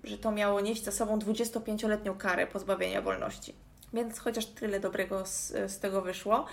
że 0.04 0.18
to 0.18 0.32
miało 0.32 0.60
nieść 0.60 0.84
za 0.84 0.92
sobą 0.92 1.18
25-letnią 1.18 2.16
karę 2.16 2.46
pozbawienia 2.46 3.02
wolności. 3.02 3.54
Więc 3.92 4.18
chociaż 4.18 4.46
tyle 4.46 4.80
dobrego 4.80 5.26
z, 5.26 5.48
z 5.48 5.78
tego 5.78 6.02
wyszło. 6.02 6.46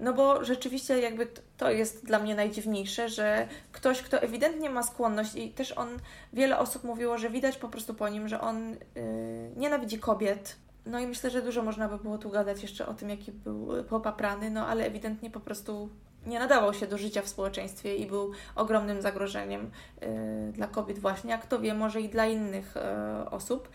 No 0.00 0.12
bo 0.12 0.44
rzeczywiście 0.44 0.98
jakby 0.98 1.28
to 1.56 1.70
jest 1.70 2.04
dla 2.04 2.18
mnie 2.18 2.34
najdziwniejsze, 2.34 3.08
że 3.08 3.48
ktoś, 3.72 4.02
kto 4.02 4.20
ewidentnie 4.20 4.70
ma 4.70 4.82
skłonność 4.82 5.34
i 5.34 5.50
też 5.50 5.72
on, 5.72 5.88
wiele 6.32 6.58
osób 6.58 6.84
mówiło, 6.84 7.18
że 7.18 7.30
widać 7.30 7.56
po 7.56 7.68
prostu 7.68 7.94
po 7.94 8.08
nim, 8.08 8.28
że 8.28 8.40
on 8.40 8.70
yy, 8.70 8.78
nienawidzi 9.56 9.98
kobiet. 9.98 10.56
No 10.86 10.98
i 10.98 11.06
myślę, 11.06 11.30
że 11.30 11.42
dużo 11.42 11.62
można 11.62 11.88
by 11.88 11.98
było 11.98 12.18
tu 12.18 12.30
gadać 12.30 12.62
jeszcze 12.62 12.86
o 12.86 12.94
tym, 12.94 13.10
jaki 13.10 13.32
był 13.32 13.84
popaprany, 13.84 14.50
no 14.50 14.66
ale 14.66 14.86
ewidentnie 14.86 15.30
po 15.30 15.40
prostu 15.40 15.88
nie 16.26 16.38
nadawał 16.38 16.74
się 16.74 16.86
do 16.86 16.98
życia 16.98 17.22
w 17.22 17.28
społeczeństwie 17.28 17.96
i 17.96 18.06
był 18.06 18.32
ogromnym 18.54 19.02
zagrożeniem 19.02 19.70
yy, 20.00 20.08
dla 20.52 20.66
kobiet 20.66 20.98
właśnie, 20.98 21.34
a 21.34 21.38
kto 21.38 21.58
wie, 21.58 21.74
może 21.74 22.00
i 22.00 22.08
dla 22.08 22.26
innych 22.26 22.74
yy, 23.20 23.30
osób. 23.30 23.68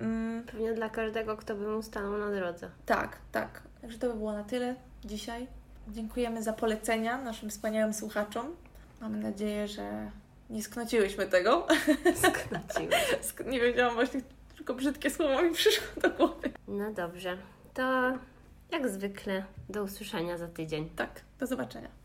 Mm. 0.00 0.44
Pewnie 0.44 0.72
dla 0.72 0.88
każdego, 0.88 1.36
kto 1.36 1.54
by 1.54 1.68
mu 1.68 1.82
stanął 1.82 2.18
na 2.18 2.30
drodze. 2.30 2.70
Tak, 2.86 3.16
tak. 3.32 3.62
Także 3.80 3.98
to 3.98 4.08
by 4.08 4.14
było 4.14 4.32
na 4.32 4.44
tyle 4.44 4.74
dzisiaj. 5.04 5.46
Dziękujemy 5.88 6.42
za 6.42 6.52
polecenia 6.52 7.18
naszym 7.18 7.50
wspaniałym 7.50 7.94
słuchaczom. 7.94 8.56
Mamy 9.00 9.18
nadzieję, 9.18 9.68
że 9.68 10.10
nie 10.50 10.62
sknociłyśmy 10.62 11.26
tego. 11.26 11.66
Sknociłeś. 12.14 13.46
nie 13.52 13.60
wiedziałam 13.60 13.94
właśnie, 13.94 14.20
tylko 14.56 14.74
brzydkie 14.74 15.10
słowo 15.10 15.42
mi 15.42 15.54
przyszło 15.54 15.86
do 16.02 16.10
głowy. 16.10 16.50
No 16.68 16.92
dobrze. 16.92 17.38
To 17.74 18.12
jak 18.70 18.88
zwykle 18.88 19.44
do 19.68 19.82
usłyszenia 19.82 20.38
za 20.38 20.48
tydzień. 20.48 20.90
Tak, 20.96 21.10
do 21.38 21.46
zobaczenia. 21.46 21.97